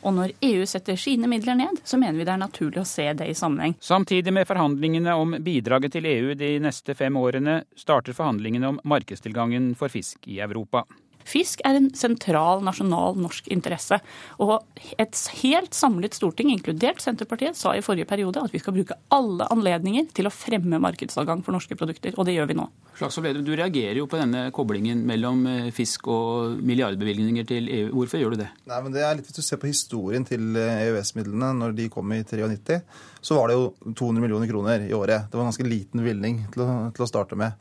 [0.03, 3.07] Og når EU setter sine midler ned, så mener vi det er naturlig å se
[3.19, 3.77] det i sammenheng.
[3.81, 9.73] Samtidig med forhandlingene om bidraget til EU de neste fem årene, starter forhandlingene om markedstilgangen
[9.79, 10.85] for fisk i Europa.
[11.29, 13.99] Fisk er en sentral nasjonal norsk interesse.
[14.43, 14.59] Og
[15.01, 19.49] et helt samlet storting, inkludert Senterpartiet, sa i forrige periode at vi skal bruke alle
[19.53, 22.17] anledninger til å fremme markedsadgang for norske produkter.
[22.17, 22.69] Og det gjør vi nå.
[22.99, 27.87] Slagsvold Vedum, du reagerer jo på denne koblingen mellom eh, fisk og milliardbevilgninger til EU.
[27.97, 28.51] Hvorfor gjør du det?
[28.69, 31.89] Nei, men det er litt Hvis du ser på historien til eh, EØS-midlene når de
[31.93, 32.83] kom i 93,
[33.23, 35.31] så var det jo 200 millioner kroner i året.
[35.31, 37.57] Det var en ganske liten bevilgning til, til å starte med.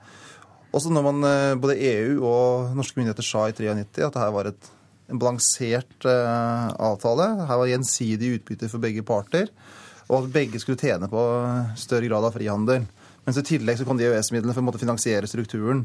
[0.72, 4.48] Også når man, eh, både EU og norske myndigheter sa i 93 at dette var
[4.48, 4.70] et,
[5.12, 7.26] en balansert uh, avtale.
[7.50, 9.50] Her var gjensidig utbytte for begge parter,
[10.08, 11.24] og at begge skulle tjene på
[11.76, 12.86] større grad av frihandel.
[13.28, 15.84] Mens i tillegg så kom de EØS-midlene for å finansiere strukturen.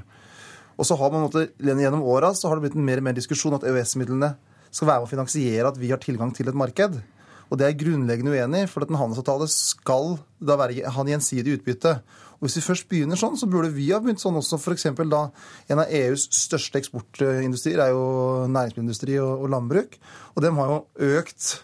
[0.77, 3.57] Og så har man måtte, Gjennom åra har det blitt en mer og mer diskusjon
[3.59, 4.37] at EØS-midlene
[4.71, 7.01] skal være med å finansiere at vi har tilgang til et marked.
[7.47, 11.03] Og det er jeg grunnleggende uenig, i, for at en handelsavtale skal da være, ha
[11.03, 11.97] en gjensidig utbytte.
[12.37, 14.59] Og Hvis vi først begynner sånn, så burde vi ha begynt sånn også.
[14.61, 14.89] F.eks.
[15.09, 15.23] da
[15.73, 18.05] en av EUs største eksportindustrier er jo
[18.53, 19.97] næringsmiddelindustri og, og landbruk.
[20.35, 21.55] Og dem har jo økt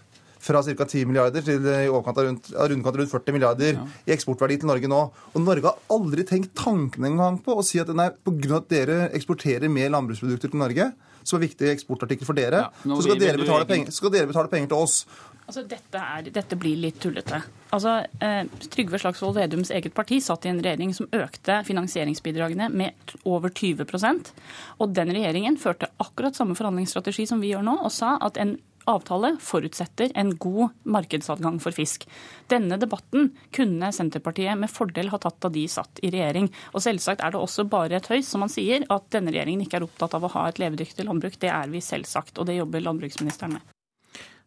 [0.42, 0.86] fra ca.
[0.86, 3.86] 10 milliarder til i overkant av rundt, rundkant rundt 40 milliarder ja.
[4.08, 5.00] i eksportverdi til Norge nå.
[5.32, 8.58] Og Norge har aldri tenkt tanken engang på å si at nei, pga.
[8.58, 10.90] at dere eksporterer mer landbruksprodukter til Norge,
[11.22, 13.38] som er viktig eksportartikkel for dere, ja, så skal dere,
[13.68, 15.04] penger, skal dere, betale penger, til oss.
[15.46, 17.38] Altså, dette, er, dette, blir litt tullete.
[17.72, 23.14] Altså, eh, Trygve Slagsvold Vedums eget parti satt i en regjering som økte finansieringsbidragene med
[23.24, 24.32] over 20%
[24.78, 28.58] og Den regjeringen førte akkurat samme forhandlingsstrategi som vi gjør nå, og sa at en
[28.90, 32.04] avtale forutsetter en god markedsadgang for fisk.
[32.50, 36.50] Denne debatten kunne Senterpartiet med fordel ha tatt da de satt i regjering.
[36.74, 39.80] Og selvsagt er det også bare et høys, som man sier, at denne regjeringen ikke
[39.80, 41.38] er opptatt av å ha et levedyktig landbruk.
[41.38, 43.72] Det er vi selvsagt, og det jobber landbruksministeren med.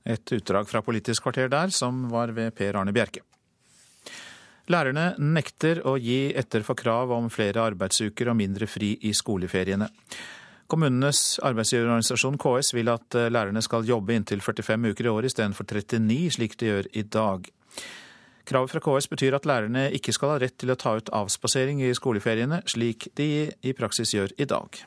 [0.05, 3.23] Et utdrag fra Politisk kvarter der, som var ved Per Arne Bjerke.
[4.69, 9.89] Lærerne nekter å gi etter for krav om flere arbeidsuker og mindre fri i skoleferiene.
[10.65, 15.67] Kommunenes arbeidsgiverorganisasjon KS vil at eh, lærerne skal jobbe inntil 45 uker i året istedenfor
[15.69, 17.45] 39, slik de gjør i dag.
[18.49, 21.83] Kravet fra KS betyr at lærerne ikke skal ha rett til å ta ut avspasering
[21.85, 23.29] i skoleferiene, slik de
[23.61, 24.81] i praksis gjør i dag.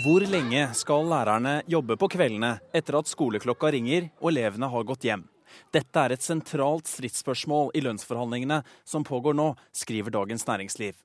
[0.00, 5.04] Hvor lenge skal lærerne jobbe på kveldene etter at skoleklokka ringer og elevene har gått
[5.04, 5.26] hjem?
[5.68, 10.96] Dette er et sentralt stridsspørsmål i lønnsforhandlingene som pågår nå, skriver Dagens Næringsliv.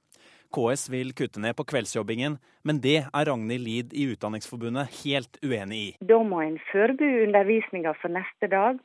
[0.55, 5.81] KS vil kutte ned på kveldsjobbingen, men det er Ragnhild Lid i Utdanningsforbundet helt uenig
[5.81, 5.93] i.
[5.99, 8.79] Da må en forberede undervisninga for neste dag,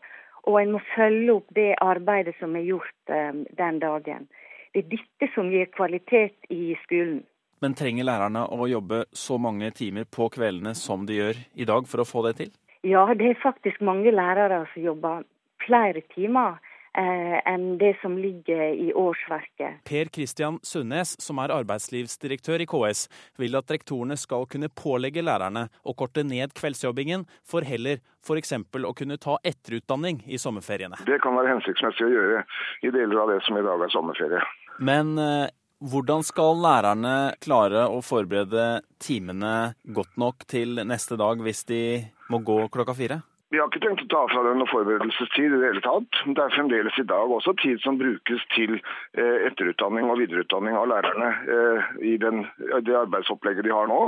[0.51, 4.27] og en må følge opp det arbeidet som er gjort um, den dagen.
[4.75, 7.23] Det er dette som gir kvalitet i skolen.
[7.63, 11.87] Men trenger lærerne å jobbe så mange timer på kveldene som de gjør i dag
[11.87, 12.51] for å få det til?
[12.83, 15.23] Ja, det er faktisk mange lærere som jobber
[15.63, 16.57] flere timer
[16.99, 19.85] eh, enn det som ligger i årsverket.
[19.87, 23.05] Per Kristian Sundnes, som er arbeidslivsdirektør i KS,
[23.39, 28.57] vil at rektorene skal kunne pålegge lærerne å korte ned kveldsjobbingen, for heller f.eks.
[28.59, 30.99] å kunne ta etterutdanning i sommerferiene.
[31.07, 32.45] Det kan være hensiktsmessig å gjøre
[32.83, 34.43] i deler av det som i dag er sommerferie.
[34.83, 35.47] Men eh,
[35.83, 41.83] hvordan skal lærerne klare å forberede timene godt nok til neste dag hvis de
[42.31, 43.23] må gå klokka fire?
[43.53, 46.21] Vi har ikke tenkt å ta fra dem noe forberedelsestid i det hele tatt.
[46.25, 50.87] Det er fremdeles i dag også tid som brukes til eh, etterutdanning og videreutdanning av
[50.89, 52.47] lærerne eh, i den,
[52.87, 54.01] det arbeidsopplegget de har nå.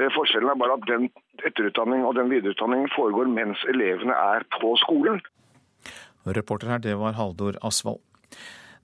[0.00, 1.10] Eh, forskjellen er bare at den
[1.44, 5.20] etterutdanning og den videreutdanningen foregår mens elevene er på skolen.
[6.24, 8.00] Reporter her, det var Haldor Asvald.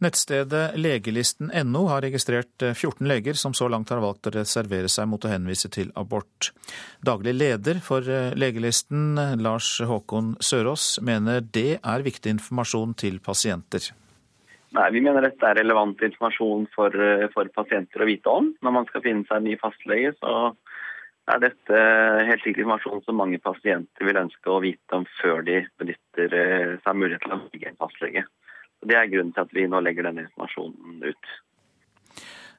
[0.02, 5.06] Nettstedet legelisten.no har registrert 14 eh, leger som så langt har valgt å reservere seg
[5.06, 6.48] mot å henvise til abort.
[7.06, 13.92] Daglig leder for eh, Legelisten, Lars Håkon Sørås, mener det er viktig informasjon til pasienter.
[14.74, 18.50] Nei, Vi mener dette er relevant informasjon for, eh, for pasienter å vite om.
[18.58, 20.50] Når man skal finne seg en ny fastlege, så
[21.30, 21.86] er dette
[22.26, 26.96] helt sikkert informasjon som mange pasienter vil ønske å vite om før de benytter seg
[26.98, 28.26] mulighet til å velge en fastlege.
[28.82, 31.32] Det er grunnen til at vi nå legger denne informasjonen ut.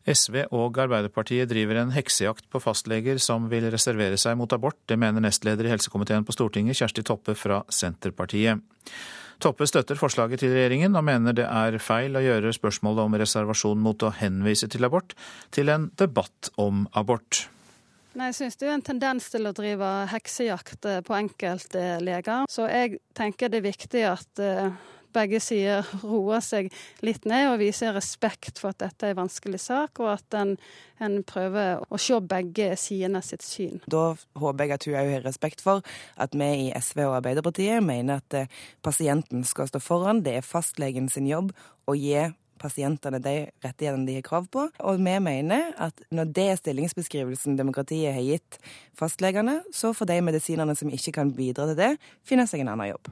[0.03, 4.81] SV og Arbeiderpartiet driver en heksejakt på fastleger som vil reservere seg mot abort.
[4.87, 8.59] Det mener nestleder i helsekomiteen på Stortinget, Kjersti Toppe fra Senterpartiet.
[9.43, 13.81] Toppe støtter forslaget til regjeringen, og mener det er feil å gjøre spørsmålet om reservasjon
[13.83, 15.15] mot å henvise til abort
[15.55, 17.47] til en debatt om abort.
[18.13, 22.43] Nei, Jeg syns det er en tendens til å drive heksejakt på enkelte leger.
[22.51, 24.75] Så jeg tenker det er viktig at eh,
[25.15, 26.71] begge sider roer seg
[27.05, 30.55] litt ned og viser respekt for at dette er en vanskelig sak, og at en,
[31.03, 33.81] en prøver å se begge sidene sitt syn.
[33.87, 35.83] Da håper jeg at hun òg har respekt for
[36.21, 40.23] at vi i SV og Arbeiderpartiet mener at eh, pasienten skal stå foran.
[40.25, 41.53] Det er fastlegen sin jobb
[41.87, 42.31] å gi
[42.63, 44.67] pasientene de rettighetene de har krav på.
[44.87, 48.59] Og vi mener at når det er stillingsbeskrivelsen demokratiet har gitt
[48.99, 51.93] fastlegene, så får de medisinerne som ikke kan bidra til det,
[52.27, 53.11] finne seg en annen jobb.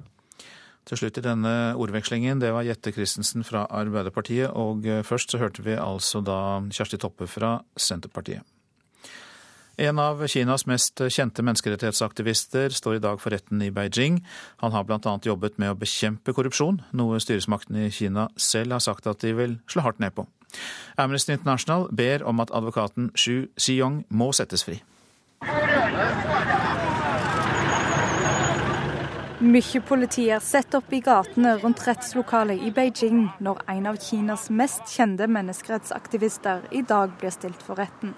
[0.90, 5.42] Til slutt i denne ordvekslingen, det var Jette Christensen fra Arbeiderpartiet, og eh, først så
[5.42, 8.42] hørte vi altså da Kjersti Toppe fra Senterpartiet.
[9.82, 14.20] En av Kinas mest kjente menneskerettighetsaktivister står i dag for retten i Beijing.
[14.62, 15.16] Han har bl.a.
[15.26, 19.58] jobbet med å bekjempe korrupsjon, noe styresmaktene i Kina selv har sagt at de vil
[19.72, 20.28] slå hardt ned på.
[21.02, 24.82] Amnesty International ber om at advokaten Xu Xiyong må settes fri.
[29.42, 34.52] Mye politi er satt opp i gatene rundt rettslokalet i Beijing når en av Kinas
[34.54, 38.14] mest kjente menneskerettsaktivister i dag blir stilt for retten.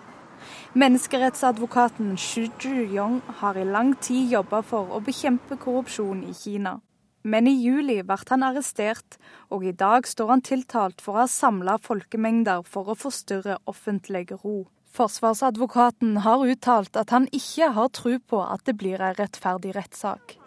[0.76, 6.82] Menneskerettsadvokaten Xu Zhiyong har i lang tid jobba for å bekjempe korrupsjon i Kina.
[7.24, 9.16] Men i juli ble han arrestert,
[9.48, 14.28] og i dag står han tiltalt for å ha samla folkemengder for å forstyrre offentlig
[14.44, 14.66] ro.
[14.92, 20.43] Forsvarsadvokaten har uttalt at han ikke har tro på at det blir en rettferdig rettssak.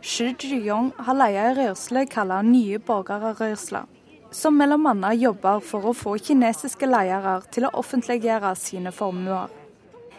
[0.00, 3.84] Shi Zhiyong har leia ei rørsle kalla Nye borgere-rørsla,
[4.30, 5.12] som bl.a.
[5.14, 9.50] jobber for å få kinesiske ledere til å offentliggjøre sine formuer.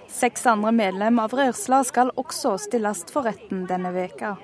[0.07, 4.37] Seks andre medlem av rørsla skal også stilles for retten denne veka.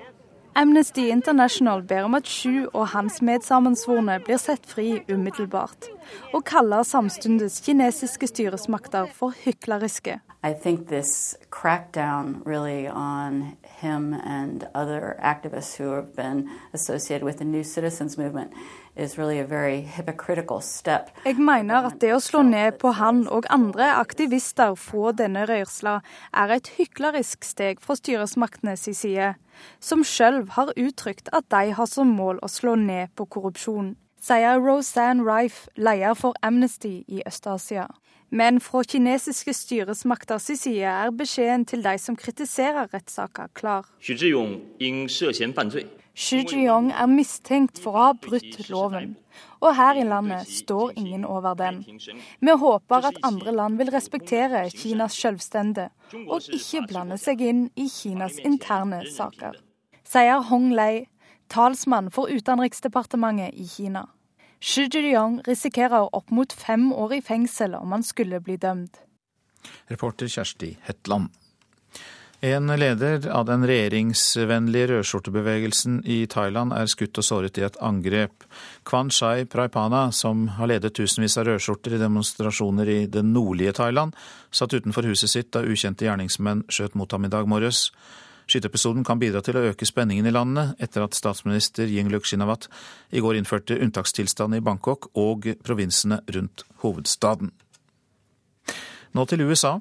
[0.56, 5.88] Amnesty International ber om at Sju og hans medsammensvorne blir sett fri umiddelbart,
[6.30, 10.20] og kaller samtidig kinesiske styresmakter for hykleriske.
[10.44, 17.38] I think this crackdown really on him and other activists who have been associated with
[17.38, 18.50] the New Citizens Movement
[18.96, 21.10] is really a very hypocritical step.
[21.24, 25.98] Jeg mener at det å slå ned på han og andre aktivister fra denne rørsla
[26.32, 29.34] er et hyklerisk steg fra styresmaktenes side,
[29.80, 33.94] som sjøl har uttrykt at de har som mål å slå ned på korrupsjon,
[34.24, 37.88] sier Roseanne Rife, leder for Amnesty i Øst-Asia.
[38.34, 43.86] Men fra kinesiske styresmakter sin side er beskjeden til de som kritiserer rettssaka klar.
[46.14, 49.14] Xu Zhiyong er mistenkt for å ha brutt loven,
[49.62, 51.80] og her i landet står ingen over den.
[52.42, 55.88] Vi håper at andre land vil respektere Kinas selvstende,
[56.26, 59.58] og ikke blande seg inn i Kinas interne saker,
[60.02, 61.06] sier Hong Lei,
[61.50, 64.08] talsmann for Utenriksdepartementet i Kina.
[64.64, 68.96] Xi Jinping risikerer opp mot fem år i fengsel om han skulle bli dømt.
[69.92, 71.28] Reporter Kjersti Hetland.
[72.40, 78.48] En leder av den regjeringsvennlige rødskjortebevegelsen i Thailand er skutt og såret i et angrep.
[78.88, 84.16] Kwan Shai Praipana, som har ledet tusenvis av rødskjorter i demonstrasjoner i det nordlige Thailand,
[84.48, 87.90] satt utenfor huset sitt da ukjente gjerningsmenn skjøt mot ham i dag morges.
[88.44, 92.68] Skyteepisoden kan bidra til å øke spenningen i landet etter at statsminister Yingluck Shinawat
[93.14, 97.52] i går innførte unntakstilstand i Bangkok og provinsene rundt hovedstaden.
[99.14, 99.78] Nå til USA.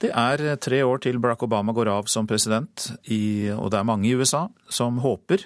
[0.00, 4.08] Det er tre år til Barack Obama går av som president, og det er mange
[4.08, 5.44] i USA som håper,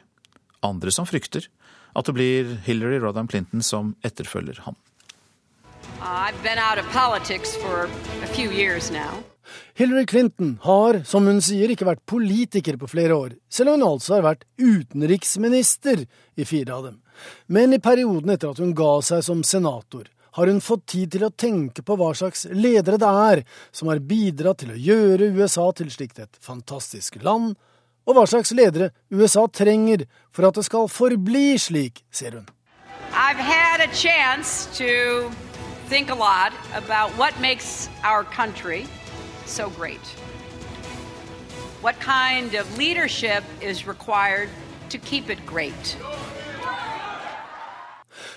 [0.63, 1.49] andre som frykter,
[1.95, 4.79] at det blir Hillary Rodham Clinton som etterfølger ham.
[6.01, 6.43] I've
[9.75, 13.89] Hillary Clinton har, som hun sier, ikke vært politiker på flere år, selv om hun
[13.95, 16.07] altså har vært utenriksminister
[16.37, 16.99] i fire av dem.
[17.47, 21.25] Men i perioden etter at hun ga seg som senator, har hun fått tid til
[21.29, 25.69] å tenke på hva slags ledere det er som har bidratt til å gjøre USA
[25.79, 27.55] til slikt et fantastisk land,
[28.05, 30.03] og hva slags ledere USA trenger
[30.35, 32.51] for at det skal forbli slik, ser hun.
[33.15, 35.31] I've had a chance to
[35.89, 38.87] think a lot about what makes our country
[39.47, 40.07] so great?
[41.83, 44.49] What kind of leadership is required
[44.91, 45.97] to keep it great?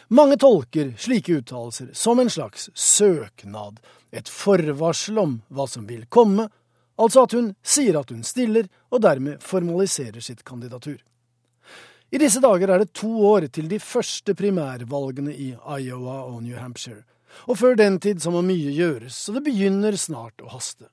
[0.09, 3.79] Mange tolker slike uttalelser som en slags søknad,
[4.11, 6.47] et forvarsel om hva som vil komme,
[6.95, 11.01] altså at hun sier at hun stiller, og dermed formaliserer sitt kandidatur.
[12.11, 16.55] I disse dager er det to år til de første primærvalgene i Iowa og New
[16.55, 17.03] Hampshire,
[17.51, 20.87] og før den tid så må mye gjøres, så det begynner snart å haste.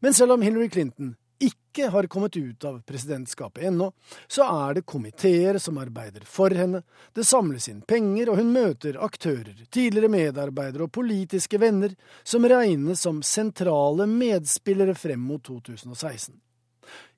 [0.00, 3.90] Men selv om Hillary Clinton ikke har kommet ut av presidentskapet ennå,
[4.28, 6.80] så er det komiteer som arbeider for henne,
[7.12, 11.92] det samles inn penger, og hun møter aktører, tidligere medarbeidere og politiske venner
[12.24, 16.38] som regnes som sentrale medspillere frem mot 2016.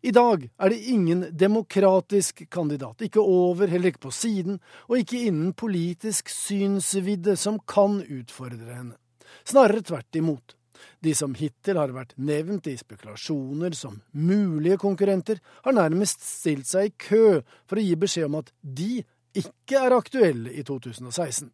[0.02, 5.24] I dag er det ingen demokratisk kandidat, ikke over, heller ikke på siden, og ikke
[5.28, 8.96] innen politisk synsvidde, som kan utfordre henne.
[9.44, 10.54] Snarere tvert imot.
[11.04, 16.88] De som hittil har vært nevnt i spekulasjoner som mulige konkurrenter, har nærmest stilt seg
[16.88, 19.04] i kø for å gi beskjed om at de
[19.38, 21.52] ikke er aktuelle i 2016.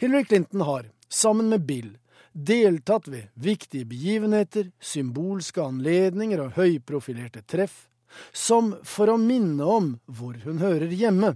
[0.00, 1.94] Hillary Clinton har, sammen med Bill,
[2.36, 7.86] deltatt ved viktige begivenheter, symbolske anledninger og høyprofilerte treff,
[8.32, 11.34] som for å minne om hvor hun hører hjemme,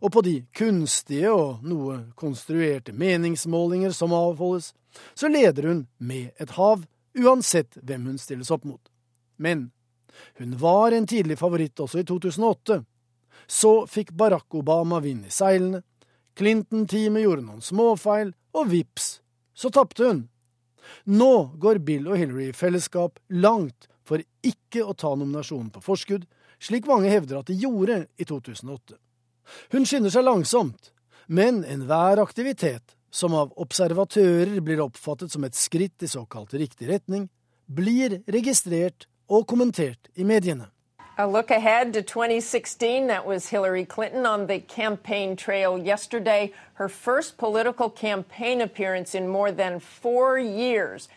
[0.00, 4.72] og på de kunstige og noe konstruerte meningsmålinger som avholdes,
[5.14, 6.84] så leder hun med et hav,
[7.18, 8.82] uansett hvem hun stilles opp mot.
[9.36, 9.70] Men
[10.38, 12.82] hun var en tidlig favoritt også i 2008.
[13.46, 15.82] Så fikk Barack Obama vind i seilene,
[16.38, 19.18] Clinton-teamet gjorde noen småfeil, og vips,
[19.52, 20.22] så tapte hun.
[21.04, 26.24] Nå går Bill og Hillary i fellesskap langt for ikke å ta nominasjonen på forskudd,
[26.62, 28.96] slik mange hevder at de gjorde i 2008.
[29.72, 30.92] Hun skynder seg langsomt,
[31.26, 37.28] men enhver aktivitet som av observatører blir oppfattet som et skritt i såkalt riktig retning,
[37.66, 40.70] blir registrert og kommentert i mediene.
[41.18, 43.06] A look ahead to 2016.
[43.08, 46.52] That was Hillary Clinton on the campaign trail yesterday.
[46.74, 51.08] Her first political campaign appearance in more than four years.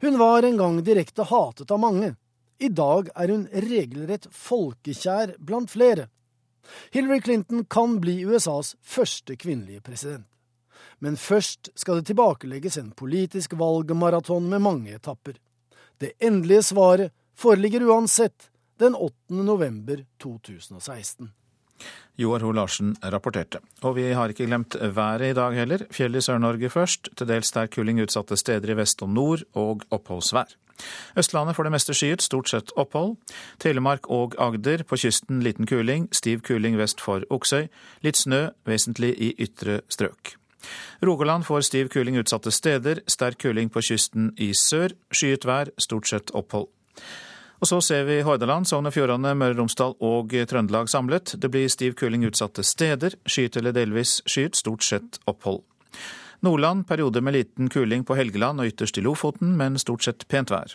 [0.00, 2.14] Hun var en gang direkte hatet av mange.
[2.58, 6.08] I dag er hun regelrett folkekjær blant flere.
[6.90, 10.26] Hillary Clinton kan bli USAs første kvinnelige president.
[10.98, 15.38] Men først skal det tilbakelegges en politisk valgmaraton med mange etapper.
[15.98, 19.14] Det endelige svaret foreligger uansett den 8.
[19.34, 21.32] november 2016.
[22.16, 23.58] Joar Ho Larsen rapporterte.
[23.82, 25.86] Og vi har ikke glemt været i dag heller.
[25.90, 29.82] Fjell i Sør-Norge først, til dels sterk kuling utsatte steder i vest og nord, og
[29.90, 30.52] oppholdsvær.
[31.18, 33.16] Østlandet for det meste skyet, stort sett opphold.
[33.62, 37.68] Telemark og Agder på kysten liten kuling, stiv kuling vest for Oksøy.
[38.04, 40.36] Litt snø, vesentlig i ytre strøk.
[41.02, 44.94] Rogaland får stiv kuling utsatte steder, sterk kuling på kysten i sør.
[45.10, 46.70] Skyet vær, stort sett opphold.
[47.62, 51.36] Og så ser vi Hordaland, Sogn og Fjordane, Møre og Romsdal og Trøndelag samlet.
[51.38, 53.14] Det blir stiv kuling utsatte steder.
[53.26, 55.62] Skyet eller delvis skyet, stort sett opphold.
[56.42, 60.50] Nordland perioder med liten kuling på Helgeland og ytterst i Lofoten, men stort sett pent
[60.50, 60.74] vær.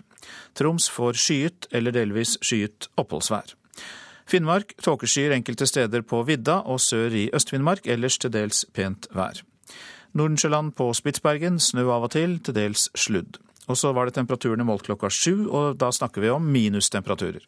[0.55, 3.51] Troms får skyet eller delvis skyet oppholdsvær.
[4.27, 9.43] Finnmark tåkeskyer enkelte steder på vidda og sør i Øst-Finnmark, ellers til dels pent vær.
[10.15, 13.39] Nordensjøland på Spitsbergen snø av og til, til dels sludd.
[13.67, 17.43] Og så var det temperaturene målt klokka sju, og da snakker vi om minustemperaturer.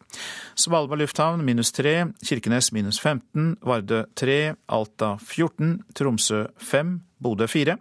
[0.60, 7.78] Svalbard lufthavn minus tre, Kirkenes minus 15, Vardø tre, Alta 14, Tromsø fem, Bodø fire,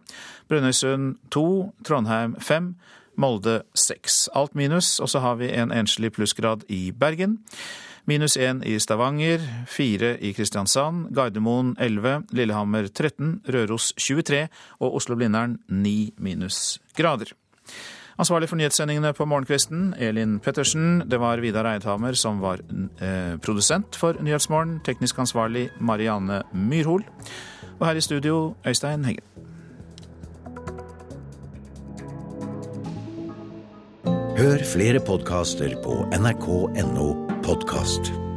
[0.49, 2.77] Brønnøysund to, Trondheim fem,
[3.19, 4.29] Molde seks.
[4.39, 7.41] Alt minus, og så har vi en enslig plussgrad i Bergen.
[8.09, 14.47] Minus én i Stavanger, fire i Kristiansand, Gardermoen 11, Lillehammer 13, Røros 23
[14.79, 17.35] og Oslo-Blindern 9 minusgrader.
[18.19, 21.05] Ansvarlig for nyhetssendingene på morgenkvisten, Elin Pettersen.
[21.07, 22.59] Det var Vidar Eidhammer som var
[22.99, 24.81] eh, produsent for Nyhetsmorgen.
[24.85, 27.07] Teknisk ansvarlig Marianne Myrhol.
[27.79, 29.23] Og her i studio, Øystein Heggen.
[34.39, 37.13] Hør flere podkaster på nrk.no
[37.43, 38.28] podkast.